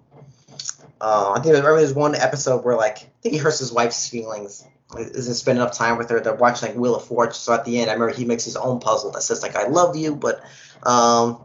uh, 1.02 1.34
I 1.36 1.40
think 1.42 1.54
I 1.56 1.60
remember 1.60 1.78
there's 1.78 1.94
one 1.94 2.16
episode 2.16 2.66
where 2.66 2.76
like 2.76 2.98
I 2.98 3.10
think 3.22 3.34
he 3.34 3.38
hurts 3.40 3.60
his 3.60 3.72
wife's 3.72 4.10
feelings. 4.10 4.66
Isn't 4.98 5.36
spending 5.36 5.62
enough 5.62 5.78
time 5.78 6.00
with 6.00 6.10
her. 6.10 6.20
They're 6.20 6.34
watching 6.34 6.70
like 6.70 6.78
Wheel 6.78 6.96
of 6.96 7.06
Fortune. 7.06 7.36
So 7.36 7.54
at 7.54 7.64
the 7.64 7.80
end, 7.80 7.92
I 7.92 7.94
remember 7.94 8.12
he 8.14 8.26
makes 8.26 8.44
his 8.44 8.56
own 8.56 8.80
puzzle 8.80 9.12
that 9.12 9.22
says 9.22 9.44
like 9.44 9.56
"I 9.56 9.68
love 9.68 9.96
you," 9.96 10.16
but 10.16 10.42
um, 10.82 11.40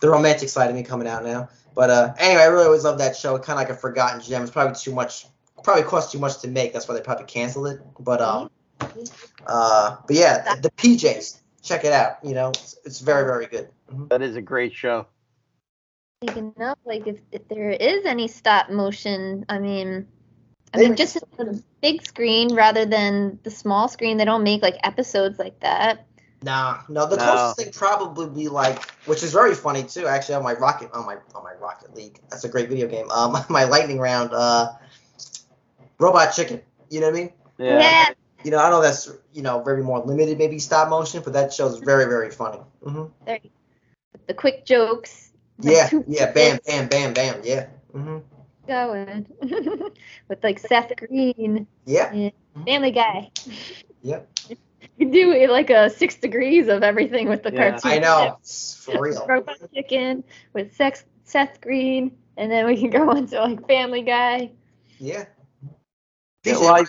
the 0.00 0.10
romantic 0.10 0.48
side 0.48 0.70
of 0.70 0.74
me 0.76 0.82
coming 0.82 1.06
out 1.06 1.22
now. 1.24 1.50
But 1.74 1.90
uh, 1.90 2.14
anyway, 2.18 2.42
I 2.42 2.46
really 2.46 2.64
always 2.66 2.84
loved 2.84 3.00
that 3.00 3.16
show. 3.16 3.38
Kind 3.38 3.60
of 3.60 3.68
like 3.68 3.70
a 3.70 3.78
forgotten 3.78 4.20
gem. 4.20 4.42
It's 4.42 4.50
probably 4.50 4.74
too 4.74 4.92
much. 4.94 5.26
Probably 5.62 5.82
cost 5.82 6.12
too 6.12 6.18
much 6.18 6.38
to 6.40 6.48
make. 6.48 6.72
That's 6.72 6.88
why 6.88 6.94
they 6.94 7.00
probably 7.02 7.26
canceled 7.26 7.68
it. 7.68 7.80
But 7.98 8.20
um, 8.20 8.50
uh, 9.46 9.96
but 10.06 10.16
yeah, 10.16 10.54
the, 10.56 10.62
the 10.62 10.70
PJs. 10.70 11.38
Check 11.62 11.84
it 11.84 11.92
out. 11.92 12.16
You 12.24 12.32
know, 12.34 12.48
it's, 12.48 12.76
it's 12.84 13.00
very 13.00 13.24
very 13.24 13.46
good. 13.46 13.68
Mhm. 13.92 14.08
That 14.08 14.22
is 14.22 14.36
a 14.36 14.40
great 14.42 14.72
show. 14.72 15.06
Thinking 16.22 16.54
of 16.60 16.76
like 16.84 17.06
if, 17.06 17.18
if 17.32 17.46
there 17.48 17.70
is 17.70 18.04
any 18.06 18.28
stop 18.28 18.70
motion, 18.70 19.44
I 19.48 19.58
mean, 19.58 20.06
I 20.72 20.78
They- 20.78 20.84
mean 20.88 20.96
just 20.96 21.18
the 21.36 21.62
big 21.82 22.02
screen 22.02 22.54
rather 22.54 22.84
than 22.86 23.38
the 23.42 23.50
small 23.50 23.88
screen. 23.88 24.16
They 24.16 24.24
don't 24.24 24.42
make 24.42 24.62
like 24.62 24.78
episodes 24.82 25.38
like 25.38 25.60
that. 25.60 26.06
Nah, 26.42 26.80
no. 26.88 27.06
The 27.06 27.16
No. 27.16 27.22
closest 27.22 27.56
thing 27.56 27.72
probably 27.72 28.28
be 28.28 28.48
like, 28.48 28.82
which 29.06 29.22
is 29.22 29.32
very 29.32 29.54
funny 29.54 29.82
too. 29.84 30.06
Actually, 30.06 30.36
on 30.36 30.42
my 30.42 30.54
Rocket, 30.54 30.90
on 30.92 31.04
my 31.04 31.16
on 31.34 31.44
my 31.44 31.54
Rocket 31.60 31.94
League, 31.94 32.20
that's 32.30 32.44
a 32.44 32.48
great 32.48 32.68
video 32.68 32.86
game. 32.88 33.10
Um, 33.10 33.36
my 33.50 33.64
Lightning 33.64 33.98
Round, 34.00 34.30
uh, 34.32 34.72
Robot 35.98 36.32
Chicken. 36.32 36.60
You 36.88 37.00
know 37.00 37.06
what 37.10 37.16
I 37.16 37.20
mean? 37.20 37.32
Yeah. 37.58 38.08
You 38.42 38.50
know, 38.50 38.58
I 38.58 38.70
know 38.70 38.80
that's 38.80 39.10
you 39.34 39.42
know 39.42 39.62
very 39.62 39.82
more 39.82 39.98
limited, 40.00 40.38
maybe 40.38 40.58
stop 40.58 40.88
motion, 40.88 41.22
but 41.22 41.34
that 41.34 41.52
show's 41.52 41.78
very 41.80 42.06
very 42.06 42.30
funny. 42.30 42.60
Mm-hmm. 42.82 43.32
The 44.26 44.34
quick 44.34 44.64
jokes. 44.64 45.32
Yeah, 45.60 45.90
yeah, 46.06 46.32
bam, 46.32 46.58
bam, 46.66 46.88
bam, 46.88 47.12
bam. 47.12 47.42
Yeah. 47.44 47.66
hmm 47.92 48.18
Going. 48.66 49.26
With 50.28 50.42
like 50.42 50.58
Seth 50.58 50.92
Green, 50.96 51.66
Yeah. 51.84 52.30
Family 52.66 52.92
Guy. 52.92 53.30
Yep. 54.02 54.28
You 55.00 55.10
do 55.10 55.48
like 55.50 55.70
a 55.70 55.88
six 55.88 56.16
degrees 56.16 56.68
of 56.68 56.82
everything 56.82 57.26
with 57.28 57.42
the 57.42 57.50
Yeah. 57.52 57.70
cartoon. 57.70 57.90
I 57.90 57.98
know. 57.98 58.36
It's 58.40 58.74
for 58.84 59.00
real. 59.00 59.26
Robot 59.28 59.56
Chicken 59.74 60.22
with 60.52 60.76
sex, 60.76 61.04
Seth 61.24 61.58
Green, 61.62 62.12
and 62.36 62.52
then 62.52 62.66
we 62.66 62.76
can 62.78 62.90
go 62.90 63.10
into 63.12 63.40
like 63.40 63.66
Family 63.66 64.02
Guy. 64.02 64.50
Yeah. 64.98 65.24
Yeah, 66.44 66.58
well, 66.58 66.74
I, 66.74 66.84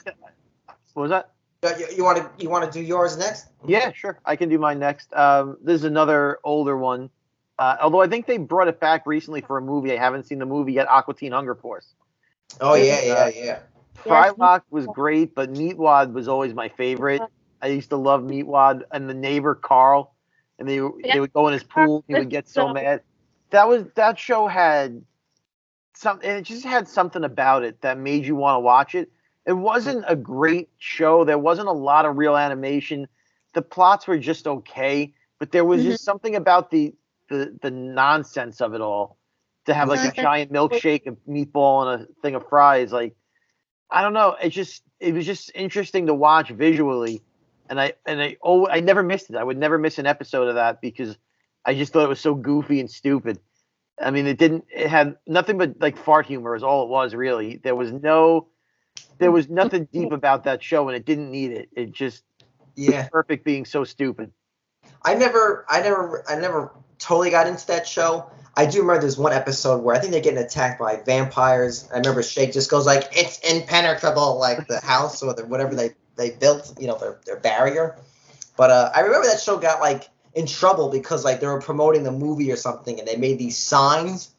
what 0.94 1.04
was 1.04 1.10
that? 1.12 1.32
uh, 1.64 1.74
you- 1.80 1.96
you 1.96 2.04
want 2.04 2.18
to 2.18 2.30
you 2.44 2.50
want 2.50 2.66
to 2.66 2.72
do 2.72 2.84
yours 2.86 3.18
next? 3.18 3.48
Yeah, 3.66 3.92
sure. 3.94 4.20
I 4.26 4.36
can 4.36 4.50
do 4.50 4.60
mine 4.60 4.80
next. 4.80 5.14
Um, 5.14 5.58
this 5.64 5.76
is 5.76 5.84
another 5.86 6.40
older 6.44 6.76
one. 6.78 7.10
Uh, 7.58 7.78
although 7.82 8.02
I 8.02 8.08
think 8.08 8.26
they 8.26 8.38
brought 8.38 8.68
it 8.68 8.80
back 8.82 9.06
recently 9.06 9.40
for 9.40 9.58
a 9.58 9.62
movie. 9.62 9.94
I 9.94 9.98
haven't 9.98 10.26
seen 10.26 10.40
the 10.40 10.46
movie 10.46 10.74
yet. 10.74 10.88
Aqua 10.90 11.14
Teen 11.14 11.32
Hunger 11.32 11.56
Force. 11.56 11.94
Oh 12.60 12.74
yeah, 12.74 13.02
yeah, 13.02 13.28
yeah. 13.30 13.60
Frylock 14.04 14.64
was 14.70 14.86
great, 14.88 15.34
but 15.34 15.54
Meatwad 15.54 16.12
was 16.12 16.28
always 16.28 16.54
my 16.54 16.68
favorite. 16.70 17.22
I 17.62 17.68
used 17.68 17.90
to 17.90 17.98
love 17.98 18.22
Meatwad 18.22 18.84
and 18.92 19.10
the 19.10 19.14
neighbor 19.14 19.56
Carl, 19.56 20.16
and 20.60 20.68
they 20.68 20.80
they 21.04 21.20
would 21.20 21.34
go 21.34 21.48
in 21.48 21.54
his 21.54 21.64
pool. 21.64 22.04
He 22.08 22.14
would 22.14 22.30
get 22.30 22.48
so 22.50 22.74
mad. 22.74 23.02
That 23.52 23.68
was 23.68 23.86
that 23.96 24.18
show 24.18 24.48
had 24.48 25.04
some. 25.96 26.20
and 26.24 26.40
It 26.40 26.44
just 26.44 26.66
had 26.66 26.88
something 26.88 27.24
about 27.24 27.64
it 27.64 27.82
that 27.82 27.98
made 27.98 28.26
you 28.26 28.36
want 28.36 28.56
to 28.56 28.60
watch 28.60 28.96
it. 28.96 29.12
It 29.46 29.54
wasn't 29.54 30.06
a 30.08 30.16
great 30.16 30.70
show. 30.78 31.24
There 31.24 31.38
wasn't 31.38 31.68
a 31.68 31.74
lot 31.74 32.06
of 32.06 32.18
real 32.18 32.38
animation. 32.38 33.08
The 33.54 33.62
plots 33.62 34.08
were 34.08 34.18
just 34.18 34.48
okay, 34.48 35.14
but 35.40 35.52
there 35.52 35.66
was 35.66 35.84
just 35.84 36.02
mm-hmm. 36.02 36.06
something 36.06 36.36
about 36.36 36.72
the 36.72 36.94
the 37.30 37.58
the 37.62 37.72
nonsense 37.72 38.62
of 38.62 38.74
it 38.74 38.82
all. 38.82 39.18
To 39.66 39.76
have 39.76 39.90
like 39.90 40.00
a 40.00 40.12
mm-hmm. 40.12 40.22
giant 40.22 40.52
milkshake, 40.52 41.06
a 41.06 41.12
meatball, 41.30 41.94
and 41.94 42.04
a 42.04 42.22
thing 42.22 42.34
of 42.34 42.48
fries, 42.50 42.92
like 42.92 43.16
I 43.92 44.02
don't 44.02 44.14
know. 44.14 44.36
It 44.42 44.50
just 44.50 44.84
it 45.00 45.14
was 45.14 45.26
just 45.26 45.52
interesting 45.54 46.08
to 46.08 46.14
watch 46.14 46.50
visually, 46.50 47.22
and 47.72 47.80
I 47.80 47.94
and 48.06 48.22
I 48.22 48.38
oh 48.44 48.68
I 48.68 48.82
never 48.82 49.02
missed 49.02 49.32
it. 49.32 49.38
I 49.38 49.44
would 49.44 49.58
never 49.58 49.80
miss 49.80 49.98
an 49.98 50.06
episode 50.06 50.50
of 50.50 50.56
that 50.56 50.82
because 50.82 51.18
I 51.66 51.74
just 51.74 51.94
thought 51.94 52.04
it 52.04 52.10
was 52.10 52.20
so 52.20 52.36
goofy 52.36 52.80
and 52.82 52.92
stupid. 52.92 53.40
I 54.00 54.12
mean, 54.12 54.28
it 54.28 54.38
didn't. 54.38 54.66
It 54.70 54.88
had 54.88 55.16
nothing 55.26 55.58
but 55.58 55.80
like 55.80 55.98
fart 55.98 56.26
humor 56.26 56.56
is 56.56 56.64
all 56.64 56.84
it 56.84 56.90
was 56.90 57.16
really. 57.16 57.58
There 57.64 57.76
was 57.76 57.92
no, 57.92 58.48
there 59.20 59.32
was 59.32 59.50
nothing 59.50 59.88
deep 59.92 60.12
about 60.12 60.44
that 60.44 60.62
show, 60.62 60.90
and 60.90 60.98
it 60.98 61.06
didn't 61.06 61.32
need 61.32 61.52
it. 61.52 61.70
It 61.76 61.92
just 61.92 62.24
Yeah. 62.76 63.08
perfect 63.10 63.46
being 63.46 63.66
so 63.66 63.84
stupid. 63.86 64.32
I 65.04 65.14
never, 65.16 65.66
I 65.70 65.82
never, 65.82 66.24
I 66.28 66.36
never 66.36 66.72
totally 67.00 67.30
got 67.30 67.48
into 67.48 67.66
that 67.68 67.88
show. 67.88 68.30
I 68.58 68.66
do 68.66 68.82
remember 68.82 69.02
there's 69.02 69.18
one 69.18 69.34
episode 69.34 69.84
where 69.84 69.96
I 69.96 70.00
think 70.00 70.12
they're 70.12 70.22
getting 70.22 70.44
attacked 70.44 70.80
by 70.80 71.02
vampires. 71.06 71.88
I 71.94 71.98
remember 72.00 72.22
Shake 72.22 72.52
just 72.54 72.70
goes 72.70 72.86
like, 72.86 73.08
"It's 73.12 73.40
impenetrable," 73.40 74.40
like 74.40 74.68
the 74.68 74.82
house 74.82 75.24
or 75.24 75.34
the 75.34 75.46
whatever 75.46 75.74
they 75.76 75.92
they 76.22 76.30
built, 76.32 76.74
you 76.80 76.88
know, 76.88 76.98
their 76.98 77.20
their 77.26 77.40
barrier. 77.40 77.98
But 78.58 78.70
uh, 78.72 78.92
I 78.96 79.02
remember 79.02 79.28
that 79.28 79.40
show 79.40 79.58
got 79.58 79.82
like 79.82 80.10
in 80.34 80.46
trouble 80.46 80.90
because 80.90 81.26
like 81.26 81.40
they 81.40 81.48
were 81.48 81.62
promoting 81.62 82.04
the 82.04 82.12
movie 82.12 82.52
or 82.52 82.56
something, 82.56 83.00
and 83.00 83.08
they 83.08 83.16
made 83.16 83.40
these 83.40 83.58
signs, 83.58 84.32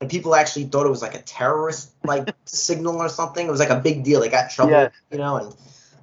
and 0.00 0.10
people 0.10 0.34
actually 0.34 0.64
thought 0.64 0.86
it 0.86 0.90
was 0.90 1.02
like 1.02 1.14
a 1.14 1.22
terrorist 1.22 1.92
like 2.04 2.28
signal 2.44 2.96
or 2.96 3.08
something. 3.08 3.46
It 3.46 3.50
was 3.50 3.60
like 3.60 3.70
a 3.70 3.80
big 3.80 4.04
deal. 4.04 4.20
They 4.20 4.28
got 4.28 4.44
in 4.44 4.50
trouble, 4.50 4.72
Yes. 4.72 4.92
you 5.10 5.18
know, 5.18 5.36
and 5.36 5.54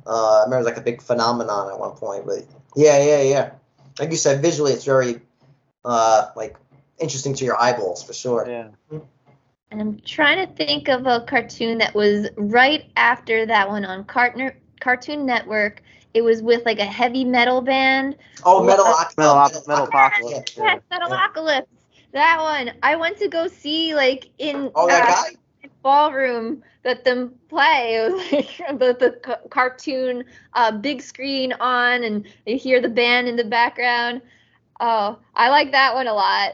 uh, 0.07 0.39
I 0.39 0.43
remember 0.43 0.55
it 0.55 0.59
was 0.59 0.65
like 0.67 0.77
a 0.77 0.81
big 0.81 1.01
phenomenon 1.01 1.69
at 1.71 1.79
one 1.79 1.91
point. 1.91 2.25
But 2.25 2.45
yeah, 2.75 3.03
yeah, 3.03 3.21
yeah. 3.21 3.51
Like 3.99 4.11
you 4.11 4.17
said, 4.17 4.41
visually, 4.41 4.71
it's 4.71 4.85
very 4.85 5.21
uh, 5.83 6.29
like 6.35 6.55
interesting 6.99 7.33
to 7.35 7.45
your 7.45 7.59
eyeballs 7.61 8.03
for 8.03 8.13
sure. 8.13 8.47
Yeah. 8.47 8.69
And 9.71 9.81
I'm 9.81 10.01
trying 10.01 10.47
to 10.47 10.53
think 10.55 10.87
of 10.87 11.05
a 11.05 11.21
cartoon 11.21 11.77
that 11.77 11.93
was 11.93 12.27
right 12.37 12.89
after 12.97 13.45
that 13.45 13.69
one 13.69 13.85
on 13.85 14.03
Cartoon 14.03 14.51
Cartoon 14.79 15.25
Network. 15.25 15.81
It 16.13 16.21
was 16.21 16.41
with 16.41 16.65
like 16.65 16.79
a 16.79 16.85
heavy 16.85 17.23
metal 17.25 17.61
band. 17.61 18.15
Oh, 18.45 18.63
Metal 18.63 18.85
Well, 18.85 18.93
Oc- 18.93 19.17
Metal 19.17 19.33
Oc- 19.35 19.67
Metal 19.67 19.85
Apocalypse. 19.85 20.57
Yeah. 20.57 20.65
Yes, 20.65 20.79
Metalocalypse. 20.91 21.65
That 22.13 22.39
one. 22.41 22.71
I 22.83 22.95
went 22.95 23.17
to 23.17 23.27
go 23.27 23.47
see 23.47 23.93
like 23.95 24.29
in 24.37 24.71
Oh, 24.75 24.87
that 24.87 25.05
uh, 25.07 25.11
guy. 25.11 25.29
ballroom 25.83 26.61
that 26.83 27.03
them 27.03 27.33
play. 27.49 27.95
It 27.97 28.11
was 28.13 28.31
like 28.31 28.79
the, 28.79 28.95
the 28.99 29.11
ca- 29.23 29.47
cartoon 29.49 30.23
uh, 30.53 30.71
big 30.71 31.01
screen 31.01 31.53
on, 31.53 32.03
and 32.03 32.25
you 32.45 32.57
hear 32.57 32.81
the 32.81 32.89
band 32.89 33.27
in 33.27 33.35
the 33.35 33.43
background. 33.43 34.21
Oh, 34.79 35.17
I 35.35 35.49
like 35.49 35.71
that 35.71 35.93
one 35.95 36.07
a 36.07 36.13
lot. 36.13 36.53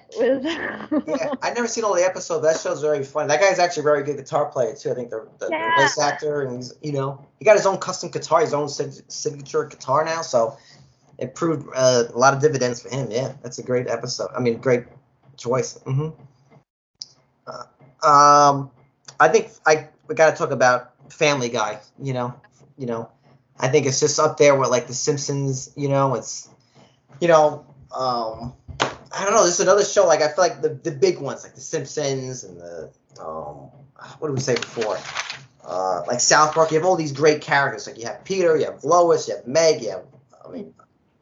Yeah, 1.05 1.33
I've 1.41 1.55
never 1.55 1.67
seen 1.67 1.83
all 1.83 1.93
the 1.95 2.03
episodes. 2.03 2.43
That 2.43 2.59
show's 2.59 2.81
very 2.81 3.03
funny. 3.03 3.27
That 3.27 3.39
guy's 3.39 3.59
actually 3.59 3.81
a 3.81 3.83
very 3.83 4.03
good 4.03 4.17
guitar 4.17 4.45
player 4.47 4.75
too. 4.75 4.91
I 4.91 4.95
think 4.95 5.09
the, 5.09 5.27
the, 5.39 5.51
the 5.51 5.51
Yeah. 5.51 5.71
voice 5.71 5.97
actor, 5.99 6.41
and 6.41 6.55
he's 6.55 6.73
you 6.81 6.93
know 6.93 7.23
he 7.39 7.45
got 7.45 7.55
his 7.55 7.65
own 7.65 7.77
custom 7.77 8.09
guitar, 8.09 8.41
his 8.41 8.53
own 8.53 8.67
signature 8.69 9.65
guitar 9.65 10.03
now. 10.05 10.21
So 10.21 10.57
it 11.17 11.35
proved 11.35 11.67
uh, 11.75 12.05
a 12.13 12.17
lot 12.17 12.33
of 12.33 12.41
dividends 12.41 12.81
for 12.81 12.89
him. 12.89 13.09
Yeah, 13.11 13.33
that's 13.43 13.59
a 13.59 13.63
great 13.63 13.87
episode. 13.87 14.29
I 14.35 14.39
mean, 14.39 14.57
great 14.59 14.85
choice. 15.37 15.77
hmm 15.83 16.09
Uh, 17.47 17.63
um, 18.05 18.71
I 19.19 19.27
think 19.29 19.49
I 19.65 19.89
we 20.07 20.15
got 20.15 20.31
to 20.31 20.35
talk 20.37 20.51
about 20.51 20.93
Family 21.11 21.49
Guy. 21.49 21.79
You 22.01 22.13
know, 22.13 22.33
you 22.77 22.85
know, 22.87 23.09
I 23.59 23.67
think 23.67 23.85
it's 23.85 23.99
just 23.99 24.19
up 24.19 24.37
there 24.37 24.55
with 24.55 24.69
like 24.69 24.87
The 24.87 24.93
Simpsons. 24.93 25.71
You 25.75 25.89
know, 25.89 26.15
it's 26.15 26.49
you 27.19 27.27
know, 27.27 27.65
um, 27.95 28.53
I 28.79 29.23
don't 29.23 29.33
know. 29.33 29.45
This 29.45 29.55
is 29.55 29.61
another 29.61 29.85
show. 29.85 30.05
Like 30.05 30.21
I 30.21 30.27
feel 30.27 30.43
like 30.43 30.61
the 30.61 30.69
the 30.69 30.91
big 30.91 31.19
ones, 31.19 31.43
like 31.43 31.55
The 31.55 31.61
Simpsons 31.61 32.43
and 32.43 32.59
the 32.59 32.91
um, 33.19 33.69
what 34.19 34.27
did 34.27 34.33
we 34.33 34.41
say 34.41 34.55
before? 34.55 34.97
Uh, 35.63 36.03
like 36.07 36.19
South 36.19 36.53
Park. 36.53 36.71
You 36.71 36.77
have 36.77 36.85
all 36.85 36.95
these 36.95 37.11
great 37.11 37.41
characters. 37.41 37.87
Like 37.87 37.97
you 37.97 38.05
have 38.05 38.23
Peter, 38.23 38.57
you 38.57 38.65
have 38.65 38.83
Lois, 38.83 39.27
you 39.27 39.35
have 39.35 39.47
Meg, 39.47 39.81
you 39.81 39.91
have 39.91 40.03
I 40.45 40.51
mean, 40.51 40.73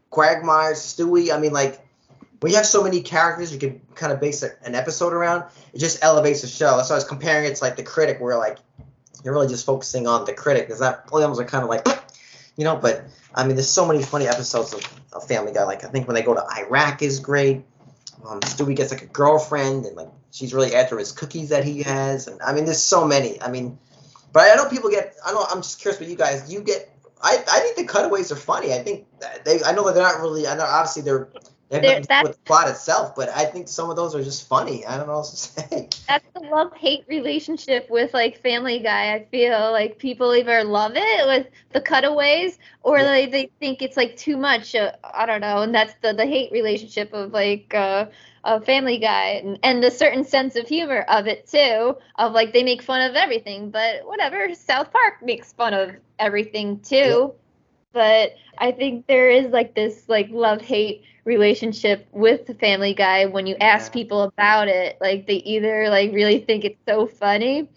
Quagmire, 0.10 0.74
Stewie. 0.74 1.34
I 1.34 1.40
mean, 1.40 1.54
like 1.54 1.80
when 2.40 2.52
you 2.52 2.58
have 2.58 2.66
so 2.66 2.84
many 2.84 3.02
characters, 3.02 3.54
you 3.54 3.60
can 3.60 3.80
kind 3.96 4.12
of 4.12 4.20
base 4.20 4.44
an 4.44 4.76
episode 4.76 5.14
around. 5.14 5.46
It 5.74 5.80
just 5.80 6.04
elevates 6.04 6.42
the 6.42 6.48
show. 6.48 6.82
So 6.82 6.94
I 6.94 6.98
was 6.98 7.06
comparing 7.06 7.46
it 7.46 7.56
to 7.56 7.64
like 7.64 7.78
the 7.78 7.84
critic, 7.84 8.20
where 8.20 8.38
like 8.38 8.58
you're 9.24 9.34
really 9.34 9.48
just 9.48 9.66
focusing 9.66 10.08
on 10.08 10.26
the 10.26 10.34
critic. 10.34 10.68
Because 10.68 10.80
that 10.80 11.08
others 11.14 11.40
are 11.40 11.46
kind 11.46 11.64
of 11.64 11.70
like, 11.70 11.88
you 12.56 12.64
know. 12.64 12.76
But 12.76 13.06
I 13.34 13.46
mean, 13.46 13.56
there's 13.56 13.70
so 13.70 13.86
many 13.86 14.04
funny 14.04 14.28
episodes 14.28 14.74
of, 14.74 15.02
of 15.14 15.28
Family 15.28 15.54
Guy. 15.54 15.64
Like 15.64 15.84
I 15.84 15.88
think 15.88 16.08
when 16.08 16.16
they 16.16 16.22
go 16.22 16.34
to 16.34 16.46
Iraq 16.58 17.02
is 17.02 17.20
great. 17.20 17.64
Um, 18.26 18.40
Stewie 18.42 18.76
gets 18.76 18.92
like 18.92 19.02
a 19.02 19.08
girlfriend, 19.08 19.86
and 19.86 19.96
like 19.96 20.10
she's 20.32 20.54
really 20.54 20.76
after 20.76 20.98
his 20.98 21.12
cookies 21.12 21.50
that 21.50 21.64
he 21.64 21.84
has. 21.84 22.28
And 22.28 22.42
I 22.42 22.54
mean, 22.54 22.66
there's 22.66 22.82
so 22.82 23.06
many. 23.06 23.42
I 23.42 23.50
mean, 23.50 23.78
but 24.32 24.52
I 24.52 24.56
know 24.56 24.70
people 24.70 24.90
get. 24.90 25.16
I 25.26 25.32
know. 25.34 25.46
I'm 25.50 25.62
just 25.62 25.80
curious 25.80 26.00
with 26.00 26.10
you 26.10 26.16
guys. 26.16 26.52
You 26.52 26.62
get? 26.62 26.90
I, 27.22 27.38
I 27.50 27.60
think 27.60 27.78
the 27.78 27.86
cutaways 27.86 28.32
are 28.32 28.38
funny. 28.38 28.74
I 28.74 28.80
think 28.80 29.06
they. 29.46 29.64
I 29.64 29.74
know 29.74 29.86
that 29.86 29.96
they're 29.96 30.04
not 30.04 30.22
really. 30.22 30.48
I 30.48 30.56
know 30.56 30.66
obviously 30.66 31.04
they're. 31.04 31.30
They 31.70 31.78
have 31.78 31.82
They're- 31.84 31.92
nothing 31.92 32.02
to 32.04 32.08
do 32.08 32.08
that's- 32.08 32.28
with 32.28 32.38
the 32.38 32.44
plot 32.44 32.70
itself, 32.70 33.16
but 33.16 33.30
I 33.30 33.46
think 33.46 33.68
some 33.68 33.90
of 33.90 33.96
those 33.96 34.14
are 34.16 34.24
just 34.24 34.48
funny. 34.48 34.86
I 34.86 34.98
don't 34.98 35.08
know 35.08 35.18
what 35.18 35.26
to 35.26 35.36
say. 35.38 35.90
That's 36.08 36.26
the 36.34 36.42
love 36.42 36.74
hate 36.76 37.06
relationship 37.08 37.90
with 37.90 38.14
like 38.14 38.42
Family 38.42 38.80
Guy. 38.80 39.14
I 39.14 39.26
feel 39.32 39.72
like 39.72 39.98
people 39.98 40.36
either 40.36 40.64
love 40.64 40.92
it 40.96 41.26
with 41.28 41.48
the 41.72 41.82
cutaways 41.82 42.60
or 42.84 42.98
Yeah. 43.00 43.06
they, 43.06 43.26
they 43.28 43.50
think 43.60 43.82
it's 43.82 43.98
like 43.98 44.16
too 44.18 44.38
much. 44.38 44.76
Uh, 44.76 44.92
I 45.04 45.26
don't 45.26 45.42
know. 45.42 45.62
And 45.62 45.74
that's 45.74 45.94
the, 46.02 46.14
the 46.14 46.26
hate 46.26 46.52
relationship 46.52 47.12
of 47.14 47.32
like 47.32 47.74
uh, 47.74 48.06
a 48.44 48.62
Family 48.62 49.00
Guy 49.00 49.42
and, 49.44 49.58
and 49.64 49.82
the 49.84 49.90
certain 49.90 50.26
sense 50.26 50.56
of 50.56 50.68
humor 50.68 51.06
of 51.08 51.26
it 51.28 51.48
too. 51.48 51.98
Of 52.20 52.34
like 52.34 52.54
they 52.54 52.64
make 52.64 52.84
fun 52.84 53.02
of 53.10 53.16
everything, 53.16 53.72
but 53.72 54.06
whatever. 54.06 54.54
South 54.54 54.92
Park 54.92 55.24
makes 55.24 55.54
fun 55.54 55.74
of 55.74 55.96
everything 56.20 56.82
too. 56.82 57.34
But 57.94 58.36
I 58.58 58.72
think 58.72 59.08
there 59.08 59.30
is 59.30 59.48
like 59.48 59.74
this 59.76 60.08
like 60.10 60.28
love 60.30 60.62
hate 60.62 61.04
relationship 61.26 62.08
with 62.12 62.46
the 62.46 62.54
family 62.56 62.94
guy 62.94 63.26
when 63.26 63.46
you 63.48 63.56
ask 63.62 63.92
Yeah. 63.92 63.94
people 63.94 64.24
about 64.24 64.68
it 64.68 64.98
like 65.02 65.28
they 65.28 65.36
either 65.36 65.90
like 65.90 66.12
really 66.14 66.40
think 66.40 66.64
it's 66.66 66.80
so 66.88 67.08
funny 67.08 67.70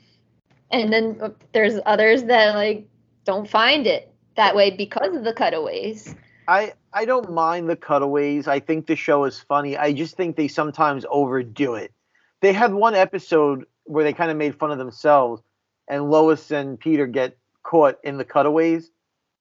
and 0.71 0.93
then 0.93 1.19
uh, 1.23 1.31
there's 1.53 1.81
others 1.87 2.25
that 2.25 2.55
like 2.55 2.89
don't 3.25 3.49
find 3.49 3.87
it 3.87 4.13
that 4.37 4.55
way 4.57 4.71
because 4.71 5.15
of 5.17 5.25
the 5.25 5.33
cutaways 5.33 6.15
I 6.49 6.75
I 6.93 7.05
don't 7.05 7.33
mind 7.33 7.69
the 7.69 7.77
cutaways. 7.77 8.49
I 8.49 8.61
think 8.61 8.87
the 8.87 8.97
show 8.97 9.25
is 9.25 9.41
funny. 9.41 9.77
I 9.77 9.93
just 9.93 10.17
think 10.17 10.37
they 10.37 10.49
sometimes 10.49 11.05
overdo 11.11 11.75
it. 11.75 11.93
They 12.41 12.53
had 12.53 12.73
one 12.75 12.95
episode 12.95 13.65
where 13.85 14.05
they 14.05 14.13
kind 14.13 14.31
of 14.31 14.37
made 14.37 14.57
fun 14.59 14.71
of 14.71 14.79
themselves, 14.79 15.43
and 15.89 16.11
Lois 16.11 16.51
and 16.51 16.79
Peter 16.79 17.07
get 17.07 17.37
caught 17.63 17.99
in 18.05 18.19
the 18.19 18.25
cutaways, 18.25 18.91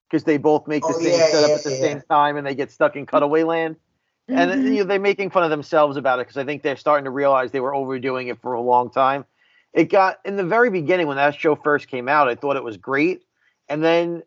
because 0.09 0.23
they 0.23 0.37
both 0.37 0.67
make 0.67 0.87
the 0.87 0.93
Oh, 0.93 0.95
same 0.95 1.21
yeah, 1.21 1.23
setup 1.23 1.55
yeah, 1.55 1.55
at 1.55 1.63
the 1.63 1.71
yeah. 1.71 1.77
same 1.81 2.01
time 2.09 2.37
and 2.37 2.45
they 2.47 2.55
get 2.55 2.71
stuck 2.71 2.95
in 2.95 3.05
cutaway 3.05 3.43
land. 3.43 3.75
And 4.29 4.51
Mhm. 4.51 4.65
you 4.65 4.79
know, 4.79 4.83
they're 4.85 4.99
making 4.99 5.29
fun 5.29 5.43
of 5.43 5.49
themselves 5.49 5.97
about 5.97 6.19
it 6.19 6.27
because 6.27 6.37
I 6.37 6.45
think 6.45 6.63
they're 6.63 6.75
starting 6.77 7.05
to 7.05 7.11
realize 7.11 7.51
they 7.51 7.59
were 7.59 7.75
overdoing 7.75 8.27
it 8.27 8.41
for 8.41 8.53
a 8.53 8.61
long 8.61 8.89
time. 8.89 9.25
It 9.73 9.85
got 9.85 10.19
in 10.25 10.35
the 10.35 10.43
very 10.43 10.69
beginning 10.69 11.07
when 11.07 11.17
that 11.17 11.35
show 11.35 11.55
first 11.55 11.87
came 11.87 12.07
out, 12.09 12.27
I 12.27 12.35
thought 12.35 12.55
it 12.55 12.63
was 12.63 12.77
great. 12.77 13.23
And 13.69 13.83
then 13.83 14.23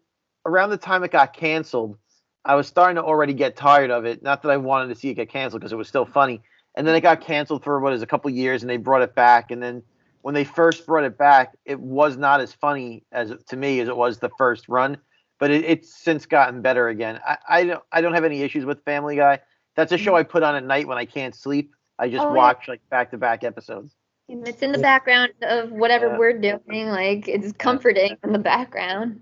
around 0.46 0.70
the 0.70 0.76
time 0.76 1.04
it 1.04 1.10
got 1.10 1.32
canceled, 1.32 1.98
I 2.44 2.54
was 2.54 2.66
starting 2.66 2.96
to 2.96 3.02
already 3.02 3.34
get 3.34 3.56
tired 3.56 3.90
of 3.90 4.04
it. 4.04 4.22
Not 4.22 4.42
that 4.42 4.50
I 4.50 4.56
wanted 4.56 4.88
to 4.88 4.94
see 4.94 5.10
it 5.10 5.14
get 5.14 5.30
canceled 5.30 5.60
because 5.60 5.72
it 5.72 5.76
was 5.76 5.88
still 5.88 6.06
funny. 6.06 6.42
And 6.76 6.86
then 6.86 6.94
it 6.94 7.00
got 7.00 7.20
canceled 7.20 7.64
for 7.64 7.80
what 7.80 7.92
is 7.92 8.02
a 8.02 8.06
couple 8.06 8.30
years 8.30 8.62
and 8.62 8.70
they 8.70 8.76
brought 8.76 9.02
it 9.02 9.14
back. 9.14 9.50
And 9.50 9.62
then 9.62 9.82
when 10.22 10.34
they 10.34 10.44
first 10.44 10.86
brought 10.86 11.04
it 11.04 11.18
back, 11.18 11.56
it 11.64 11.80
was 11.80 12.16
not 12.16 12.40
as 12.40 12.52
funny 12.52 13.04
as 13.12 13.32
to 13.48 13.56
me 13.56 13.80
as 13.80 13.88
it 13.88 13.96
was 13.96 14.18
the 14.18 14.30
first 14.38 14.68
run. 14.68 14.98
But 15.40 15.50
it, 15.50 15.64
it's 15.64 15.96
since 16.02 16.26
gotten 16.26 16.62
better 16.62 16.88
again. 16.88 17.20
I, 17.26 17.38
I 17.48 17.64
don't 17.64 17.82
I 17.92 18.00
don't 18.00 18.14
have 18.14 18.24
any 18.24 18.42
issues 18.42 18.64
with 18.64 18.84
Family 18.84 19.16
Guy. 19.16 19.40
That's 19.78 19.92
a 19.92 19.96
show 19.96 20.16
I 20.16 20.24
put 20.24 20.42
on 20.42 20.56
at 20.56 20.64
night 20.64 20.88
when 20.88 20.98
I 20.98 21.04
can't 21.04 21.36
sleep. 21.36 21.72
I 22.00 22.08
just 22.08 22.24
Oh, 22.24 22.30
yeah. 22.30 22.34
watch 22.34 22.66
like 22.66 22.80
back 22.90 23.12
to 23.12 23.16
back 23.16 23.44
episodes. 23.44 23.94
And 24.28 24.46
It's 24.48 24.60
in 24.60 24.72
the 24.72 24.78
background 24.78 25.34
of 25.40 25.70
whatever 25.70 26.08
Yeah. 26.08 26.18
we're 26.18 26.36
doing. 26.36 26.88
Like 26.88 27.28
it's 27.28 27.52
comforting 27.52 28.16
in 28.24 28.32
the 28.32 28.40
background. 28.40 29.20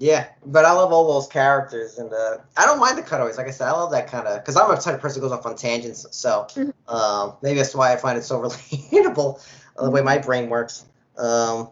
Yeah, 0.00 0.26
but 0.44 0.64
I 0.64 0.72
love 0.72 0.92
all 0.92 1.14
those 1.14 1.28
characters, 1.28 1.98
and 1.98 2.12
uh, 2.12 2.38
I 2.56 2.66
don't 2.66 2.80
mind 2.80 2.98
the 2.98 3.02
cutaways. 3.02 3.38
Like 3.38 3.46
I 3.46 3.52
said, 3.52 3.68
I 3.68 3.70
love 3.70 3.92
that 3.92 4.08
kind 4.08 4.26
of 4.26 4.40
because 4.40 4.56
I'm 4.56 4.68
a 4.68 4.76
type 4.80 4.96
of 4.96 5.00
person 5.00 5.22
who 5.22 5.28
goes 5.28 5.38
off 5.38 5.46
on 5.46 5.54
tangents. 5.54 6.04
So 6.10 6.48
Mhm. 6.56 6.72
um, 6.88 7.36
maybe 7.40 7.58
that's 7.58 7.72
why 7.76 7.92
I 7.92 7.96
find 7.96 8.18
it 8.18 8.24
so 8.24 8.40
relatable 8.42 9.40
uh, 9.78 9.84
the 9.84 9.90
way 9.92 10.02
my 10.02 10.18
brain 10.18 10.50
works. 10.50 10.86
Um, 11.16 11.68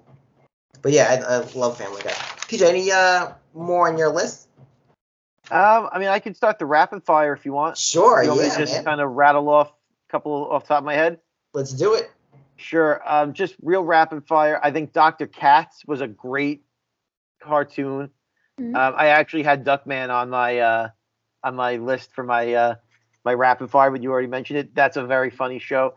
but 0.80 0.92
yeah, 0.92 1.24
I, 1.28 1.38
I 1.38 1.38
love 1.58 1.76
Family 1.76 2.02
Guy. 2.02 2.12
PJ, 2.46 2.62
any 2.62 2.92
uh, 2.92 3.32
more 3.52 3.88
on 3.88 3.98
your 3.98 4.10
list? 4.10 4.41
Um, 5.50 5.88
I 5.92 5.98
mean, 5.98 6.08
I 6.08 6.18
can 6.18 6.34
start 6.34 6.58
the 6.58 6.66
rapid 6.66 7.04
fire 7.04 7.32
if 7.32 7.44
you 7.44 7.52
want. 7.52 7.76
Sure, 7.76 8.22
You 8.22 8.30
want 8.30 8.42
yeah, 8.42 8.50
to 8.50 8.58
just 8.58 8.74
man. 8.74 8.84
kind 8.84 9.00
of 9.00 9.10
rattle 9.10 9.48
off 9.48 9.68
a 9.68 10.10
couple 10.10 10.32
off 10.50 10.62
the 10.64 10.68
top 10.68 10.78
of 10.78 10.84
my 10.84 10.94
head? 10.94 11.18
Let's 11.52 11.72
do 11.72 11.94
it. 11.94 12.10
Sure. 12.56 13.02
Um, 13.04 13.32
just 13.32 13.56
real 13.60 13.82
rapid 13.82 14.26
fire. 14.26 14.60
I 14.62 14.70
think 14.70 14.92
Dr. 14.92 15.26
Katz 15.26 15.84
was 15.86 16.00
a 16.00 16.06
great 16.06 16.64
cartoon. 17.40 18.10
Mhm. 18.60 18.76
Um, 18.76 18.94
I 18.96 19.08
actually 19.08 19.42
had 19.42 19.64
Duckman 19.64 20.10
on 20.10 20.30
my 20.30 20.58
uh, 20.58 20.88
on 21.42 21.56
my 21.56 21.76
list 21.76 22.12
for 22.12 22.22
my 22.22 22.52
uh, 22.54 22.74
my 23.24 23.34
rapid 23.34 23.68
fire, 23.70 23.90
but 23.90 24.02
you 24.02 24.10
already 24.12 24.28
mentioned 24.28 24.58
it. 24.60 24.74
That's 24.74 24.96
a 24.96 25.04
very 25.04 25.30
funny 25.30 25.58
show. 25.58 25.96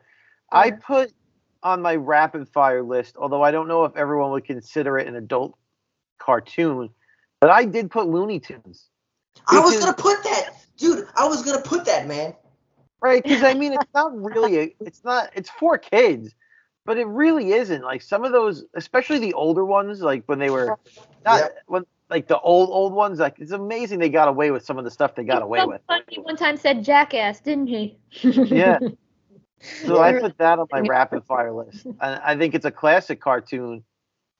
I 0.51 0.71
put 0.71 1.13
on 1.61 1.81
my 1.81 1.95
rapid 1.95 2.47
fire 2.49 2.81
list, 2.83 3.15
although 3.17 3.41
I 3.43 3.51
don't 3.51 3.67
know 3.67 3.85
if 3.85 3.95
everyone 3.95 4.31
would 4.31 4.45
consider 4.45 4.97
it 4.97 5.07
an 5.07 5.15
adult 5.15 5.55
cartoon, 6.19 6.89
but 7.41 7.49
I 7.49 7.65
did 7.65 7.91
put 7.91 8.07
Looney 8.07 8.39
Tunes. 8.39 8.89
I 9.47 9.59
was 9.59 9.79
gonna 9.79 9.93
put 9.93 10.23
that, 10.23 10.49
dude. 10.77 11.07
I 11.15 11.27
was 11.27 11.43
gonna 11.43 11.61
put 11.61 11.85
that, 11.85 12.07
man. 12.07 12.33
Right, 13.01 13.21
because 13.21 13.43
I 13.43 13.53
mean, 13.53 13.73
it's 13.73 13.93
not 13.93 14.11
really 14.15 14.59
a, 14.59 14.75
it's 14.79 15.03
not, 15.03 15.29
it's 15.35 15.49
for 15.49 15.77
kids, 15.77 16.33
but 16.85 16.97
it 16.97 17.05
really 17.05 17.51
isn't. 17.51 17.83
Like 17.83 18.01
some 18.01 18.23
of 18.23 18.31
those, 18.31 18.65
especially 18.73 19.19
the 19.19 19.33
older 19.33 19.63
ones, 19.65 20.01
like 20.01 20.23
when 20.25 20.39
they 20.39 20.49
were 20.49 20.77
not 21.25 21.39
Yep. 21.41 21.57
when 21.67 21.85
like 22.09 22.27
the 22.27 22.39
old 22.39 22.69
old 22.69 22.93
ones, 22.93 23.19
like 23.19 23.39
it's 23.39 23.51
amazing 23.51 23.99
they 23.99 24.09
got 24.09 24.27
away 24.27 24.51
with 24.51 24.65
some 24.65 24.77
of 24.77 24.85
the 24.85 24.91
stuff 24.91 25.15
they 25.15 25.23
got 25.23 25.41
away 25.41 25.59
So 25.59 25.67
with. 25.67 25.81
funny, 25.87 26.19
one 26.21 26.35
time 26.37 26.57
said 26.57 26.83
jackass, 26.83 27.41
didn't 27.41 27.67
he? 27.67 27.97
Yeah. 28.23 28.79
So 29.85 29.99
I 29.99 30.13
put 30.13 30.37
that 30.37 30.59
on 30.59 30.67
my 30.71 30.81
rapid 30.81 31.23
fire 31.25 31.51
list. 31.51 31.85
And 31.85 31.97
I 31.99 32.35
think 32.37 32.53
it's 32.53 32.65
a 32.65 32.71
classic 32.71 33.19
cartoon, 33.19 33.83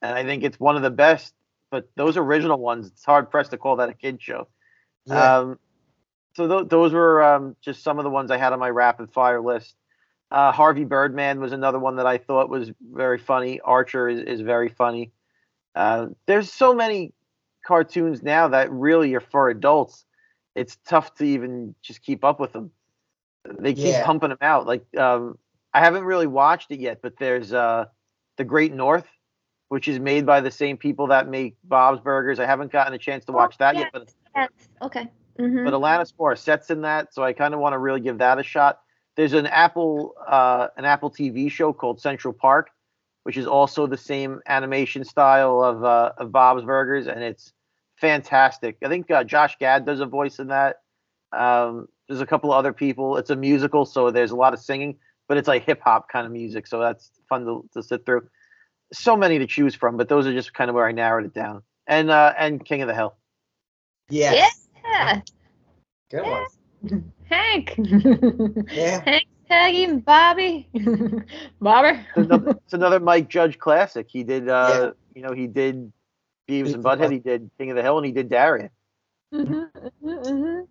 and 0.02 0.14
I 0.14 0.24
think 0.24 0.43
it's 0.43 0.60
one 0.60 0.76
of 0.76 0.84
the 0.84 0.91
best. 0.91 1.34
But 1.72 1.89
those 1.96 2.16
original 2.16 2.60
ones, 2.60 2.88
it's 2.88 3.04
hard 3.04 3.32
pressed 3.32 3.52
to 3.52 3.58
call 3.58 3.78
that 3.78 3.89
a 3.89 3.93
kid 3.93 4.22
show. 4.22 4.48
Yeah. 5.08 5.38
Um, 5.38 5.60
so 6.36 6.47
th- 6.47 6.70
those 6.70 6.93
were 6.93 7.24
um, 7.24 7.56
just 7.62 7.84
some 7.84 7.97
of 7.97 8.03
the 8.03 8.10
ones 8.10 8.32
I 8.32 8.38
had 8.38 8.53
on 8.53 8.60
my 8.60 8.70
rapid 8.70 9.12
fire 9.12 9.41
list. 9.41 9.76
Uh, 10.32 10.51
Harvey 10.51 10.84
Birdman 10.84 11.39
was 11.39 11.51
another 11.53 11.80
one 11.80 11.97
that 11.97 12.08
I 12.08 12.18
thought 12.18 12.49
was 12.49 12.72
very 12.93 13.18
funny. 13.20 13.60
Archer 13.62 14.10
is, 14.10 14.20
is 14.20 14.41
very 14.41 14.70
funny. 14.70 15.12
Uh, 15.76 16.08
there's 16.26 16.51
so 16.51 16.74
many 16.74 17.14
cartoons 17.66 18.24
now 18.24 18.47
that 18.49 18.72
really 18.72 19.14
are 19.14 19.20
for 19.22 19.49
adults. 19.49 20.06
It's 20.56 20.78
tough 20.86 21.14
to 21.16 21.26
even 21.26 21.76
just 21.82 22.01
keep 22.01 22.24
up 22.24 22.39
with 22.39 22.53
them. 22.53 22.72
They 23.60 23.74
keep 23.74 23.86
Yeah. 23.86 24.06
pumping 24.06 24.30
them 24.30 24.38
out. 24.41 24.66
Like 24.66 24.84
um, 24.97 25.38
I 25.74 25.80
haven't 25.80 26.06
really 26.06 26.28
watched 26.28 26.72
it 26.72 26.80
yet, 26.80 26.99
but 27.01 27.18
there's 27.18 27.53
uh, 27.53 27.86
the 28.38 28.43
Great 28.43 28.74
North, 28.74 29.06
which 29.70 29.88
is 29.88 29.99
made 29.99 30.26
by 30.26 30.41
the 30.41 30.51
same 30.51 30.78
people 30.78 31.08
that 31.08 31.28
make 31.30 31.56
Bob's 31.64 32.01
Burgers. 32.01 32.39
I 32.39 32.45
haven't 32.45 32.72
gotten 32.72 32.93
a 32.93 32.97
chance 32.97 33.26
to 33.26 33.32
Oh, 33.32 33.36
watch 33.36 33.58
that 33.60 33.76
yeah. 33.76 33.82
yet, 33.82 33.89
but 33.93 34.14
Yes. 34.36 34.49
Okay. 34.81 35.07
hmm 35.39 35.63
but 35.63 35.73
Alanis 35.73 36.13
Morissette's 36.19 36.69
in 36.69 36.81
that, 36.81 37.13
so 37.13 37.23
I 37.23 37.33
kind 37.33 37.53
of 37.53 37.59
want 37.59 37.73
to 37.73 37.77
really 37.77 38.01
give 38.01 38.19
that 38.19 38.39
a 38.39 38.43
shot. 38.43 38.79
There's 39.15 39.33
an 39.33 39.47
Apple 39.47 40.13
uh, 40.27 40.67
an 40.77 40.86
Apple 40.86 41.09
TV 41.09 41.49
show 41.49 41.73
called 41.73 42.01
Central 42.01 42.33
Park, 42.33 42.69
which 43.23 43.38
is 43.38 43.47
also 43.47 43.88
the 43.88 43.97
same 43.97 44.41
animation 44.47 45.03
style 45.05 45.63
of 45.63 45.83
uh, 45.83 46.11
of 46.17 46.31
Bob's 46.31 46.63
Burgers, 46.63 47.07
and 47.07 47.23
it's 47.23 47.53
fantastic. 47.97 48.77
I 48.83 48.89
think 48.89 49.09
uh, 49.09 49.23
Josh 49.23 49.57
Gad 49.57 49.86
does 49.86 49.99
a 50.01 50.05
voice 50.05 50.39
in 50.39 50.47
that. 50.47 50.81
Um, 51.31 51.88
there's 52.07 52.21
a 52.21 52.25
couple 52.25 52.51
of 52.51 52.57
other 52.57 52.73
people. 52.73 53.17
It's 53.17 53.29
a 53.29 53.36
musical, 53.36 53.86
so 53.86 54.11
there's 54.11 54.31
a 54.31 54.36
lot 54.36 54.53
of 54.53 54.59
singing, 54.59 54.97
but 55.27 55.38
it's 55.38 55.47
like 55.47 55.65
hip 55.65 55.81
hop 55.81 56.09
kind 56.09 56.25
of 56.25 56.31
music, 56.31 56.67
so 56.67 56.79
that's 56.79 57.09
fun 57.29 57.45
to, 57.45 57.67
to 57.73 57.81
sit 57.83 58.05
through. 58.05 58.27
So 58.93 59.17
many 59.17 59.39
to 59.39 59.47
choose 59.47 59.75
from, 59.75 59.97
but 59.97 60.09
those 60.09 60.27
are 60.27 60.33
just 60.33 60.53
kind 60.53 60.69
of 60.69 60.75
where 60.75 60.86
I 60.86 60.91
narrowed 60.91 61.25
it 61.25 61.33
down. 61.33 61.63
And 61.88 62.09
uh, 62.11 62.33
and 62.38 62.63
King 62.63 62.81
of 62.81 62.88
the 62.88 62.95
Hill. 62.95 63.15
Yes. 64.10 64.68
Yeah. 64.84 65.22
Good 66.10 66.24
Yeah. 66.24 66.45
one. 66.89 67.12
Hank. 67.30 67.76
Yeah. 68.72 69.01
Hank, 69.06 69.26
Peggy, 69.47 69.84
and 69.86 70.03
Bobby. 70.06 70.70
Bobber. 71.62 72.06
It's 72.16 72.18
another, 72.18 72.49
it's 72.66 72.74
another 72.74 72.99
Mike 72.99 73.30
Judge 73.30 73.58
classic. 73.58 74.08
He 74.10 74.24
did, 74.24 74.49
uh, 74.49 74.70
Yeah. 74.70 74.89
you 75.16 75.22
know, 75.22 75.34
he 75.34 75.47
did 75.47 75.91
Beavis 76.49 76.74
Beavis 76.74 76.74
and 76.74 76.84
and 76.84 76.84
Butthead. 76.84 77.12
He 77.12 77.20
did 77.20 77.49
King 77.58 77.72
of 77.72 77.76
the 77.78 77.82
Hill, 77.84 77.97
and 77.97 78.06
he 78.06 78.12
did 78.12 78.30
Daria. 78.30 78.70
Mhm, 79.34 79.70
mhm, 80.03 80.24
mhm. 80.24 80.68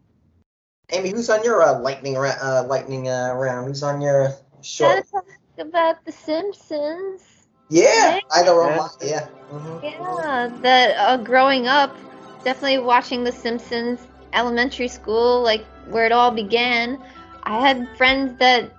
Amy, 0.93 1.11
who's 1.11 1.29
on 1.31 1.43
your 1.45 1.63
uh, 1.63 1.79
lightning 1.81 2.15
ra- 2.15 2.39
uh, 2.41 2.65
lightning 2.69 3.09
uh, 3.09 3.33
round? 3.35 3.67
Who's 3.67 3.83
on 3.83 4.01
your 4.01 4.31
short? 4.63 4.97
Gotta 4.97 5.11
talk 5.11 5.27
about 5.59 6.05
The 6.05 6.13
Simpsons. 6.13 7.49
Yeah, 7.71 8.21
I 8.31 8.43
know 8.45 8.57
Yeah. 8.61 8.69
Robot. 8.69 8.97
Yeah. 9.03 9.27
hmm 9.51 9.79
Yeah, 9.83 10.51
that 10.63 10.97
uh, 10.99 11.17
growing 11.19 11.67
up, 11.67 11.97
definitely 12.45 12.79
watching 12.79 13.25
The 13.25 13.33
Simpsons, 13.33 14.07
elementary 14.33 14.89
school, 14.89 15.43
like 15.43 15.65
where 15.91 16.07
it 16.07 16.13
all 16.13 16.31
began. 16.31 17.03
I 17.43 17.59
had 17.61 17.89
friends 17.97 18.39
that, 18.39 18.71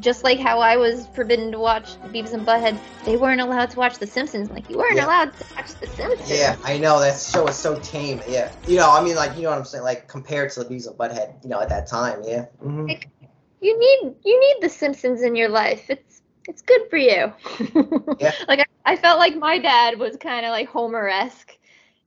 just 0.00 0.24
like 0.24 0.38
how 0.40 0.60
I 0.60 0.76
was 0.76 1.06
forbidden 1.08 1.52
to 1.52 1.58
watch 1.58 1.88
Beavis 2.12 2.32
and 2.32 2.46
Butthead, 2.46 2.80
they 3.04 3.16
weren't 3.16 3.40
allowed 3.40 3.70
to 3.70 3.78
watch 3.78 3.98
The 3.98 4.06
Simpsons. 4.06 4.50
Like 4.50 4.68
you 4.68 4.76
weren't 4.76 4.96
Yeah. 4.96 5.04
allowed 5.04 5.32
to 5.36 5.44
watch 5.56 5.68
The 5.80 5.86
Simpsons. 5.86 6.30
Yeah, 6.30 6.56
I 6.64 6.78
know 6.78 7.00
that 7.00 7.20
show 7.20 7.46
is 7.46 7.56
so 7.56 7.78
tame. 7.80 8.22
Yeah, 8.28 8.50
you 8.66 8.76
know, 8.76 8.90
I 8.90 9.02
mean, 9.02 9.14
like, 9.16 9.36
you 9.36 9.42
know 9.42 9.50
what 9.50 9.58
I'm 9.58 9.64
saying? 9.64 9.84
Like, 9.84 10.08
compared 10.08 10.50
to 10.52 10.64
the 10.64 10.74
Beavis 10.74 10.88
and 10.88 10.96
Butthead, 10.96 11.42
you 11.42 11.50
know, 11.50 11.60
at 11.60 11.68
that 11.68 11.86
time. 11.86 12.22
Yeah. 12.24 12.46
hmm 12.60 12.88
You 13.60 13.78
need 13.78 14.14
you 14.24 14.40
need 14.40 14.56
The 14.62 14.68
Simpsons 14.68 15.22
in 15.22 15.36
your 15.36 15.48
life. 15.48 15.88
It's 15.88 16.20
it's 16.48 16.62
good 16.62 16.82
for 16.90 16.96
you. 16.98 17.32
Yeah. 18.18 18.32
Like 18.48 18.60
I, 18.60 18.92
I 18.92 18.96
felt 18.96 19.18
like 19.18 19.36
my 19.36 19.58
dad 19.58 19.98
was 19.98 20.16
kind 20.16 20.44
of 20.44 20.50
like 20.50 20.68
Homer-esque 20.68 21.56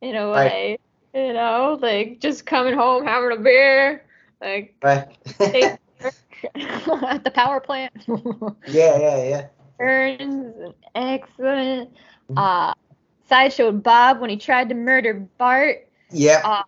in 0.01 0.15
a 0.15 0.27
Right. 0.27 0.79
You 1.17 1.33
know, 1.33 1.79
like 1.81 2.19
just 2.19 2.45
coming 2.45 2.75
home 2.75 3.03
having 3.03 3.31
a 3.31 3.41
beer, 3.41 4.05
like 4.39 4.75
Right. 4.83 5.07
At 6.55 7.23
the 7.23 7.31
power 7.33 7.59
plant. 7.59 7.91
yeah, 8.67 8.99
yeah, 8.99 9.23
yeah. 9.23 9.47
Burns 9.79 10.21
and 10.59 10.73
excellent. 10.93 11.89
Mhm. 12.29 12.37
Uh, 12.37 12.73
sideshow 13.27 13.71
Bob 13.71 14.21
when 14.21 14.29
he 14.29 14.37
tried 14.37 14.69
to 14.69 14.75
murder 14.75 15.27
Bart. 15.39 15.87
Yeah. 16.11 16.61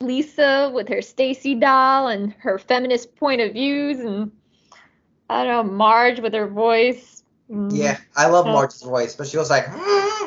Lisa 0.00 0.70
with 0.74 0.88
her 0.88 1.02
Stacy 1.02 1.54
doll 1.54 2.08
and 2.08 2.32
her 2.40 2.58
feminist 2.58 3.14
point 3.16 3.40
of 3.40 3.52
views, 3.52 4.00
and 4.00 4.32
I 5.30 5.44
don't 5.44 5.68
know 5.68 5.72
Marge 5.72 6.20
with 6.20 6.34
her 6.34 6.48
voice. 6.48 7.22
Mm. 7.50 7.70
Yeah, 7.76 7.98
I 8.16 8.26
love. 8.26 8.46
Marge's 8.46 8.82
voice, 8.82 9.14
but 9.14 9.28
she 9.28 9.36
was 9.36 9.50
like 9.50 9.66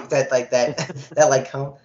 that, 0.10 0.28
like 0.32 0.52
that, 0.52 0.78
that 1.16 1.30
like, 1.30 1.48
hum-? 1.50 1.76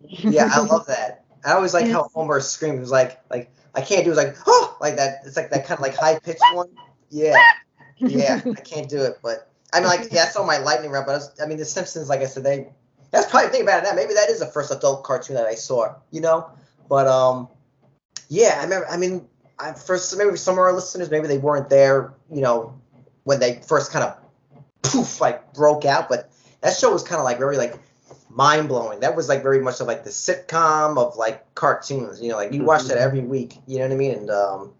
Yeah, 0.00 0.50
I 0.52 0.60
love 0.60 0.86
that. 0.86 1.24
I 1.44 1.52
always 1.52 1.74
like 1.74 1.88
how 1.88 2.08
Homer 2.14 2.40
screams. 2.40 2.80
Was 2.80 2.90
like, 2.90 3.20
like 3.30 3.50
I 3.74 3.80
can't 3.80 4.04
do 4.04 4.12
it. 4.12 4.16
Like, 4.16 4.36
oh, 4.46 4.76
like 4.80 4.96
that. 4.96 5.20
It's 5.26 5.36
like 5.36 5.50
that 5.50 5.66
kind 5.66 5.78
of 5.78 5.82
like 5.82 5.94
high 5.94 6.18
pitched 6.18 6.40
one. 6.52 6.68
Yeah, 7.10 7.36
yeah, 7.98 8.40
I 8.46 8.60
can't 8.60 8.88
do 8.88 9.02
it. 9.02 9.18
But 9.22 9.50
I 9.72 9.80
mean, 9.80 9.88
like, 9.88 10.04
yeah, 10.04 10.24
that's 10.24 10.36
on 10.36 10.46
my 10.46 10.58
lightning 10.58 10.90
round. 10.90 11.06
But 11.06 11.12
I, 11.12 11.16
was, 11.16 11.40
I 11.42 11.46
mean, 11.46 11.58
The 11.58 11.64
Simpsons, 11.64 12.08
like 12.08 12.20
I 12.20 12.26
said, 12.26 12.44
they. 12.44 12.68
That's 13.10 13.30
probably 13.30 13.50
think 13.50 13.62
about 13.62 13.84
it 13.84 13.86
now. 13.86 13.94
Maybe 13.94 14.14
that 14.14 14.28
is 14.28 14.40
the 14.40 14.46
first 14.46 14.72
adult 14.72 15.04
cartoon 15.04 15.36
that 15.36 15.46
I 15.46 15.54
saw. 15.54 15.94
You 16.10 16.20
know, 16.20 16.50
but 16.88 17.06
um, 17.06 17.48
yeah, 18.28 18.56
I 18.58 18.64
remember. 18.64 18.88
I 18.88 18.96
mean, 18.96 19.26
I 19.58 19.72
first 19.72 20.16
maybe 20.16 20.36
some 20.36 20.54
of 20.54 20.58
our 20.58 20.72
listeners 20.72 21.10
maybe 21.10 21.28
they 21.28 21.38
weren't 21.38 21.68
there. 21.68 22.14
You 22.30 22.40
know, 22.40 22.80
when 23.24 23.40
they 23.40 23.60
first 23.66 23.92
kind 23.92 24.04
of 24.04 24.18
poof 24.82 25.20
like 25.20 25.52
broke 25.52 25.84
out. 25.84 26.08
But 26.08 26.30
that 26.60 26.76
show 26.76 26.92
was 26.92 27.02
kind 27.02 27.18
of 27.18 27.24
like 27.24 27.38
very 27.38 27.56
like 27.56 27.74
mind 28.34 28.68
blowing. 28.68 29.00
That 29.00 29.14
was 29.16 29.28
like 29.28 29.42
very 29.42 29.60
much 29.60 29.80
of 29.80 29.86
like 29.86 30.04
the 30.04 30.10
sitcom 30.10 30.98
of 30.98 31.16
like 31.16 31.54
cartoons. 31.54 32.20
You 32.20 32.30
know, 32.30 32.36
like 32.36 32.52
you 32.52 32.64
watch 32.64 32.84
that 32.84 32.98
every 32.98 33.20
week. 33.20 33.56
You 33.66 33.78
know 33.78 33.84
what 33.86 33.92
I 33.94 33.96
mean? 33.96 34.12
And 34.12 34.30
um, 34.30 34.72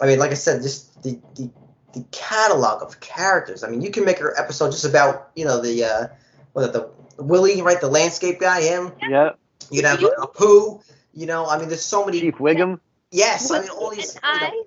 I 0.00 0.06
mean, 0.06 0.18
like 0.18 0.32
I 0.32 0.34
said, 0.34 0.62
just 0.62 1.02
the 1.02 1.20
the 1.36 1.50
the 1.94 2.04
catalog 2.10 2.82
of 2.82 3.00
characters. 3.00 3.64
I 3.64 3.70
mean, 3.70 3.80
you 3.80 3.90
can 3.90 4.04
make 4.04 4.20
an 4.20 4.30
episode 4.36 4.72
just 4.72 4.84
about 4.84 5.30
you 5.34 5.44
know 5.44 5.60
the 5.62 5.84
uh, 5.84 6.06
what 6.52 6.72
the 6.72 6.90
Willie, 7.18 7.62
right? 7.62 7.80
The 7.80 7.88
landscape 7.88 8.40
guy, 8.40 8.60
him. 8.62 8.92
Yeah. 9.08 9.30
You'd 9.70 9.84
have 9.84 9.98
Apu. 10.00 10.82
You 11.12 11.26
know, 11.26 11.46
I 11.46 11.58
mean, 11.58 11.68
there's 11.68 11.84
so 11.84 12.04
many. 12.04 12.20
Chief 12.20 12.34
Wiggum. 12.36 12.80
Yes, 13.10 13.50
I 13.50 13.60
mean 13.60 13.70
all 13.70 13.90
these. 13.90 14.16
And 14.22 14.40
you 14.40 14.46
know- 14.46 14.46
I, 14.46 14.62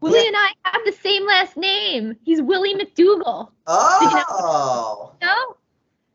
Willie 0.00 0.26
and 0.26 0.36
I 0.36 0.52
have 0.64 0.82
the 0.84 0.92
same 0.92 1.26
last 1.26 1.56
name. 1.56 2.16
He's 2.22 2.40
Willie 2.42 2.74
McDougal. 2.74 3.48
oh, 3.66 5.12
No? 5.22 5.56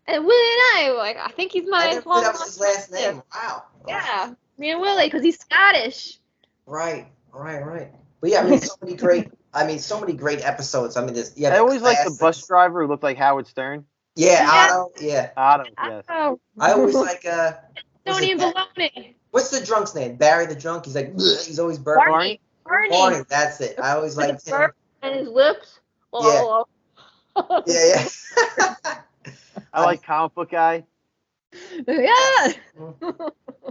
And 0.08 0.26
Willie 0.26 0.52
and 0.54 0.62
I, 0.90 0.94
like, 0.98 1.18
I 1.18 1.30
think 1.30 1.52
he's 1.52 1.66
I 1.68 1.70
my 1.70 1.80
never 1.86 2.02
knew 2.02 2.10
long 2.10 2.24
that 2.24 2.34
was 2.34 2.46
his 2.46 2.60
last 2.60 2.92
relative. 2.92 3.14
name. 3.16 3.24
Wow. 3.34 3.64
Yeah, 3.88 4.34
me 4.58 4.72
and 4.72 4.82
Willie, 4.82 5.06
because 5.08 5.24
he's 5.24 5.40
Scottish. 5.40 6.20
Right, 6.66 7.08
right, 7.34 7.66
right. 7.66 7.92
But 8.20 8.30
yeah, 8.32 8.42
I 8.42 8.50
mean, 8.50 8.62
so 8.62 8.74
many 8.82 8.96
great. 8.96 9.32
I 9.54 9.66
mean, 9.68 9.80
so 9.80 10.00
many 10.00 10.14
great 10.14 10.46
episodes. 10.46 10.96
I 10.98 11.04
mean, 11.06 11.14
this. 11.14 11.34
Yeah, 11.36 11.54
I 11.54 11.58
always 11.60 11.82
liked 11.82 12.06
the 12.06 12.16
bus 12.20 12.46
driver 12.48 12.82
who 12.84 12.88
looked 12.88 13.04
like 13.04 13.18
Howard 13.18 13.48
Stern. 13.48 13.86
Yeah, 14.16 14.44
Yeah. 14.44 14.74
Otto. 14.74 14.92
Yeah, 15.00 15.30
Otto, 15.38 15.64
yes. 15.84 16.06
Oh, 16.10 16.40
I 16.60 16.72
always 16.74 16.96
like. 16.96 17.26
uh 17.26 17.54
Tony 18.06 18.32
and 18.32 18.42
Baloney. 18.42 19.16
What's 19.32 19.50
the 19.50 19.64
drunk's 19.66 19.94
name? 19.94 20.16
Barry 20.16 20.46
the 20.46 20.56
drunk. 20.56 20.86
He's 20.86 20.96
like. 20.96 21.14
"Bleh," 21.14 21.46
He's 21.48 21.60
always 21.60 21.78
burnt. 21.78 22.00
Barney. 22.08 22.40
Barney. 22.66 22.90
Barney, 22.90 23.26
That's 23.30 23.62
it. 23.62 23.80
I 23.80 23.92
always 23.92 24.18
like 24.18 24.30
liked 24.30 24.46
the 24.46 24.52
him. 24.52 24.58
burp 24.58 24.76
and 25.02 25.16
his 25.20 25.28
lips. 25.28 25.80
Oh. 26.14 26.66
Yeah, 27.66 27.96
yeah. 28.58 29.02
I 29.74 29.84
like 29.84 30.04
comic 30.04 30.36
book 30.36 30.52
guy. 30.52 30.84
yeah. 31.88 32.14
I 33.06 33.12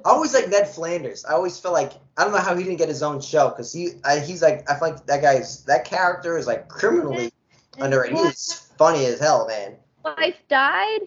always 0.04 0.34
like 0.34 0.48
Ned 0.48 0.68
Flanders. 0.68 1.24
I 1.24 1.32
always 1.32 1.58
feel 1.58 1.72
like 1.72 1.92
I 2.16 2.24
don't 2.24 2.32
know 2.32 2.38
how 2.38 2.54
he 2.54 2.64
didn't 2.64 2.78
get 2.78 2.88
his 2.88 3.02
own 3.02 3.20
show 3.20 3.48
because 3.48 3.72
he 3.72 3.90
I, 4.04 4.18
he's 4.18 4.42
like 4.42 4.68
I 4.70 4.78
feel 4.78 4.90
like 4.90 5.06
that 5.06 5.22
guy's 5.22 5.64
that 5.64 5.84
character 5.84 6.36
is 6.36 6.46
like 6.46 6.68
criminally 6.68 7.32
mm-hmm. 7.72 7.82
underrated. 7.82 8.18
He's 8.18 8.26
mm-hmm. 8.26 8.76
funny 8.76 9.04
as 9.06 9.20
hell, 9.20 9.46
man. 9.46 9.76
Wife 10.04 10.36
died. 10.48 11.00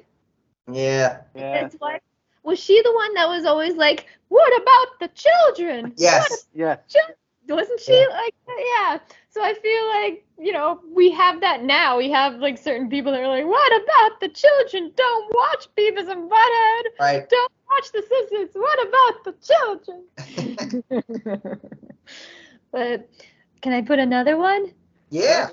Yeah. 0.72 1.22
Yeah. 1.36 1.66
His 1.66 1.80
wife. 1.80 2.02
Was 2.44 2.60
she 2.60 2.82
the 2.82 2.94
one 2.94 3.14
that 3.14 3.30
was 3.30 3.46
always 3.46 3.76
like, 3.76 4.06
"What 4.28 4.62
about 4.62 5.00
the 5.00 5.10
children?" 5.16 5.86
What 5.86 5.94
Yes. 5.98 6.46
Yeah. 6.54 6.78
wasn't 7.48 7.80
she 7.80 8.06
like 8.08 8.34
yeah 8.48 9.00
so 9.34 9.44
i 9.44 9.54
feel 9.56 9.88
like 9.90 10.26
you 10.40 10.54
know 10.54 10.80
we 10.96 11.12
have 11.12 11.42
that 11.42 11.64
now 11.64 11.98
we 11.98 12.12
have 12.12 12.36
like 12.36 12.58
certain 12.58 12.90
people 12.90 13.12
that 13.12 13.22
are 13.22 13.28
like 13.28 13.46
what 13.46 13.74
about 13.84 14.20
the 14.22 14.30
children 14.30 14.92
don't 14.96 15.36
watch 15.36 15.68
beavis 15.78 16.10
and 16.12 16.30
butthead 16.32 16.84
Right. 17.00 17.30
don't 17.30 17.54
watch 17.72 17.92
the 17.94 18.04
simpsons 18.10 18.52
what 18.56 18.88
about 18.88 19.24
the 19.26 19.36
children 19.50 20.06
but 22.72 23.10
can 23.62 23.74
i 23.74 23.82
put 23.82 24.00
another 24.00 24.38
one 24.38 24.74
Yeah. 25.10 25.50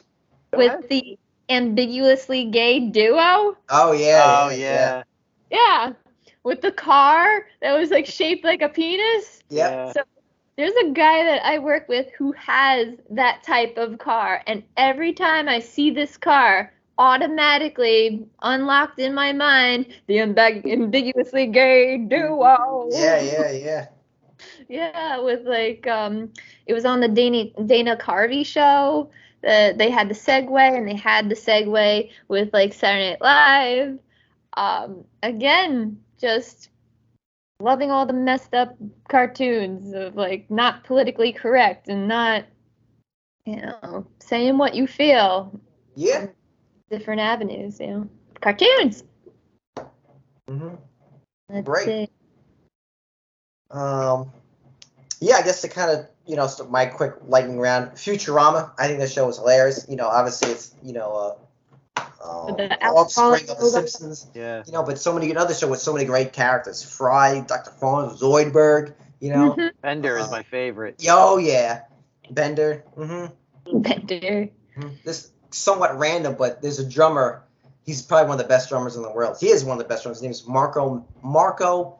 with 0.56 0.88
the 0.88 1.18
ambiguously 1.48 2.46
gay 2.50 2.80
duo 2.90 3.56
Oh 3.70 3.92
yeah. 3.92 4.46
Oh 4.46 4.50
yeah. 4.50 5.02
yeah 5.50 5.92
with 6.44 6.60
the 6.62 6.72
car 6.72 7.46
that 7.62 7.78
was 7.78 7.90
like 7.90 8.06
shaped 8.06 8.44
like 8.44 8.62
a 8.62 8.68
penis 8.68 9.42
Yep. 9.50 9.70
Yeah. 9.70 9.92
So 9.92 10.02
there's 10.60 10.74
a 10.86 10.90
guy 10.92 11.24
that 11.24 11.46
I 11.46 11.58
work 11.58 11.88
with 11.88 12.10
who 12.18 12.32
has 12.32 12.96
that 13.10 13.42
type 13.44 13.78
of 13.78 13.98
car, 13.98 14.42
and 14.46 14.64
every 14.76 15.12
time 15.12 15.48
I 15.48 15.60
see 15.60 15.90
this 15.90 16.16
car, 16.16 16.72
automatically 16.98 18.26
unlocked 18.42 18.98
in 18.98 19.14
my 19.14 19.32
mind 19.32 19.86
the 20.06 20.16
ambig- 20.16 20.70
ambiguously 20.70 21.46
gay 21.46 21.98
duo. 21.98 22.88
Yeah, 22.90 23.20
yeah, 23.20 23.50
yeah. 23.50 23.86
Yeah, 24.68 25.20
with 25.20 25.46
like 25.46 25.86
um, 25.86 26.30
it 26.66 26.74
was 26.74 26.84
on 26.84 27.00
the 27.00 27.08
Dana 27.08 27.46
Dana 27.66 27.96
Carvey 27.96 28.44
show. 28.44 29.10
Uh, 29.46 29.72
they 29.74 29.90
had 29.90 30.08
the 30.08 30.14
Segway, 30.14 30.76
and 30.76 30.88
they 30.88 30.96
had 30.96 31.28
the 31.28 31.34
Segway 31.34 32.10
with 32.28 32.52
like 32.52 32.72
Saturday 32.74 33.10
Night 33.10 33.20
Live. 33.22 33.98
Um, 34.56 35.04
again, 35.22 36.00
just 36.20 36.69
loving 37.60 37.90
all 37.90 38.06
the 38.06 38.12
messed 38.12 38.54
up 38.54 38.76
cartoons 39.08 39.92
of 39.94 40.16
like 40.16 40.50
not 40.50 40.84
politically 40.84 41.32
correct 41.32 41.88
and 41.88 42.08
not, 42.08 42.44
you 43.44 43.56
know, 43.56 44.06
saying 44.18 44.58
what 44.58 44.74
you 44.74 44.86
feel. 44.86 45.60
Yeah. 45.94 46.26
Different 46.90 47.20
avenues, 47.20 47.78
you 47.80 47.86
know, 47.86 48.08
cartoons. 48.40 49.04
hmm 50.48 50.74
That's 51.48 51.66
Great. 51.66 51.88
it. 51.88 52.10
Um, 53.70 54.32
yeah, 55.20 55.36
I 55.36 55.42
guess 55.42 55.60
to 55.60 55.68
kind 55.68 55.90
of 55.90 56.06
you 56.26 56.36
know 56.36 56.48
my 56.68 56.86
quick 56.86 57.14
lightning 57.26 57.58
round. 57.58 57.92
Futurama, 57.92 58.72
I 58.78 58.88
think 58.88 58.98
the 58.98 59.06
show 59.06 59.26
was 59.26 59.36
hilarious. 59.38 59.86
You 59.88 59.96
know, 59.96 60.08
obviously 60.08 60.50
it's 60.50 60.74
you 60.82 60.92
know 60.92 61.14
uh, 61.14 61.34
uh, 61.96 62.52
The 62.54 62.84
offspring 62.86 63.48
of 63.50 63.58
the 63.58 63.68
Simpsons. 63.70 64.26
Yeah. 64.34 64.62
You 64.66 64.72
know, 64.72 64.82
but 64.82 64.98
so 64.98 65.12
many 65.12 65.34
other 65.34 65.54
show 65.54 65.68
with 65.68 65.80
so 65.80 65.92
many 65.92 66.04
great 66.04 66.32
characters. 66.32 66.82
Fry, 66.82 67.40
Dr. 67.40 67.70
Fawn, 67.72 68.16
Zoidberg. 68.16 68.94
You 69.20 69.30
know, 69.32 69.52
Mhm. 69.58 69.70
Bender 69.82 70.16
is 70.18 70.28
Uh, 70.28 70.30
my 70.30 70.42
favorite. 70.44 70.96
yo, 71.02 71.36
yeah, 71.36 71.82
Bender. 72.30 72.84
Mm-hmm. 72.96 73.78
Bender. 73.80 74.48
This 75.04 75.30
somewhat 75.50 75.98
random, 75.98 76.36
but 76.38 76.62
there's 76.62 76.78
a 76.78 76.88
drummer. 76.88 77.42
He's 77.84 78.02
probably 78.02 78.28
one 78.28 78.40
of 78.40 78.44
the 78.44 78.48
best 78.48 78.68
drummers 78.70 78.96
in 78.96 79.02
the 79.02 79.10
world. 79.10 79.36
He 79.40 79.48
is 79.48 79.64
one 79.64 79.76
of 79.76 79.82
the 79.82 79.88
best 79.88 80.04
drummers. 80.04 80.18
His 80.18 80.22
name 80.22 80.30
is 80.30 80.46
Marco 80.46 81.04
Marco 81.22 81.99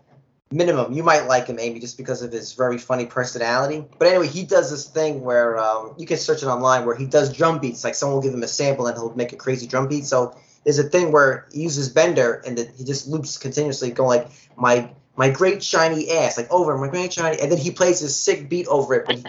Minnemann. 0.53 0.92
You 0.94 1.03
might 1.03 1.26
like 1.26 1.46
him, 1.46 1.59
Amy, 1.61 1.78
just 1.78 1.96
because 1.96 2.22
of 2.22 2.32
his 2.32 2.55
very 2.55 2.78
funny 2.78 3.07
personality. 3.07 3.84
But 3.98 4.09
anyway, 4.09 4.26
he 4.26 4.44
does 4.44 4.70
this 4.70 4.86
thing 4.88 5.22
where 5.22 5.59
um, 5.59 5.94
you 5.96 6.07
can 6.07 6.16
search 6.16 6.42
it 6.42 6.46
online, 6.46 6.84
where 6.86 6.96
he 6.96 7.07
does 7.07 7.32
drum 7.32 7.61
beats. 7.61 7.84
Like 7.84 7.94
someone 7.94 8.16
will 8.16 8.22
give 8.22 8.34
him 8.34 8.42
a 8.42 8.48
sample 8.48 8.86
and 8.86 8.96
he'll 8.96 9.14
make 9.14 9.32
a 9.32 9.36
crazy 9.36 9.66
drum 9.66 9.86
beat. 9.88 10.07
So 10.07 10.36
there's 10.64 10.78
a 10.78 10.84
thing 10.84 11.12
where 11.12 11.46
he 11.53 11.62
uses 11.62 11.88
Bender 11.88 12.42
and 12.44 12.59
then 12.59 12.68
he 12.76 12.84
just 12.84 13.09
loops 13.09 13.38
continuously, 13.38 13.90
going 13.92 14.20
like 14.20 14.30
my 14.57 14.90
my 15.16 15.30
great 15.30 15.62
shiny 15.62 16.11
ass, 16.11 16.36
like 16.36 16.51
over 16.51 16.76
my 16.78 16.88
great 16.88 17.12
shiny, 17.12 17.40
and 17.40 17.51
then 17.51 17.59
he 17.59 17.70
plays 17.70 18.01
this 18.01 18.16
sick 18.16 18.48
beat 18.48 18.66
over 18.68 18.94
it. 18.94 19.07
But 19.07 19.16
he- 19.16 19.26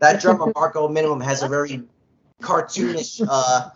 that 0.00 0.20
drummer 0.20 0.50
Marco 0.54 0.88
Minnemann 0.88 1.20
has 1.20 1.42
a 1.42 1.48
very 1.48 1.82
cartoonish 2.42 3.20
uh, 3.26 3.70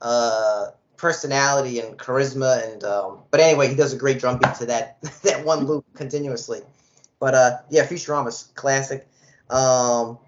uh, 0.00 0.66
personality 0.98 1.80
and 1.80 1.96
charisma, 1.96 2.70
and 2.70 2.84
um, 2.84 3.20
but 3.30 3.40
anyway, 3.40 3.68
he 3.68 3.74
does 3.74 3.94
a 3.94 3.96
great 3.96 4.18
drum 4.18 4.38
beat 4.38 4.54
to 4.56 4.66
that 4.66 5.00
that 5.22 5.44
one 5.44 5.64
loop 5.64 5.86
continuously. 5.94 6.60
But 7.18 7.34
uh, 7.34 7.58
yeah, 7.70 7.86
Futurama's 7.86 8.50
classic. 8.54 9.08
Um, 9.48 10.18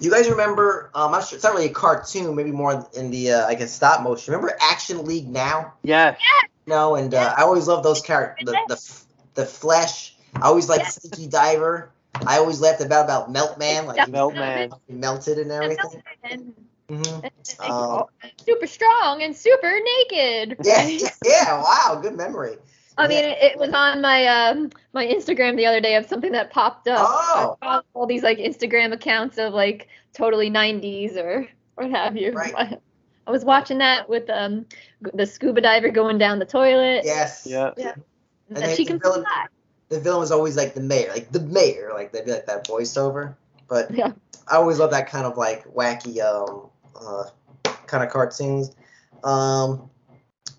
you 0.00 0.10
guys 0.10 0.28
remember? 0.28 0.90
Um, 0.94 1.14
I'm 1.14 1.22
sure 1.22 1.36
it's 1.36 1.44
not 1.44 1.54
really 1.54 1.66
a 1.66 1.72
cartoon, 1.72 2.34
maybe 2.34 2.52
more 2.52 2.86
in 2.94 3.10
the 3.10 3.32
uh, 3.32 3.46
I 3.46 3.54
guess 3.54 3.72
stop 3.72 4.02
motion. 4.02 4.32
Remember 4.32 4.56
Action 4.60 5.04
League 5.04 5.28
Now? 5.28 5.72
Yes. 5.82 6.18
No, 6.66 6.94
and 6.96 7.14
uh, 7.14 7.34
I 7.36 7.42
always 7.42 7.66
love 7.66 7.82
those 7.82 8.00
characters. 8.02 8.46
The, 8.46 8.58
the 8.68 9.02
the 9.42 9.46
Flesh. 9.46 10.16
I 10.36 10.42
always 10.42 10.68
like 10.68 10.80
Yes. 10.80 10.96
Stinky 10.96 11.26
Diver. 11.26 11.90
I 12.26 12.38
always 12.38 12.60
laughed 12.60 12.82
about 12.82 13.04
about 13.04 13.30
melt 13.30 13.58
man 13.58 13.86
like 13.86 14.08
Melt 14.08 14.34
Man 14.34 14.70
melted 14.88 15.38
and 15.38 15.50
everything. 15.50 16.02
And, 16.90 17.06
hmm 17.06 17.20
and, 17.24 17.70
Um, 17.70 18.04
super 18.44 18.66
strong 18.66 19.22
and 19.22 19.34
super 19.36 19.78
naked. 20.10 20.56
Yeah, 20.64 20.86
yeah, 20.86 21.08
yeah. 21.24 21.62
Wow, 21.62 21.98
good 22.02 22.16
memory. 22.16 22.56
I 22.98 23.06
mean, 23.08 23.24
it, 23.24 23.38
it 23.40 23.58
was 23.58 23.70
on 23.72 24.00
my 24.02 24.26
um 24.26 24.70
my 24.92 25.06
Instagram 25.06 25.56
the 25.56 25.64
other 25.66 25.80
day 25.80 25.94
of 25.96 26.06
something 26.06 26.32
that 26.32 26.50
popped 26.50 26.86
up. 26.88 27.56
Oh. 27.62 27.82
All 27.94 28.06
these 28.06 28.22
like 28.22 28.38
Instagram 28.38 28.92
accounts 28.92 29.38
of 29.38 29.54
like 29.54 29.88
totally 30.12 30.50
90s 30.50 31.16
or 31.16 31.48
what 31.76 31.90
have 31.90 32.16
you. 32.16 32.32
Right. 32.32 32.54
I 33.26 33.30
was 33.30 33.44
watching 33.44 33.78
that 33.78 34.08
with 34.08 34.28
um 34.28 34.66
the 35.14 35.24
scuba 35.26 35.60
diver 35.62 35.88
going 35.90 36.18
down 36.18 36.40
the 36.40 36.44
toilet. 36.44 37.02
Yes. 37.04 37.46
Yeah. 37.48 37.70
And 37.78 38.02
And 38.58 38.76
she 38.76 38.84
the 38.84 38.90
can 38.90 39.00
villain- 39.00 39.22
fly. 39.22 39.46
The 39.88 40.00
villain 40.00 40.20
was 40.20 40.30
always 40.32 40.56
like 40.56 40.74
the 40.74 40.80
mayor, 40.82 41.08
like 41.10 41.32
the 41.32 41.40
mayor, 41.40 41.90
like 41.94 42.12
they'd 42.12 42.24
be 42.24 42.32
like 42.32 42.46
that 42.46 42.66
voiceover. 42.66 43.34
But 43.68 43.90
Yeah. 43.92 44.12
I 44.46 44.56
always 44.56 44.78
love 44.78 44.90
that 44.90 45.08
kind 45.08 45.24
of 45.26 45.36
like 45.38 45.64
wacky, 45.72 46.20
um, 46.20 46.68
uh, 46.96 47.24
kind 47.86 48.04
of 48.04 48.10
cartoons. 48.10 48.74
Um, 49.22 49.90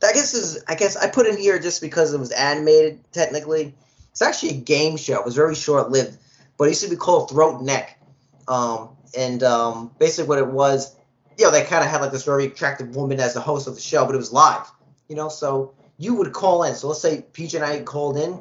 I 0.04 0.14
guess 0.14 0.34
is 0.34 0.64
I 0.68 0.76
guess 0.76 0.96
I 0.96 1.10
put 1.10 1.28
it 1.28 1.38
here 1.38 1.60
just 1.60 1.82
because 1.82 2.14
it 2.14 2.20
was 2.20 2.32
animated. 2.32 3.00
Technically, 3.12 3.76
it's 4.12 4.22
actually 4.22 4.50
a 4.50 4.62
game 4.62 4.98
show. 4.98 5.20
It 5.20 5.26
was 5.26 5.36
very 5.36 5.56
short 5.56 5.92
lived, 5.92 6.18
but 6.58 6.66
it 6.66 6.70
used 6.70 6.84
to 6.84 6.90
be 6.90 6.96
called 6.96 7.30
Throat 7.30 7.62
Neck. 7.62 8.00
Um, 8.48 8.90
and 9.18 9.44
um, 9.44 9.92
basically, 10.00 10.28
what 10.28 10.40
it 10.40 10.48
was, 10.48 10.96
you 11.38 11.46
know, 11.46 11.52
they 11.52 11.64
kind 11.64 11.84
of 11.84 11.90
had 11.90 12.02
like 12.02 12.12
this 12.12 12.24
very 12.24 12.46
attractive 12.46 12.96
woman 12.96 13.20
as 13.20 13.34
the 13.34 13.42
host 13.42 13.68
of 13.68 13.76
the 13.76 13.82
show, 13.82 14.06
but 14.06 14.16
it 14.16 14.18
was 14.18 14.34
live. 14.34 14.70
You 15.08 15.16
know, 15.16 15.30
so 15.30 15.74
you 15.98 16.16
would 16.16 16.34
call 16.34 16.64
in. 16.64 16.74
So 16.76 16.88
let's 16.88 17.02
say 17.02 17.24
Peach 17.34 17.54
and 17.54 17.64
I 17.64 17.82
called 17.82 18.18
in. 18.18 18.40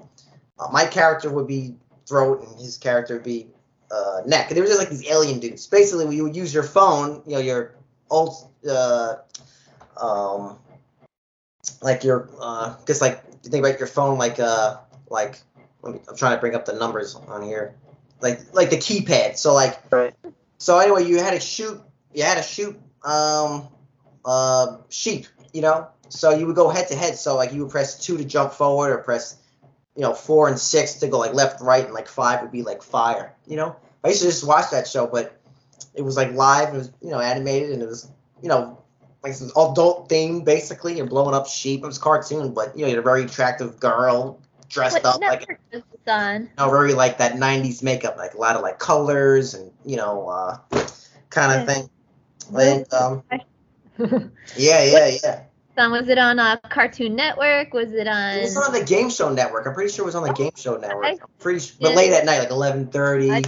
Uh, 0.58 0.68
my 0.72 0.86
character 0.86 1.30
would 1.30 1.46
be 1.46 1.74
Throat, 2.06 2.46
and 2.46 2.60
his 2.60 2.78
character 2.78 3.14
would 3.14 3.24
be 3.24 3.48
uh, 3.90 4.22
Neck. 4.26 4.48
And 4.48 4.56
they 4.56 4.60
were 4.60 4.66
just 4.66 4.78
like 4.78 4.90
these 4.90 5.06
alien 5.06 5.40
dudes. 5.40 5.66
Basically, 5.66 6.14
you 6.16 6.24
would 6.24 6.36
use 6.36 6.54
your 6.54 6.62
phone, 6.62 7.22
you 7.26 7.34
know, 7.34 7.40
your 7.40 7.74
old, 8.10 8.34
uh, 8.68 9.16
um, 9.96 10.58
like 11.82 12.04
your 12.04 12.28
uh 12.40 12.76
because 12.78 13.00
like 13.00 13.22
you 13.44 13.50
think 13.50 13.64
about 13.64 13.78
your 13.78 13.88
phone 13.88 14.18
like 14.18 14.38
uh 14.38 14.78
like 15.08 15.40
let 15.82 15.94
me, 15.94 16.00
I'm 16.08 16.16
trying 16.16 16.36
to 16.36 16.40
bring 16.40 16.54
up 16.54 16.64
the 16.64 16.74
numbers 16.74 17.14
on 17.14 17.42
here. 17.42 17.74
Like 18.20 18.54
like 18.54 18.70
the 18.70 18.76
keypad. 18.76 19.36
So 19.36 19.54
like 19.54 19.78
Right. 19.90 20.14
so 20.58 20.78
anyway 20.78 21.04
you 21.04 21.18
had 21.18 21.32
to 21.32 21.40
shoot 21.40 21.80
you 22.14 22.22
had 22.22 22.36
to 22.36 22.42
shoot 22.42 22.80
um 23.02 23.68
uh 24.24 24.78
sheep 24.88 25.26
you 25.52 25.62
know? 25.62 25.88
So 26.08 26.30
you 26.30 26.46
would 26.46 26.56
go 26.56 26.68
head 26.68 26.88
to 26.88 26.96
head. 26.96 27.16
So 27.16 27.36
like 27.36 27.52
you 27.52 27.62
would 27.62 27.70
press 27.70 27.98
two 27.98 28.16
to 28.16 28.24
jump 28.24 28.52
forward 28.52 28.90
or 28.90 28.98
press 28.98 29.36
you 29.96 30.02
know 30.02 30.14
four 30.14 30.48
and 30.48 30.58
six 30.58 30.94
to 30.94 31.08
go 31.08 31.18
like 31.18 31.34
left 31.34 31.60
right 31.60 31.84
and 31.84 31.94
like 31.94 32.08
five 32.08 32.42
would 32.42 32.52
be 32.52 32.62
like 32.62 32.82
fire 32.82 33.34
you 33.46 33.56
know? 33.56 33.76
I 34.02 34.08
used 34.08 34.20
to 34.22 34.28
just 34.28 34.46
watch 34.46 34.70
that 34.70 34.86
show 34.86 35.06
but 35.06 35.39
it 35.94 36.02
was 36.02 36.16
like 36.16 36.32
live 36.32 36.74
it 36.74 36.78
was 36.78 36.92
you 37.02 37.10
know 37.10 37.20
animated 37.20 37.70
and 37.70 37.82
it 37.82 37.86
was 37.88 38.10
you 38.42 38.48
know 38.48 38.78
like 39.22 39.32
this 39.32 39.50
adult 39.50 40.08
thing 40.08 40.44
basically. 40.44 40.96
You're 40.96 41.06
blowing 41.06 41.34
up 41.34 41.46
sheep. 41.46 41.82
It 41.82 41.86
was 41.86 41.98
cartoon, 41.98 42.52
but 42.54 42.76
you 42.76 42.84
know, 42.84 42.90
you're 42.90 43.00
a 43.00 43.04
very 43.04 43.24
attractive 43.24 43.78
girl 43.78 44.40
dressed 44.68 45.02
What 45.02 45.16
up 45.16 45.20
like 45.20 45.40
network 45.40 45.60
was 45.72 45.82
this 45.90 46.12
on? 46.12 46.42
you 46.42 46.48
know, 46.58 46.70
very 46.70 46.94
like 46.94 47.18
that 47.18 47.34
'90s 47.34 47.82
makeup, 47.82 48.16
like 48.16 48.34
a 48.34 48.38
lot 48.38 48.56
of 48.56 48.62
like 48.62 48.78
colors 48.78 49.54
and 49.54 49.70
you 49.84 49.96
know, 49.96 50.28
uh, 50.28 50.58
kind 51.28 51.60
of 51.60 51.66
thing. 51.66 51.90
And 52.56 52.92
um, 52.94 53.22
yeah, 54.56 54.84
yeah, 54.84 55.16
yeah. 55.22 55.42
Song 55.76 55.92
was 55.92 56.08
it 56.08 56.18
on 56.18 56.38
uh, 56.38 56.56
Cartoon 56.68 57.14
Network? 57.14 57.72
Was 57.74 57.92
it 57.92 58.08
on? 58.08 58.38
It 58.38 58.42
was 58.42 58.56
on 58.56 58.72
the 58.72 58.84
Game 58.84 59.10
Show 59.10 59.32
Network. 59.32 59.66
I'm 59.66 59.74
pretty 59.74 59.92
sure 59.92 60.04
it 60.04 60.06
was 60.06 60.14
on 60.14 60.24
the 60.24 60.32
Game 60.32 60.52
Show 60.56 60.76
Network. 60.76 61.04
I'm 61.06 61.18
pretty 61.38 61.60
sure, 61.60 61.76
but 61.80 61.90
Yeah. 61.90 61.96
late 61.96 62.12
at 62.12 62.24
night, 62.24 62.38
like 62.38 62.50
11:30. 62.50 63.44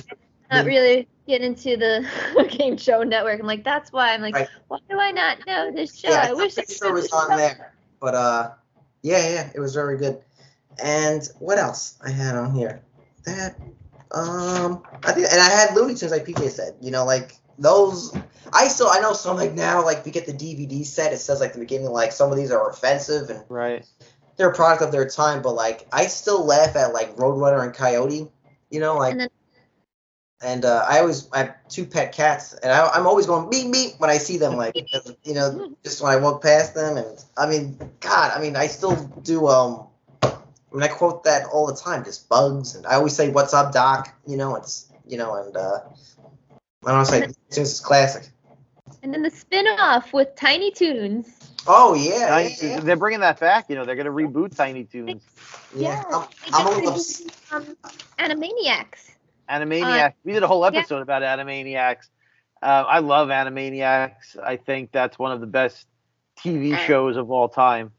not 0.51 0.67
really 0.67 1.09
get 1.27 1.41
into 1.43 1.77
the 1.77 2.07
game 2.59 2.77
show 2.77 3.03
network. 3.03 3.41
I'm 3.41 3.47
like, 3.47 3.65
that's 3.65 3.93
why 3.93 4.13
I'm 4.15 4.21
like, 4.23 4.35
Right. 4.35 4.49
why 4.69 4.79
do 4.89 4.99
I 4.99 5.11
not 5.13 5.47
know 5.47 5.71
this 5.73 5.97
show? 5.99 6.11
Yeah, 6.11 6.23
I 6.23 6.31
I'm 6.31 6.37
wish 6.37 6.53
I 6.59 6.63
pretty 6.63 6.75
sure 6.75 6.89
it 6.89 6.95
was 6.95 7.13
on 7.13 7.31
show. 7.31 7.37
there. 7.37 7.75
But 8.01 8.15
uh, 8.15 8.51
yeah, 9.03 9.29
yeah, 9.29 9.51
it 9.55 9.61
was 9.61 9.75
very 9.75 9.97
good. 9.99 10.21
And 10.83 11.29
what 11.39 11.59
else 11.59 11.99
I 12.05 12.11
had 12.11 12.35
on 12.35 12.53
here? 12.55 12.83
That 13.25 13.57
um, 14.11 14.83
I 15.05 15.13
think, 15.13 15.27
and 15.31 15.41
I 15.41 15.49
had 15.51 15.75
Looney 15.75 15.95
Tunes, 15.95 16.13
like 16.13 16.25
PJ 16.27 16.51
said. 16.51 16.75
You 16.81 16.91
know, 16.91 17.05
like 17.05 17.37
those. 17.59 18.15
I 18.53 18.69
still, 18.69 18.89
I 18.91 19.01
know 19.01 19.13
some 19.13 19.37
like 19.37 19.53
now, 19.55 19.85
like 19.85 20.05
we 20.05 20.11
get 20.11 20.27
the 20.27 20.33
DVD 20.33 20.85
set. 20.85 21.13
It 21.13 21.19
says 21.19 21.41
like 21.41 21.53
the 21.53 21.61
beginning, 21.61 21.91
like 21.91 22.13
some 22.13 22.31
of 22.31 22.37
these 22.37 22.51
are 22.51 22.69
offensive 22.69 23.31
and 23.31 23.45
Right. 23.49 23.87
they're 24.37 24.51
a 24.51 24.55
product 24.55 24.83
of 24.83 24.93
their 24.93 25.09
time. 25.09 25.41
But 25.43 25.55
like, 25.55 25.87
I 25.93 26.07
still 26.07 26.45
laugh 26.45 26.75
at 26.77 26.93
like 26.93 27.17
Roadrunner 27.17 27.63
and 27.65 27.73
Coyote. 27.75 28.29
You 28.71 28.81
know, 28.81 28.97
like. 28.97 29.17
And 30.45 30.65
uh, 30.65 30.85
I 30.89 30.99
always 31.01 31.29
I 31.33 31.39
have 31.39 31.55
two 31.69 31.87
pet 31.87 32.13
cats, 32.13 32.53
and 32.55 32.73
I, 32.73 32.89
I'm 32.89 33.07
always 33.07 33.27
going 33.27 33.49
beep 33.49 33.73
beep 33.73 33.93
when 33.99 34.11
I 34.11 34.19
see 34.19 34.39
them, 34.39 34.57
like 34.57 34.77
you 35.25 35.35
know, 35.35 35.69
just 35.85 36.03
when 36.03 36.13
I 36.13 36.17
walk 36.17 36.43
past 36.43 36.75
them. 36.75 36.97
And 36.97 37.25
I 37.37 37.47
mean, 37.47 37.79
God, 38.01 38.33
I 38.37 38.41
mean, 38.41 38.57
I 38.57 38.67
still 38.67 38.97
do. 39.23 39.47
Um, 39.47 39.87
I 40.23 40.35
mean, 40.73 40.83
I 40.83 40.89
quote 40.89 41.25
that 41.25 41.47
all 41.53 41.67
the 41.67 41.77
time, 41.77 42.05
just 42.05 42.29
bugs, 42.29 42.75
and 42.75 42.87
I 42.87 42.95
always 42.95 43.15
say, 43.15 43.29
"What's 43.31 43.55
up, 43.55 43.73
Doc?" 43.73 44.13
You 44.27 44.37
know, 44.37 44.57
it's 44.57 44.91
you 45.07 45.17
know, 45.17 45.35
and 45.37 45.57
uh, 45.57 45.79
I 46.87 46.93
don't 46.93 47.05
say 47.05 47.21
since 47.51 47.71
it's 47.71 47.81
classic. 47.81 48.29
And 49.03 49.13
then 49.13 49.23
the 49.23 49.31
spin-off 49.31 50.13
with 50.13 50.35
Tiny 50.37 50.71
Toons. 50.71 51.29
Oh 51.67 51.95
yeah, 51.95 52.29
Tiny 52.29 52.51
yeah, 52.51 52.57
Toons, 52.57 52.85
They're 52.85 52.97
bringing 52.97 53.21
that 53.21 53.39
back. 53.39 53.67
You 53.69 53.77
know, 53.77 53.85
they're 53.85 53.97
going 53.97 54.07
to 54.07 54.13
reboot 54.13 54.57
Tiny 54.57 54.85
Toons. 54.85 55.23
yeah. 55.77 56.03
I'm, 56.13 56.27
They 56.47 56.51
I'm 56.53 56.67
a 56.67 56.71
just 56.71 56.77
little. 56.83 56.93
released, 56.93 57.37
um, 57.53 57.77
Animaniacs. 58.19 59.12
Animaniacs. 59.53 60.15
we 60.25 60.33
did 60.33 60.43
a 60.43 60.47
whole 60.47 60.65
episode 60.65 61.03
about 61.03 61.23
Animaniacs. 61.23 62.09
Uh, 62.63 62.85
I 62.89 63.01
love 63.01 63.29
Animaniacs. 63.29 64.39
I 64.43 64.57
think 64.57 64.93
that's 64.93 65.19
one 65.19 65.33
of 65.33 65.41
the 65.41 65.47
best 65.47 65.87
TV 66.39 66.77
shows 66.87 67.17
of 67.17 67.31
all 67.31 67.49
time. 67.49 67.93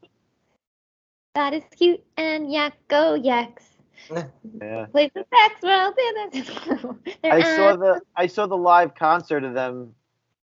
That 1.34 1.52
is 1.52 1.62
cute 1.76 2.02
and 2.16 2.52
yak 2.52 2.74
go 2.88 3.14
yaks. 3.14 3.64
Yeah. 4.10 4.86
Play 4.92 5.10
the 5.14 5.24
sex 5.34 5.62
world. 5.62 5.94
They're 7.22 7.32
I 7.32 7.42
saw 7.56 7.76
the 7.76 8.00
I 8.16 8.26
saw 8.26 8.46
the 8.46 8.56
live 8.56 8.94
concert 8.94 9.44
of 9.44 9.54
them. 9.54 9.94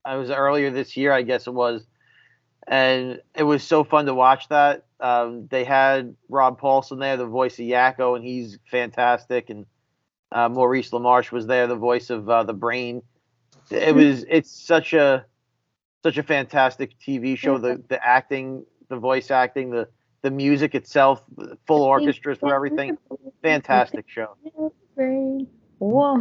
I 0.04 0.16
was 0.16 0.30
earlier 0.30 0.70
this 0.70 0.96
year, 0.96 1.12
I 1.12 1.22
guess 1.22 1.46
it 1.46 1.54
was, 1.54 1.86
and 2.66 3.20
it 3.34 3.42
was 3.42 3.62
so 3.62 3.84
fun 3.84 4.06
to 4.06 4.14
watch 4.14 4.48
that. 4.48 4.84
Um, 5.00 5.48
they 5.50 5.64
had 5.64 6.14
Rob 6.28 6.60
Paulsen 6.60 7.00
there, 7.00 7.16
the 7.16 7.26
voice 7.26 7.58
of 7.58 7.66
Yakko, 7.66 8.16
and 8.16 8.24
he's 8.24 8.58
fantastic. 8.70 9.50
And 9.50 9.66
uh, 10.32 10.48
Maurice 10.48 10.90
LaMarche 10.90 11.30
was 11.30 11.46
there, 11.46 11.66
the 11.66 11.76
voice 11.76 12.10
of 12.10 12.28
uh, 12.28 12.42
the 12.42 12.54
Brain. 12.54 13.02
It 13.70 13.94
was 13.94 14.24
it's 14.28 14.50
such 14.50 14.92
a 14.92 15.24
such 16.02 16.18
a 16.18 16.22
fantastic 16.22 16.98
TV 17.00 17.36
show. 17.36 17.58
The 17.58 17.82
the 17.88 18.04
acting, 18.04 18.64
the 18.88 18.96
voice 18.96 19.30
acting, 19.30 19.70
the 19.70 19.88
the 20.22 20.30
music 20.30 20.74
itself, 20.74 21.22
the 21.36 21.58
full 21.66 21.82
orchestras 21.82 22.38
for 22.38 22.54
everything. 22.54 22.96
Fantastic 23.42 24.08
show. 24.08 24.36
brain. 24.94 25.46
Whoa. 25.78 26.18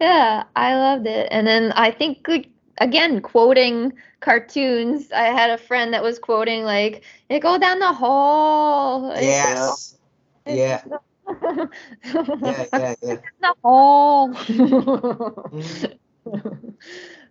yeah, 0.00 0.44
I 0.54 0.74
loved 0.74 1.06
it. 1.06 1.28
And 1.30 1.46
then 1.46 1.72
I 1.72 1.90
think 1.90 2.28
like, 2.28 2.48
again 2.78 3.22
quoting 3.22 3.92
cartoons. 4.20 5.10
I 5.12 5.24
had 5.24 5.50
a 5.50 5.56
friend 5.56 5.94
that 5.94 6.02
was 6.02 6.18
quoting 6.18 6.64
like, 6.64 7.04
"It 7.28 7.40
go 7.40 7.58
down 7.58 7.78
the 7.78 7.92
hall." 7.92 9.14
Yes. 9.14 9.96
Yeah. 10.46 10.82
yeah. 10.86 10.98
Yeah. 12.42 12.66
Yeah. 12.72 12.94
Yeah. 13.02 13.16
Mhm. 15.52 16.74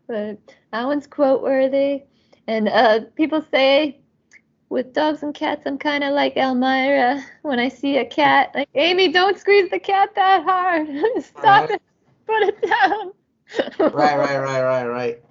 but 0.07 0.37
that 0.71 0.85
one's 0.85 1.07
quote 1.07 1.41
worthy. 1.41 2.03
And 2.47 2.67
uh, 2.67 3.01
people 3.15 3.43
say, 3.51 3.99
with 4.69 4.93
dogs 4.93 5.23
and 5.23 5.33
cats, 5.33 5.63
I'm 5.65 5.77
kind 5.77 6.03
of 6.03 6.13
like 6.13 6.35
Elmyra. 6.35 7.23
When 7.43 7.59
I 7.59 7.69
see 7.69 7.97
a 7.97 8.05
cat, 8.05 8.51
like, 8.55 8.69
Amy, 8.75 9.11
don't 9.11 9.37
squeeze 9.37 9.69
the 9.69 9.79
cat 9.79 10.09
that 10.15 10.43
hard. 10.43 10.87
Stop 11.23 11.69
Uh-huh. 11.69 11.73
it. 11.75 11.81
Put 12.25 12.43
it 12.43 12.61
down. 12.69 13.13
Right. 13.93 14.17
Right. 14.17 14.37
Right. 14.39 14.61
Right. 14.63 14.85
Right. 14.85 15.23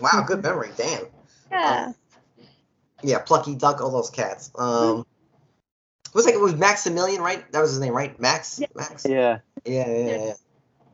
Wow. 0.00 0.24
Good 0.26 0.42
memory. 0.42 0.70
Damn. 0.76 1.06
Yeah. 1.50 1.92
Yeah, 3.02 3.18
Plucky 3.20 3.54
Duck, 3.54 3.80
all 3.80 3.90
those 3.90 4.10
cats. 4.10 4.50
Um, 4.56 5.06
was 6.16 6.24
like 6.26 6.34
it 6.34 6.40
was 6.40 6.54
Maximilian, 6.54 7.20
right? 7.22 7.50
That 7.52 7.60
was 7.60 7.70
his 7.70 7.80
name, 7.80 7.92
right? 7.92 8.18
Max. 8.18 8.58
Yeah. 8.58 8.66
Max. 8.74 9.06
Yeah. 9.06 9.38
Yeah, 9.64 9.88
yeah, 9.88 10.06
yeah. 10.06 10.34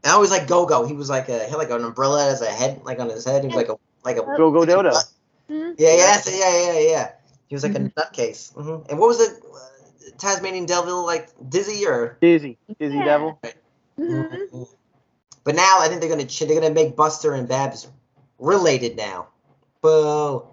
And 0.04 0.10
I 0.10 0.10
always 0.10 0.30
like 0.30 0.46
Go 0.48 0.66
Go. 0.66 0.84
He 0.86 0.94
was 0.94 1.08
like 1.08 1.28
a 1.28 1.44
he 1.44 1.50
had 1.50 1.56
like 1.56 1.70
an 1.70 1.84
umbrella 1.84 2.28
as 2.28 2.42
a 2.42 2.50
head, 2.50 2.82
like 2.84 2.98
on 3.00 3.08
his 3.08 3.24
head. 3.24 3.42
He 3.42 3.48
was 3.48 3.56
like 3.56 3.68
a 3.68 3.76
like 4.04 4.16
a 4.16 4.22
Go 4.22 4.50
Go 4.50 4.64
Dodo. 4.64 4.92
Yeah, 5.48 5.66
yeah, 5.78 5.96
that's 5.96 6.30
yeah, 6.30 6.72
yeah, 6.72 6.78
yeah. 6.80 7.10
He 7.48 7.54
was 7.54 7.62
like 7.62 7.72
Mhm. 7.72 7.92
a 7.96 8.00
nutcase. 8.00 8.52
hmm 8.54 8.82
And 8.88 8.98
what 8.98 9.08
was 9.08 9.20
it? 9.20 9.42
Uh, 9.44 9.58
Tasmanian 10.18 10.66
Devil, 10.66 11.04
like 11.06 11.28
Dizzy 11.48 11.86
or? 11.86 12.18
Dizzy. 12.20 12.58
Dizzy 12.80 12.96
Yeah. 12.96 13.04
Devil. 13.04 13.40
Mhm. 13.98 14.66
But 15.44 15.54
now 15.54 15.78
I 15.80 15.88
think 15.88 16.00
they're 16.00 16.10
gonna 16.10 16.24
ch- 16.26 16.40
they're 16.40 16.60
gonna 16.60 16.74
make 16.74 16.96
Buster 16.96 17.34
and 17.34 17.48
Babs 17.48 17.88
related 18.38 18.96
now. 18.96 19.28
Boo! 19.82 20.46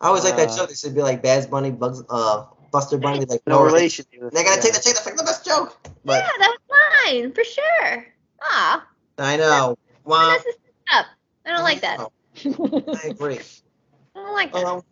I 0.00 0.08
always 0.08 0.24
like 0.24 0.36
that 0.36 0.50
Uh, 0.50 0.56
joke. 0.56 0.68
They 0.68 0.74
should 0.74 0.94
be 0.94 1.02
like 1.02 1.22
Babs 1.22 1.46
Bunny, 1.46 1.70
Bugs, 1.70 2.02
uh, 2.08 2.44
Buster 2.76 2.98
Bunny, 2.98 3.24
like 3.24 3.40
No 3.46 3.62
relation. 3.64 4.04
They're 4.12 4.44
gonna 4.44 4.60
take 4.60 4.74
the 4.74 4.80
chick. 4.80 4.96
That's 4.96 5.06
like 5.06 5.16
the 5.16 5.24
best 5.24 5.46
joke. 5.46 5.78
But 6.04 6.22
yeah, 6.22 6.28
that 6.40 6.50
was 6.50 6.78
mine 7.06 7.32
for 7.32 7.42
sure. 7.42 8.06
Ah, 8.42 8.86
I 9.16 9.38
know. 9.38 9.78
Wow. 10.04 10.32
mess 10.32 10.44
this 10.44 10.56
up. 10.92 11.06
I 11.46 11.52
don't 11.52 11.62
like 11.62 11.80
that. 11.80 12.00
I 13.02 13.08
agree. 13.08 13.38
I 14.14 14.18
don't 14.18 14.34
like 14.34 14.52
that. 14.52 14.66
Um, 14.66 14.82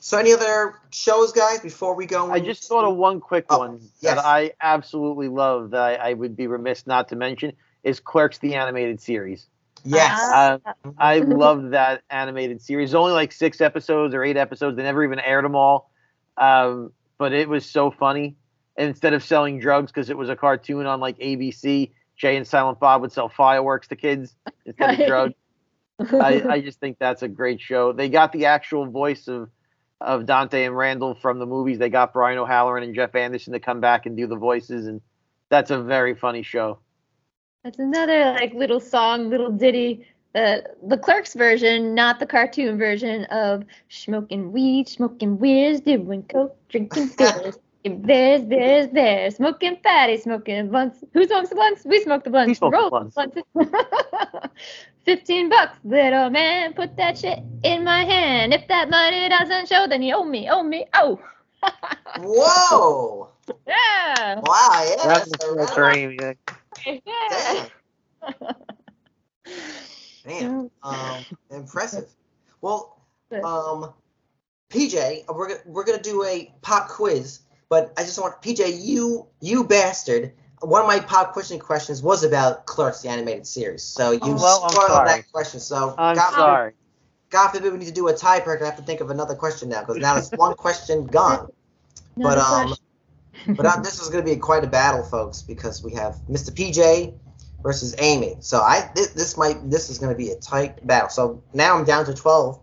so 0.00 0.16
any 0.16 0.32
other 0.32 0.76
shows, 0.92 1.32
guys, 1.32 1.60
before 1.60 1.94
we 1.94 2.06
go? 2.06 2.30
I 2.32 2.40
just 2.40 2.64
thought 2.64 2.86
of 2.86 2.96
one 2.96 3.20
quick 3.20 3.44
Oh, 3.50 3.58
one 3.58 3.80
yes. 4.00 4.14
that 4.14 4.24
I 4.24 4.52
absolutely 4.62 5.28
love 5.28 5.72
that 5.72 5.82
I, 5.82 5.94
I 5.96 6.12
would 6.14 6.34
be 6.34 6.46
remiss 6.46 6.86
not 6.86 7.08
to 7.08 7.16
mention 7.16 7.52
is 7.82 8.00
Clerks 8.00 8.38
the 8.38 8.54
animated 8.54 8.98
series. 9.02 9.46
Yes. 9.84 10.18
Uh, 10.18 10.58
I 10.96 11.18
loved 11.18 11.72
that 11.72 12.00
animated 12.08 12.62
series. 12.62 12.94
Only 12.94 13.12
like 13.12 13.30
six 13.30 13.60
episodes 13.60 14.14
or 14.14 14.24
eight 14.24 14.38
episodes. 14.38 14.78
They 14.78 14.84
never 14.84 15.04
even 15.04 15.18
aired 15.20 15.44
them 15.44 15.54
all. 15.54 15.90
Um, 16.36 16.92
but 17.18 17.32
it 17.32 17.48
was 17.48 17.64
so 17.66 17.90
funny. 17.90 18.36
And 18.76 18.88
instead 18.88 19.12
of 19.12 19.22
selling 19.22 19.60
drugs 19.60 19.92
because 19.92 20.10
it 20.10 20.18
was 20.18 20.28
a 20.28 20.36
cartoon 20.36 20.86
on 20.86 21.00
like 21.00 21.18
ABC, 21.18 21.92
Jay 22.16 22.36
and 22.36 22.46
Silent 22.46 22.80
Bob 22.80 23.02
would 23.02 23.12
sell 23.12 23.28
fireworks 23.28 23.88
to 23.88 23.96
kids 23.96 24.34
instead 24.66 25.00
of 25.00 25.06
drugs. 25.06 25.34
I, 25.98 26.42
I 26.48 26.60
just 26.60 26.80
think 26.80 26.98
that's 26.98 27.22
a 27.22 27.28
great 27.28 27.60
show. 27.60 27.92
They 27.92 28.08
got 28.08 28.32
the 28.32 28.46
actual 28.46 28.86
voice 28.86 29.28
of 29.28 29.48
of 30.00 30.26
Dante 30.26 30.64
and 30.64 30.76
Randall 30.76 31.14
from 31.14 31.38
the 31.38 31.46
movies. 31.46 31.78
They 31.78 31.88
got 31.88 32.12
Brian 32.12 32.36
O'Halloran 32.38 32.82
and 32.82 32.94
Jeff 32.94 33.14
Anderson 33.14 33.52
to 33.52 33.60
come 33.60 33.80
back 33.80 34.06
and 34.06 34.16
do 34.16 34.26
the 34.26 34.36
voices, 34.36 34.86
and 34.86 35.00
that's 35.48 35.70
a 35.70 35.82
very 35.82 36.14
funny 36.14 36.42
show. 36.42 36.80
That's 37.62 37.78
another 37.78 38.32
like 38.32 38.52
little 38.54 38.80
song, 38.80 39.30
little 39.30 39.50
ditty. 39.50 40.06
Uh, 40.34 40.58
the 40.88 40.98
Clerks 40.98 41.34
version, 41.34 41.94
not 41.94 42.18
the 42.18 42.26
cartoon 42.26 42.76
version 42.76 43.24
of 43.26 43.64
smoking 43.88 44.50
weed, 44.52 44.88
smoking 44.88 45.38
weeds, 45.38 45.80
doing 45.80 46.24
coke, 46.24 46.56
drinking 46.68 47.06
beers, 47.18 47.56
drinking 47.84 48.02
beers, 48.02 48.42
beers, 48.42 48.86
beers, 48.88 49.36
smoking 49.36 49.76
fatty, 49.84 50.16
smoking 50.16 50.68
blunts. 50.70 51.04
Who 51.12 51.24
smokes 51.26 51.50
the 51.50 51.54
blunts? 51.54 51.84
We 51.84 52.02
smoke 52.02 52.24
the 52.24 52.30
blunts. 52.30 52.48
We 52.48 52.54
smoke 52.54 52.72
the 52.72 52.78
Roll 52.78 52.90
blunts. 52.90 53.14
blunts. 53.14 53.38
15 55.04 55.48
bucks, 55.50 55.78
little 55.84 56.30
man. 56.30 56.72
Put 56.72 56.96
that 56.96 57.16
shit 57.18 57.38
in 57.62 57.84
my 57.84 58.04
hand. 58.04 58.52
If 58.54 58.66
that 58.68 58.90
money 58.90 59.28
doesn't 59.28 59.68
show, 59.68 59.86
then 59.86 60.02
you 60.02 60.14
owe 60.16 60.24
me, 60.24 60.48
owe 60.50 60.62
me, 60.64 60.86
oh. 60.94 61.20
Whoa! 62.18 63.28
yeah. 63.66 64.40
Wow, 64.40 64.86
yeah, 64.98 65.06
That's 65.06 65.30
that's 65.30 65.44
a 65.44 65.54
first 65.54 65.76
rap. 65.76 65.92
dream, 65.94 66.16
yeah. 66.20 66.32
Yeah. 67.06 67.68
Damn. 70.26 70.70
Um, 70.82 71.24
impressive. 71.50 72.08
Well, 72.60 72.98
um, 73.30 73.92
PJ, 74.70 75.24
we're 75.28 75.48
gonna 75.48 75.60
we're 75.66 75.84
gonna 75.84 76.00
do 76.00 76.24
a 76.24 76.50
pop 76.62 76.88
quiz, 76.88 77.40
but 77.68 77.92
I 77.98 78.04
just 78.04 78.18
want 78.18 78.40
PJ, 78.40 78.82
you 78.82 79.26
you 79.42 79.64
bastard. 79.64 80.32
One 80.60 80.80
of 80.80 80.86
my 80.86 81.00
pop 81.00 81.34
question 81.34 81.58
questions 81.58 82.02
was 82.02 82.24
about 82.24 82.64
Clerks, 82.64 83.02
the 83.02 83.10
animated 83.10 83.46
series. 83.46 83.82
So 83.82 84.12
you 84.12 84.18
Oh, 84.22 84.34
well, 84.36 84.70
spoiled 84.70 85.06
that 85.06 85.30
question. 85.30 85.60
So 85.60 85.94
I'm 85.98 86.16
God, 86.16 86.32
sorry. 86.32 86.72
God 87.28 87.48
forbid 87.48 87.70
we 87.70 87.78
need 87.80 87.88
to 87.88 87.92
do 87.92 88.08
a 88.08 88.14
tiebreaker. 88.14 88.62
I 88.62 88.64
have 88.64 88.76
to 88.76 88.82
think 88.82 89.02
of 89.02 89.10
another 89.10 89.34
question 89.34 89.68
now 89.68 89.80
because 89.80 89.98
now 89.98 90.16
it's 90.16 90.30
one 90.36 90.54
question 90.54 91.06
gone. 91.06 91.48
No 92.16 92.30
But 92.30 92.38
um, 92.38 92.74
but 93.56 93.66
uh, 93.66 93.82
this 93.82 94.00
is 94.00 94.08
going 94.08 94.24
to 94.24 94.30
be 94.34 94.38
quite 94.38 94.64
a 94.64 94.68
battle, 94.68 95.04
folks, 95.04 95.42
because 95.42 95.84
we 95.84 95.92
have 95.92 96.16
Mr. 96.30 96.50
PJ 96.50 97.12
versus 97.64 97.96
Amy. 97.98 98.36
So 98.40 98.58
I 98.58 98.88
this, 98.94 99.08
this 99.08 99.36
might 99.36 99.68
this 99.68 99.90
is 99.90 99.98
going 99.98 100.12
to 100.12 100.16
be 100.16 100.30
a 100.30 100.36
tight 100.36 100.86
battle. 100.86 101.08
So 101.08 101.42
now 101.52 101.76
I'm 101.76 101.84
down 101.84 102.04
to 102.04 102.14
twelve. 102.14 102.60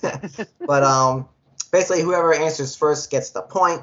but 0.60 0.84
um, 0.84 1.28
basically, 1.72 2.02
whoever 2.02 2.32
answers 2.32 2.76
first 2.76 3.10
gets 3.10 3.30
the 3.30 3.42
point. 3.42 3.82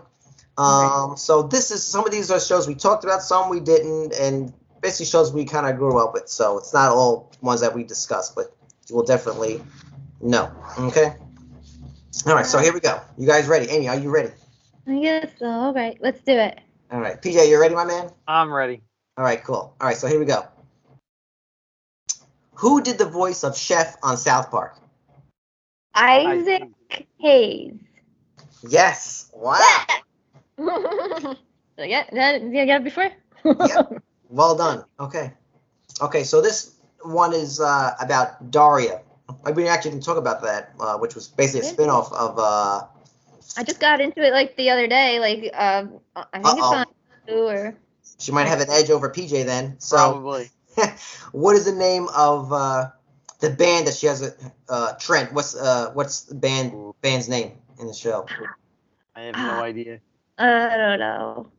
Um, 0.57 1.17
so 1.17 1.43
this 1.43 1.71
is 1.71 1.85
some 1.85 2.05
of 2.05 2.11
these 2.11 2.29
are 2.29 2.39
shows 2.39 2.67
we 2.67 2.75
talked 2.75 3.03
about, 3.03 3.23
some 3.23 3.49
we 3.49 3.59
didn't, 3.59 4.13
and 4.13 4.53
basically 4.81 5.07
shows 5.07 5.33
we 5.33 5.43
kind 5.43 5.65
of 5.65 5.77
grew 5.77 5.97
up 5.97 6.13
with. 6.13 6.29
So 6.29 6.59
it's 6.59 6.73
not 6.73 6.91
all 6.91 7.31
ones 7.41 7.61
that 7.61 7.73
we 7.73 7.83
discussed, 7.83 8.35
but 8.35 8.55
you 8.87 8.95
will 8.95 9.05
definitely 9.05 9.61
know. 10.21 10.51
Okay. 10.77 11.15
All 12.27 12.35
right. 12.35 12.45
So 12.45 12.59
here 12.59 12.73
we 12.73 12.79
go. 12.79 13.01
You 13.17 13.25
guys 13.25 13.47
ready? 13.47 13.67
Amy, 13.71 13.87
are 13.89 13.97
you 13.97 14.11
ready? 14.11 14.31
I 14.87 14.99
guess 14.99 15.31
so. 15.39 15.47
All 15.47 15.73
right, 15.73 15.97
let's 16.01 16.21
do 16.21 16.33
it. 16.33 16.59
All 16.91 16.99
right. 16.99 17.19
PJ, 17.19 17.49
you 17.49 17.59
ready, 17.59 17.73
my 17.73 17.85
man? 17.85 18.11
I'm 18.27 18.53
ready. 18.53 18.81
All 19.21 19.27
right, 19.27 19.43
cool. 19.43 19.75
All 19.79 19.87
right, 19.87 19.95
so 19.95 20.07
here 20.07 20.17
we 20.17 20.25
go. 20.25 20.47
Who 22.55 22.81
did 22.81 22.97
the 22.97 23.05
voice 23.05 23.43
of 23.43 23.55
Chef 23.55 23.95
on 24.01 24.17
South 24.17 24.49
Park? 24.49 24.79
Isaac 25.93 26.63
Hayes. 27.19 27.75
Yes. 28.67 29.29
Wow. 29.35 29.85
so 30.57 31.35
yeah, 31.77 32.05
that 32.11 32.41
it 32.41 32.83
before? 32.83 33.11
Yeah. 33.45 33.83
Well 34.29 34.55
done. 34.55 34.85
Okay. 34.99 35.33
Okay, 36.01 36.23
so 36.23 36.41
this 36.41 36.73
one 37.03 37.35
is 37.35 37.61
uh, 37.61 37.93
about 38.01 38.49
Daria. 38.49 39.01
I 39.45 39.51
mean, 39.51 39.67
actually 39.67 39.91
didn't 39.91 40.03
talk 40.05 40.17
about 40.17 40.41
that, 40.41 40.73
uh, 40.79 40.97
which 40.97 41.13
was 41.13 41.27
basically 41.27 41.69
a 41.69 41.73
spinoff 41.73 42.11
of. 42.11 42.39
Uh, 42.39 42.87
I 43.55 43.63
just 43.63 43.79
got 43.79 44.01
into 44.01 44.25
it 44.25 44.33
like 44.33 44.57
the 44.57 44.71
other 44.71 44.87
day. 44.87 45.19
Like, 45.19 45.53
um, 45.53 45.99
I 46.15 46.41
think 46.41 46.45
Uh-oh. 46.47 46.57
it's 46.57 46.63
on 46.63 46.85
Hulu 47.27 47.53
or 47.53 47.77
she 48.21 48.31
might 48.31 48.47
have 48.47 48.61
an 48.61 48.69
edge 48.69 48.89
over 48.89 49.09
PJ 49.09 49.45
then. 49.45 49.79
So, 49.79 49.97
Probably. 49.97 50.49
what 51.31 51.55
is 51.55 51.65
the 51.65 51.73
name 51.73 52.07
of 52.15 52.53
uh, 52.53 52.89
the 53.39 53.49
band 53.49 53.87
that 53.87 53.95
she 53.95 54.07
has? 54.07 54.21
A, 54.21 54.33
uh, 54.69 54.93
Trent. 54.93 55.33
What's 55.33 55.55
uh, 55.55 55.91
what's 55.93 56.21
the 56.21 56.35
band 56.35 56.93
band's 57.01 57.27
name 57.27 57.53
in 57.79 57.87
the 57.87 57.93
show? 57.93 58.25
I 59.15 59.21
have 59.21 59.35
no 59.35 59.61
idea. 59.61 59.99
I 60.37 60.77
don't 60.77 60.99
know. 60.99 61.51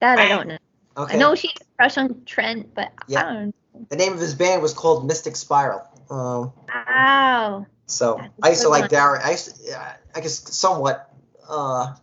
That 0.00 0.18
I 0.18 0.28
don't 0.28 0.48
know. 0.48 0.58
Okay. 0.96 1.14
I 1.14 1.18
know 1.18 1.34
she's 1.34 1.50
a 1.60 1.64
crush 1.76 1.98
on 1.98 2.24
Trent, 2.24 2.74
but 2.74 2.92
Yeah. 3.06 3.26
I 3.26 3.32
don't 3.32 3.54
The 3.90 3.96
name 3.96 4.12
of 4.12 4.20
his 4.20 4.34
band 4.34 4.62
was 4.62 4.72
called 4.72 5.06
Mystic 5.06 5.36
Spiral. 5.36 5.82
Um, 6.10 6.52
Wow. 6.68 7.66
So 7.86 8.16
That's 8.16 8.28
a 8.28 8.32
I 8.42 8.48
used 8.50 8.62
to 8.62 8.68
like 8.68 8.82
one. 8.82 8.90
Daria. 8.90 9.20
I 9.22 9.30
used 9.32 9.56
to, 9.56 9.62
yeah, 9.62 9.96
I 10.14 10.20
guess 10.20 10.54
somewhat. 10.54 11.10
Uh, 11.48 11.94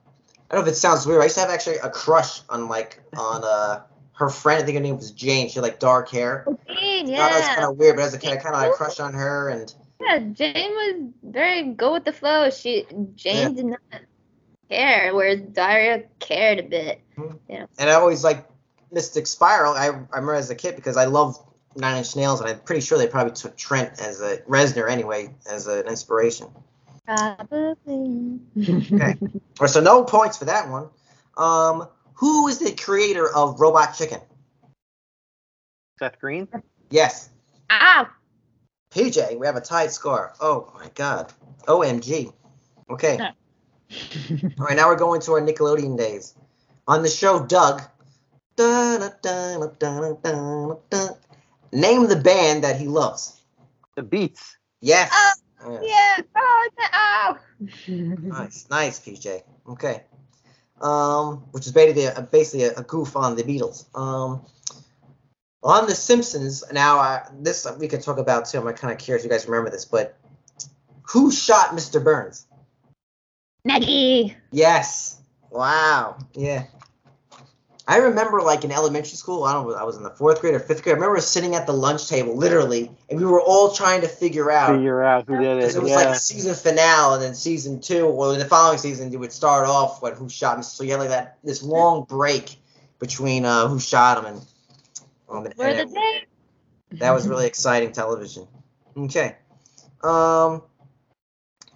I 0.51 0.55
don't 0.55 0.65
know 0.65 0.69
if 0.69 0.75
it 0.75 0.79
sounds 0.79 1.05
weird. 1.05 1.21
I 1.21 1.25
used 1.25 1.35
to 1.35 1.41
have 1.41 1.49
actually 1.49 1.77
a 1.77 1.89
crush 1.89 2.41
on 2.49 2.67
like 2.67 3.01
on 3.17 3.41
uh 3.43 3.83
her 4.13 4.29
friend. 4.29 4.61
I 4.61 4.65
think 4.65 4.75
her 4.77 4.83
name 4.83 4.97
was 4.97 5.11
Jane. 5.11 5.47
She 5.47 5.55
had 5.55 5.63
like 5.63 5.79
dark 5.79 6.09
hair. 6.09 6.45
Jane, 6.67 7.13
I 7.13 7.17
thought 7.17 7.29
that 7.31 7.39
was 7.39 7.47
kind 7.55 7.63
of 7.71 7.77
weird, 7.77 7.95
but 7.95 8.01
as 8.03 8.13
a 8.13 8.19
kid, 8.19 8.33
I 8.33 8.35
kind 8.35 8.53
of 8.53 8.61
had 8.61 8.71
a 8.71 8.73
crush 8.73 8.99
on 8.99 9.13
her. 9.13 9.47
And 9.49 9.73
Yeah, 10.01 10.19
Jane 10.19 10.71
was 10.71 11.11
very 11.23 11.63
go 11.73 11.93
with 11.93 12.03
the 12.03 12.11
flow. 12.11 12.49
She 12.49 12.85
Jane 13.15 13.35
Yeah. 13.37 13.49
did 13.49 13.65
not 13.65 13.79
care, 14.69 15.15
whereas 15.15 15.39
Daria 15.39 16.03
cared 16.19 16.59
a 16.59 16.63
bit. 16.63 17.01
Yeah. 17.47 17.65
and 17.79 17.89
I 17.89 17.93
always 17.93 18.23
liked 18.23 18.51
Mystic 18.91 19.27
Spiral. 19.27 19.73
I, 19.73 19.85
I 19.85 19.87
remember 19.87 20.33
as 20.33 20.49
a 20.49 20.55
kid 20.55 20.75
because 20.75 20.97
I 20.97 21.05
loved 21.05 21.39
Nine 21.77 21.97
Inch 21.99 22.15
Nails, 22.17 22.41
and 22.41 22.49
I'm 22.49 22.59
pretty 22.59 22.81
sure 22.81 22.97
they 22.97 23.07
probably 23.07 23.33
took 23.33 23.55
Trent 23.55 24.01
as 24.01 24.19
a 24.21 24.39
Reznor 24.39 24.89
anyway 24.89 25.33
as 25.49 25.67
an 25.67 25.87
inspiration. 25.87 26.47
Probably. 27.05 28.39
Okay. 28.57 29.17
Or 29.59 29.67
so 29.67 29.81
no 29.81 30.03
points 30.03 30.37
for 30.37 30.45
that 30.45 30.69
one. 30.69 30.89
Um, 31.37 31.87
who 32.13 32.47
is 32.47 32.59
the 32.59 32.73
creator 32.73 33.33
of 33.33 33.59
Robot 33.59 33.95
Chicken? 33.95 34.21
Seth 35.99 36.19
Green? 36.19 36.47
Yes. 36.89 37.29
Ow. 37.69 38.07
PJ, 38.91 39.39
we 39.39 39.45
have 39.45 39.55
a 39.55 39.61
tied 39.61 39.91
score. 39.91 40.33
Oh 40.39 40.71
my 40.75 40.89
god. 40.95 41.31
OMG. 41.67 42.33
Okay. 42.89 43.17
No. 43.17 43.29
All 44.59 44.65
right, 44.65 44.75
now 44.75 44.87
we're 44.87 44.95
going 44.95 45.21
to 45.21 45.33
our 45.33 45.41
Nickelodeon 45.41 45.97
days. 45.97 46.35
On 46.87 47.01
the 47.03 47.09
show 47.09 47.45
Doug. 47.45 47.81
Name 51.73 52.07
the 52.07 52.21
band 52.21 52.63
that 52.63 52.79
he 52.79 52.87
loves. 52.87 53.41
The 53.95 54.03
Beets. 54.03 54.57
Yes. 54.81 55.09
Oh, 55.13 55.31
Yeah. 55.69 55.79
Yeah. 55.81 56.17
Oh, 56.35 56.69
no. 56.79 57.37
Nice, 57.87 58.67
nice, 58.69 58.99
PJ. 58.99 59.43
Okay. 59.69 60.03
Um, 60.81 61.37
which 61.51 61.67
is 61.67 61.71
basically 61.71 62.05
a, 62.05 62.21
basically 62.21 62.65
a, 62.65 62.73
a 62.73 62.83
goof 62.83 63.15
on 63.15 63.35
the 63.35 63.43
Beatles. 63.43 63.85
Um, 63.95 64.41
on 65.63 65.85
The 65.85 65.95
Simpsons. 65.95 66.63
Now, 66.71 66.99
uh, 66.99 67.23
this 67.39 67.67
we 67.79 67.87
could 67.87 68.01
talk 68.01 68.17
about 68.17 68.45
too. 68.45 68.57
I'm 68.57 68.73
kind 68.75 68.91
of 68.91 68.99
curious 68.99 69.23
if 69.23 69.29
you 69.29 69.31
guys 69.31 69.45
remember 69.47 69.69
this, 69.69 69.85
but 69.85 70.17
who 71.03 71.31
shot 71.31 71.69
Mr. 71.69 72.03
Burns? 72.03 72.47
Maggie. 73.63 74.35
Yes. 74.51 75.21
Wow. 75.51 76.17
Yeah. 76.33 76.65
I 77.87 77.97
remember, 77.97 78.41
like 78.41 78.63
in 78.63 78.71
elementary 78.71 79.17
school, 79.17 79.43
I 79.43 79.53
don't 79.53 79.67
know, 79.67 79.73
I 79.75 79.83
was 79.83 79.97
in 79.97 80.03
the 80.03 80.11
fourth 80.11 80.39
grade 80.39 80.53
or 80.53 80.59
fifth 80.59 80.83
grade. 80.83 80.93
I 80.93 80.99
remember 80.99 81.19
sitting 81.19 81.55
at 81.55 81.65
the 81.65 81.73
lunch 81.73 82.07
table, 82.07 82.37
literally, 82.37 82.91
and 83.09 83.19
we 83.19 83.25
were 83.25 83.41
all 83.41 83.71
trying 83.71 84.01
to 84.01 84.07
figure 84.07 84.51
out 84.51 84.75
Figure 84.75 85.01
out 85.03 85.25
who 85.27 85.37
did 85.39 85.57
it. 85.63 85.75
it 85.75 85.81
was 85.81 85.89
Yeah. 85.89 85.95
like 85.97 86.07
the 86.09 86.15
season 86.15 86.53
finale, 86.53 87.15
and 87.15 87.23
then 87.23 87.33
season 87.35 87.81
two, 87.81 88.05
or 88.05 88.35
the 88.35 88.45
following 88.45 88.77
season, 88.77 89.11
you 89.11 89.17
would 89.19 89.33
start 89.33 89.67
off 89.67 90.01
with 90.01 90.17
who 90.17 90.29
shot 90.29 90.57
him. 90.57 90.63
So 90.63 90.83
you 90.83 90.91
had 90.91 90.99
like 90.99 91.09
that 91.09 91.37
this 91.43 91.63
long 91.63 92.03
break 92.03 92.55
between 92.99 93.45
uh, 93.45 93.67
who 93.67 93.79
shot 93.79 94.19
him, 94.19 94.25
and, 94.25 94.45
um, 95.27 95.45
and 95.45 95.53
Where 95.55 95.73
the 95.73 95.81
it- 95.81 95.93
day? 95.93 96.23
that 96.99 97.11
was 97.11 97.27
really 97.27 97.47
exciting 97.47 97.91
television. 97.93 98.47
Okay, 98.95 99.37
um, 100.03 100.61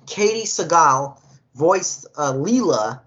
Katey 0.05 0.43
Sagal 0.43 1.19
voiced 1.55 2.05
uh, 2.15 2.33
Leela 2.33 2.99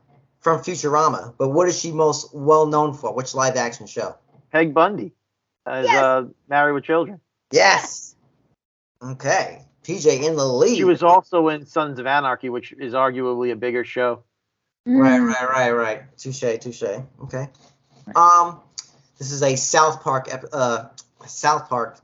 from 0.49 0.63
Futurama, 0.65 1.35
but 1.39 1.49
what 1.51 1.69
is 1.69 1.79
she 1.79 1.93
most 1.93 2.35
well 2.35 2.67
known 2.67 2.95
for? 2.95 3.13
Which 3.15 3.35
live 3.35 3.57
action 3.57 3.87
show? 3.87 4.17
Peg 4.51 4.73
Bundy 4.73 5.13
as 5.67 5.85
Yes. 5.87 6.03
uh, 6.03 6.25
Married 6.49 6.73
with 6.73 6.85
Children. 6.85 7.21
Yes. 7.53 8.15
Okay, 9.03 9.63
PJ 9.85 10.25
in 10.25 10.37
the 10.37 10.45
lead. 10.47 10.77
She 10.77 10.85
was 10.85 11.03
also 11.03 11.49
in 11.49 11.67
Sons 11.67 11.99
of 11.99 12.07
Anarchy, 12.07 12.49
which 12.49 12.73
is 12.73 12.95
arguably 12.95 13.53
a 13.53 13.57
bigger 13.57 13.85
show. 13.85 14.23
Right, 14.87 15.21
Mm. 15.21 15.29
right, 15.35 15.49
right, 15.49 15.71
right. 15.71 16.17
Touche, 16.19 16.41
touche. 16.61 16.83
Okay. 17.25 17.49
Um, 18.17 18.61
this 19.19 19.31
is 19.33 19.43
a 19.43 19.55
South 19.57 20.03
Park, 20.03 20.29
ep- 20.33 20.47
uh, 20.53 20.87
South 21.27 21.69
Park, 21.69 21.99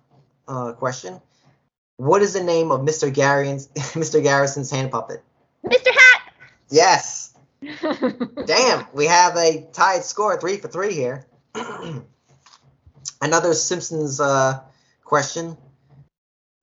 uh, 0.47 0.73
question. 0.75 1.21
What 1.97 2.23
is 2.23 2.35
the 2.35 2.43
name 2.45 2.71
of 2.71 2.81
Mr. 2.83 3.13
Garrison's, 3.13 3.69
Mr. 3.95 4.23
Garrison's 4.23 4.71
hand 4.71 4.91
puppet? 4.91 5.23
Mr. 5.67 5.87
Hat. 5.93 6.33
Yes. 6.71 7.34
Damn, 8.47 8.87
we 8.93 9.07
have 9.07 9.37
a 9.37 9.67
tied 9.73 10.05
score, 10.05 10.39
three 10.41 10.57
for 10.57 10.69
three 10.69 10.93
here. 10.93 11.27
Another 13.23 13.55
Simpsons 13.55 14.21
uh, 14.21 14.61
question. 15.05 15.57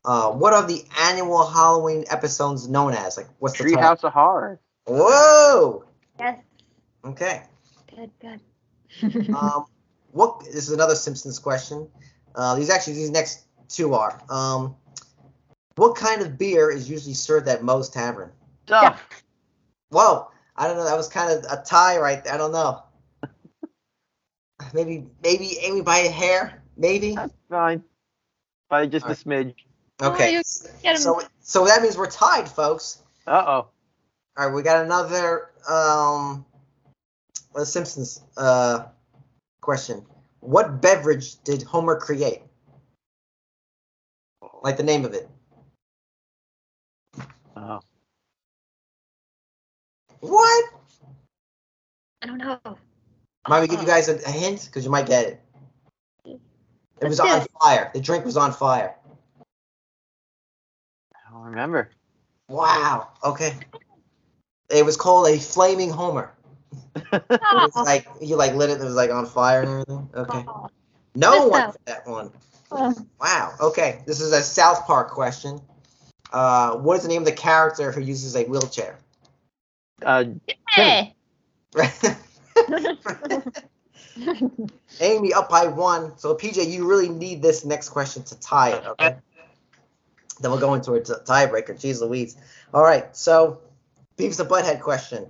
Uh, 0.04 0.32
what 0.32 0.54
are 0.54 0.66
the 0.66 0.84
annual 1.00 1.46
Halloween 1.46 2.06
episodes 2.10 2.68
known 2.68 2.94
as? 2.94 3.18
Like, 3.18 3.28
what's 3.40 3.58
the 3.58 3.64
title? 3.66 3.80
Treehouse 3.80 4.04
of 4.04 4.14
Horror. 4.14 4.60
Whoa. 4.86 5.86
yes. 6.20 6.40
Okay. 7.06 7.44
Good. 7.96 8.12
Good. 8.20 9.30
um, 9.36 9.66
what 10.12 10.40
this 10.42 10.68
is 10.68 10.72
another 10.72 10.96
Simpsons 10.96 11.40
question. 11.40 11.88
Uh, 12.36 12.56
these 12.56 12.70
actually 12.70 12.94
these 12.94 13.12
next 13.12 13.46
two 13.70 13.94
are. 13.94 14.22
Um, 14.30 14.76
what 15.76 15.96
kind 15.96 16.22
of 16.22 16.38
beer 16.38 16.72
is 16.72 16.90
usually 16.90 17.14
served 17.14 17.48
at 17.48 17.64
Moe's 17.64 17.90
Tavern? 17.90 18.32
Duff. 18.66 19.02
Whoa, 19.90 20.31
I 20.62 20.68
don't 20.68 20.78
know. 20.78 20.86
That 20.86 20.96
was 20.96 21.08
kind 21.10 21.32
of 21.32 21.44
a 21.52 21.64
tie 21.64 21.98
right 21.98 22.24
there. 22.24 22.36
I 22.36 22.38
don't 22.38 22.52
know. 22.52 22.84
Maybe 24.76 25.08
maybe 25.24 25.58
Amy 25.60 25.82
by 25.82 25.98
a 25.98 26.10
hair. 26.10 26.62
Maybe. 26.78 27.16
That's 27.16 27.34
fine. 27.50 27.84
by 28.70 28.86
just 28.86 29.08
All 29.08 29.12
a 29.12 29.16
smidge. 29.16 29.56
Okay. 30.00 30.34
you 30.34 30.44
get 30.84 30.96
'em. 30.96 31.02
So 31.02 31.22
so 31.40 31.66
that 31.66 31.82
means 31.82 31.98
we're 31.98 32.12
tied, 32.12 32.48
folks. 32.48 33.02
Uh 33.26 33.44
oh. 33.46 33.52
All 33.54 33.72
right, 34.38 34.54
we 34.54 34.62
got 34.62 34.86
another 34.86 35.50
um, 35.68 36.46
the 37.56 37.66
Simpsons 37.66 38.22
uh 38.38 38.86
question. 39.62 40.06
What 40.42 40.80
beverage 40.80 41.42
did 41.44 41.64
Homer 41.64 42.00
create? 42.00 42.44
Like 44.62 44.78
the 44.78 44.84
name 44.84 45.06
of 45.06 45.16
it. 45.16 45.28
Oh. 47.56 47.80
What? 50.22 50.66
I 52.22 52.28
don't 52.28 52.38
know. 52.38 52.60
Might 53.50 53.62
we 53.62 53.68
give 53.68 53.82
you 53.82 53.88
guys 53.88 54.08
a, 54.08 54.16
a 54.16 54.32
hint 54.32 54.66
because 54.68 54.86
you 54.86 54.92
might 54.92 55.08
get 55.08 55.26
it. 55.26 55.42
It 57.02 57.08
was 57.08 57.20
on 57.20 57.46
fire. 57.60 57.90
The 57.94 58.00
drink 58.00 58.24
was 58.26 58.38
on 58.38 58.54
fire. 58.54 58.96
I 61.16 61.32
don't 61.34 61.42
remember. 61.44 61.90
Wow. 62.48 63.08
Okay. 63.24 63.56
It 64.70 64.86
was 64.86 64.96
called 64.96 65.28
a 65.28 65.40
flaming 65.40 65.90
Homer. 65.90 66.32
It 66.96 67.24
was 67.52 67.72
Oh, 67.76 67.82
like 67.86 68.08
you 68.22 68.36
like 68.36 68.54
lit 68.54 68.70
it. 68.70 68.80
It 68.80 68.84
was 68.84 68.94
like 68.96 69.10
on 69.10 69.26
fire 69.26 69.64
and 69.64 69.72
everything. 69.72 70.10
Okay. 70.16 70.46
oh, 70.48 70.70
No 71.16 71.32
Missed 71.40 71.50
one 71.52 71.62
out. 71.62 71.74
got 71.74 71.86
that 71.86 72.08
one. 72.08 72.32
oh. 72.72 72.96
Wow. 73.20 73.54
Okay. 73.60 74.02
This 74.06 74.22
is 74.22 74.32
a 74.34 74.44
South 74.44 74.86
Park 74.86 75.10
question. 75.10 75.60
Uh, 76.32 76.76
what 76.78 76.98
is 76.98 77.02
the 77.04 77.10
name 77.10 77.24
of 77.24 77.26
the 77.26 77.32
character 77.32 77.92
who 77.92 78.02
uses 78.02 78.36
a 78.36 78.44
wheelchair? 78.46 78.98
Uh, 80.04 80.26
Hey. 80.70 81.16
Amy 85.00 85.34
up 85.34 85.50
by 85.50 85.68
one. 85.68 86.18
So 86.18 86.36
PJ, 86.36 86.70
you 86.70 86.88
really 86.88 87.10
need 87.10 87.42
this 87.42 87.66
next 87.66 87.90
question 87.90 88.24
to 88.24 88.40
tie 88.40 88.72
it. 88.72 88.86
Okay. 88.86 89.16
Then 90.40 90.52
we'll 90.52 90.60
go 90.60 90.74
into 90.74 90.94
a 90.94 91.02
t- 91.02 91.14
tiebreaker. 91.26 91.72
Jeez 91.72 92.02
Louise. 92.02 92.36
All 92.74 92.84
right. 92.84 93.16
So, 93.16 93.60
Beavis 94.18 94.38
the 94.38 94.46
Butthead 94.46 94.82
question. 94.82 95.28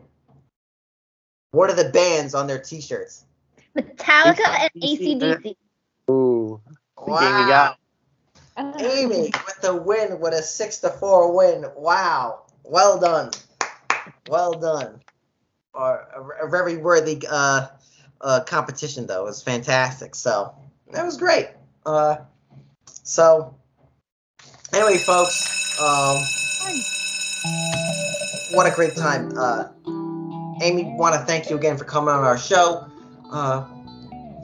What 1.51 1.69
are 1.69 1.75
the 1.75 1.89
bands 1.89 2.33
on 2.33 2.47
their 2.47 2.59
T-shirts? 2.59 3.25
Metallica 3.75 4.47
and 4.47 4.71
ACDC. 4.81 5.55
ooh. 6.09 6.61
The 6.97 7.17
game 7.19 7.37
you 7.39 7.47
got. 7.47 7.77
Amy 8.57 9.31
with 9.45 9.61
the 9.61 9.75
win 9.75 10.19
with 10.19 10.33
a 10.33 10.43
six 10.43 10.79
to 10.79 10.89
four 10.89 11.35
win. 11.35 11.65
Wow. 11.75 12.43
Well 12.63 12.99
done. 12.99 13.31
Well 14.27 14.53
done. 14.53 15.01
Or 15.73 16.35
a, 16.41 16.47
a 16.47 16.49
very 16.49 16.77
worthy 16.77 17.21
uh, 17.29 17.67
uh, 18.19 18.41
competition 18.41 19.07
though. 19.07 19.23
It 19.23 19.25
was 19.25 19.41
fantastic. 19.41 20.15
So 20.15 20.53
that 20.91 21.05
was 21.05 21.17
great. 21.17 21.49
Uh, 21.85 22.17
so 22.85 23.55
anyway, 24.73 24.97
folks, 24.97 25.79
um, 25.79 26.17
what 28.53 28.67
a 28.67 28.71
great 28.75 28.95
time. 28.95 29.31
Uh, 29.37 29.69
Amy, 30.61 30.93
want 30.97 31.15
to 31.15 31.21
thank 31.21 31.49
you 31.49 31.55
again 31.55 31.77
for 31.77 31.85
coming 31.85 32.09
on 32.09 32.23
our 32.23 32.37
show. 32.37 32.87
Uh, 33.31 33.65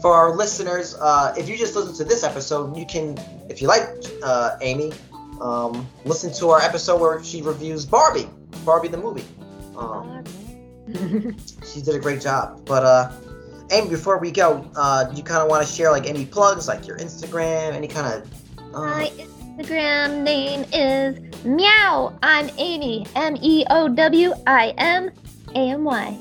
for 0.01 0.13
our 0.13 0.35
listeners, 0.35 0.95
uh, 0.99 1.33
if 1.37 1.49
you 1.49 1.57
just 1.57 1.75
listen 1.75 1.93
to 1.95 2.03
this 2.03 2.23
episode, 2.23 2.75
you 2.77 2.85
can, 2.85 3.17
if 3.49 3.61
you 3.61 3.67
like 3.67 3.87
uh, 4.23 4.57
Amy, 4.61 4.93
um, 5.41 5.87
listen 6.05 6.31
to 6.33 6.49
our 6.49 6.61
episode 6.61 6.99
where 6.99 7.23
she 7.23 7.41
reviews 7.41 7.85
Barbie, 7.85 8.29
Barbie 8.65 8.87
the 8.87 8.97
movie. 8.97 9.25
Um, 9.77 10.23
she 11.65 11.81
did 11.81 11.95
a 11.95 11.99
great 11.99 12.21
job. 12.21 12.65
But 12.65 12.83
uh, 12.83 13.11
Amy, 13.71 13.89
before 13.89 14.17
we 14.19 14.31
go, 14.31 14.69
uh, 14.75 15.11
you 15.13 15.23
kind 15.23 15.41
of 15.41 15.49
want 15.49 15.65
to 15.65 15.71
share 15.71 15.91
like 15.91 16.07
any 16.07 16.25
plugs, 16.25 16.67
like 16.67 16.87
your 16.87 16.97
Instagram, 16.97 17.73
any 17.73 17.87
kind 17.87 18.21
of. 18.21 18.73
Uh, 18.73 18.81
My 18.81 19.11
Instagram 19.17 20.23
name 20.23 20.65
is 20.73 21.19
Meow. 21.45 22.17
I'm 22.23 22.49
Amy. 22.57 23.05
M 23.15 23.37
E 23.41 23.65
O 23.69 23.87
W 23.89 24.33
I 24.45 24.73
M 24.77 25.11
A 25.55 25.69
M 25.71 25.83
Y. 25.83 26.17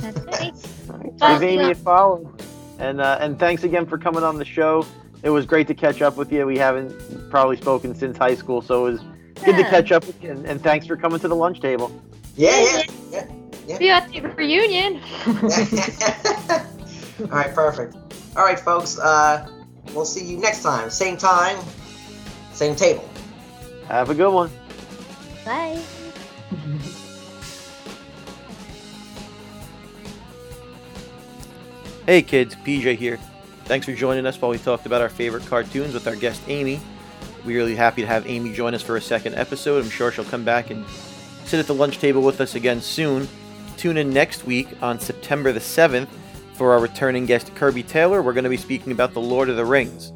That's 0.00 0.20
right. 0.88 1.18
Give 1.18 1.42
Amy 1.42 1.70
a 1.70 1.74
follow. 1.74 2.34
And 2.78 3.00
uh, 3.00 3.18
and 3.20 3.38
thanks 3.38 3.64
again 3.64 3.86
for 3.86 3.96
coming 3.98 4.22
on 4.22 4.36
the 4.36 4.44
show. 4.44 4.84
It 5.22 5.30
was 5.30 5.46
great 5.46 5.66
to 5.68 5.74
catch 5.74 6.02
up 6.02 6.16
with 6.16 6.30
you. 6.30 6.46
We 6.46 6.58
haven't 6.58 7.30
probably 7.30 7.56
spoken 7.56 7.94
since 7.94 8.18
high 8.18 8.34
school, 8.34 8.60
so 8.60 8.86
it 8.86 8.92
was 8.92 9.00
good 9.44 9.56
to 9.56 9.64
catch 9.64 9.90
up 9.90 10.06
with 10.06 10.22
you. 10.22 10.30
And, 10.30 10.44
and 10.46 10.62
thanks 10.62 10.86
for 10.86 10.96
coming 10.96 11.18
to 11.20 11.28
the 11.28 11.34
lunch 11.34 11.60
table. 11.60 11.90
Yeah, 12.36 12.82
yeah, 13.10 13.26
yeah. 13.66 13.78
See 13.78 13.86
you 13.86 13.92
at 13.92 14.10
the 14.12 14.20
reunion. 14.20 15.00
All 17.20 17.38
right, 17.38 17.54
perfect. 17.54 17.96
All 18.36 18.44
right, 18.44 18.58
folks. 18.58 18.98
Uh, 18.98 19.48
we'll 19.94 20.04
see 20.04 20.24
you 20.24 20.38
next 20.38 20.62
time. 20.62 20.90
Same 20.90 21.16
time, 21.16 21.58
same 22.52 22.76
table. 22.76 23.08
Have 23.88 24.10
a 24.10 24.14
good 24.14 24.32
one. 24.32 24.50
Bye. 25.44 25.80
Hey 32.06 32.22
kids, 32.22 32.54
PJ 32.54 32.98
here. 32.98 33.18
Thanks 33.64 33.84
for 33.84 33.92
joining 33.92 34.26
us 34.26 34.40
while 34.40 34.52
we 34.52 34.58
talked 34.58 34.86
about 34.86 35.02
our 35.02 35.08
favorite 35.08 35.44
cartoons 35.46 35.92
with 35.92 36.06
our 36.06 36.14
guest 36.14 36.40
Amy. 36.46 36.80
We're 37.44 37.56
really 37.56 37.74
happy 37.74 38.02
to 38.02 38.06
have 38.06 38.28
Amy 38.28 38.52
join 38.52 38.74
us 38.74 38.82
for 38.82 38.96
a 38.96 39.00
second 39.00 39.34
episode. 39.34 39.82
I'm 39.82 39.90
sure 39.90 40.12
she'll 40.12 40.24
come 40.24 40.44
back 40.44 40.70
and 40.70 40.84
sit 41.46 41.60
at 41.60 41.66
the 41.66 41.74
lunch 41.74 41.98
table 41.98 42.22
with 42.22 42.40
us 42.40 42.56
again 42.56 42.80
soon. 42.80 43.28
Tune 43.76 43.96
in 43.96 44.10
next 44.10 44.44
week 44.44 44.68
on 44.82 44.98
September 44.98 45.52
the 45.52 45.60
7th 45.60 46.08
for 46.54 46.72
our 46.72 46.80
returning 46.80 47.24
guest 47.24 47.54
Kirby 47.54 47.82
Taylor. 47.82 48.20
We're 48.20 48.32
going 48.32 48.44
to 48.44 48.50
be 48.50 48.56
speaking 48.56 48.92
about 48.92 49.14
The 49.14 49.20
Lord 49.20 49.48
of 49.48 49.56
the 49.56 49.64
Rings. 49.64 50.12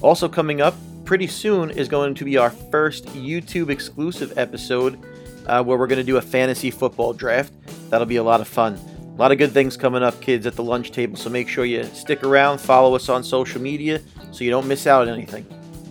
Also, 0.00 0.28
coming 0.28 0.60
up 0.60 0.74
pretty 1.04 1.26
soon 1.26 1.70
is 1.70 1.88
going 1.88 2.14
to 2.14 2.24
be 2.24 2.36
our 2.36 2.50
first 2.50 3.06
YouTube 3.06 3.68
exclusive 3.68 4.36
episode 4.38 4.98
uh, 5.46 5.62
where 5.62 5.76
we're 5.76 5.88
going 5.88 5.98
to 5.98 6.04
do 6.04 6.18
a 6.18 6.22
fantasy 6.22 6.70
football 6.70 7.12
draft. 7.12 7.52
That'll 7.90 8.06
be 8.06 8.16
a 8.16 8.22
lot 8.22 8.40
of 8.40 8.46
fun. 8.46 8.74
A 8.74 9.16
lot 9.20 9.32
of 9.32 9.38
good 9.38 9.52
things 9.52 9.76
coming 9.76 10.02
up, 10.02 10.20
kids, 10.20 10.46
at 10.46 10.54
the 10.54 10.62
lunch 10.62 10.92
table, 10.92 11.16
so 11.16 11.28
make 11.28 11.48
sure 11.48 11.64
you 11.64 11.82
stick 11.84 12.22
around, 12.22 12.58
follow 12.58 12.94
us 12.94 13.08
on 13.08 13.24
social 13.24 13.60
media 13.60 14.00
so 14.30 14.44
you 14.44 14.50
don't 14.50 14.68
miss 14.68 14.86
out 14.86 15.02
on 15.02 15.08
anything. 15.12 15.44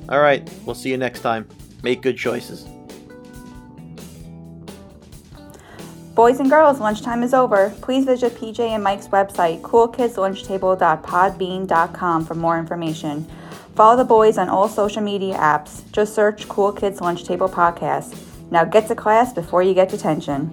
All 0.07 0.21
right, 0.21 0.49
we'll 0.65 0.73
see 0.73 0.89
you 0.89 0.97
next 0.97 1.19
time. 1.19 1.47
Make 1.83 2.01
good 2.01 2.17
choices. 2.17 2.65
Boys 6.19 6.41
and 6.41 6.49
girls, 6.49 6.81
lunchtime 6.81 7.23
is 7.23 7.33
over. 7.33 7.73
Please 7.79 8.03
visit 8.03 8.35
PJ 8.35 8.59
and 8.59 8.83
Mike's 8.83 9.07
website, 9.07 9.61
coolkidslunchtable.podbean.com 9.61 12.25
for 12.25 12.35
more 12.35 12.59
information. 12.59 13.25
Follow 13.73 13.95
the 13.95 14.03
boys 14.03 14.37
on 14.37 14.49
all 14.49 14.67
social 14.67 15.01
media 15.01 15.35
apps. 15.35 15.89
Just 15.93 16.13
search 16.13 16.49
Cool 16.49 16.73
Kids 16.73 16.99
Lunch 16.99 17.23
Table 17.23 17.47
Podcast. 17.47 18.21
Now 18.51 18.65
get 18.65 18.89
to 18.89 18.95
class 18.95 19.31
before 19.31 19.63
you 19.63 19.73
get 19.73 19.87
detention. 19.87 20.51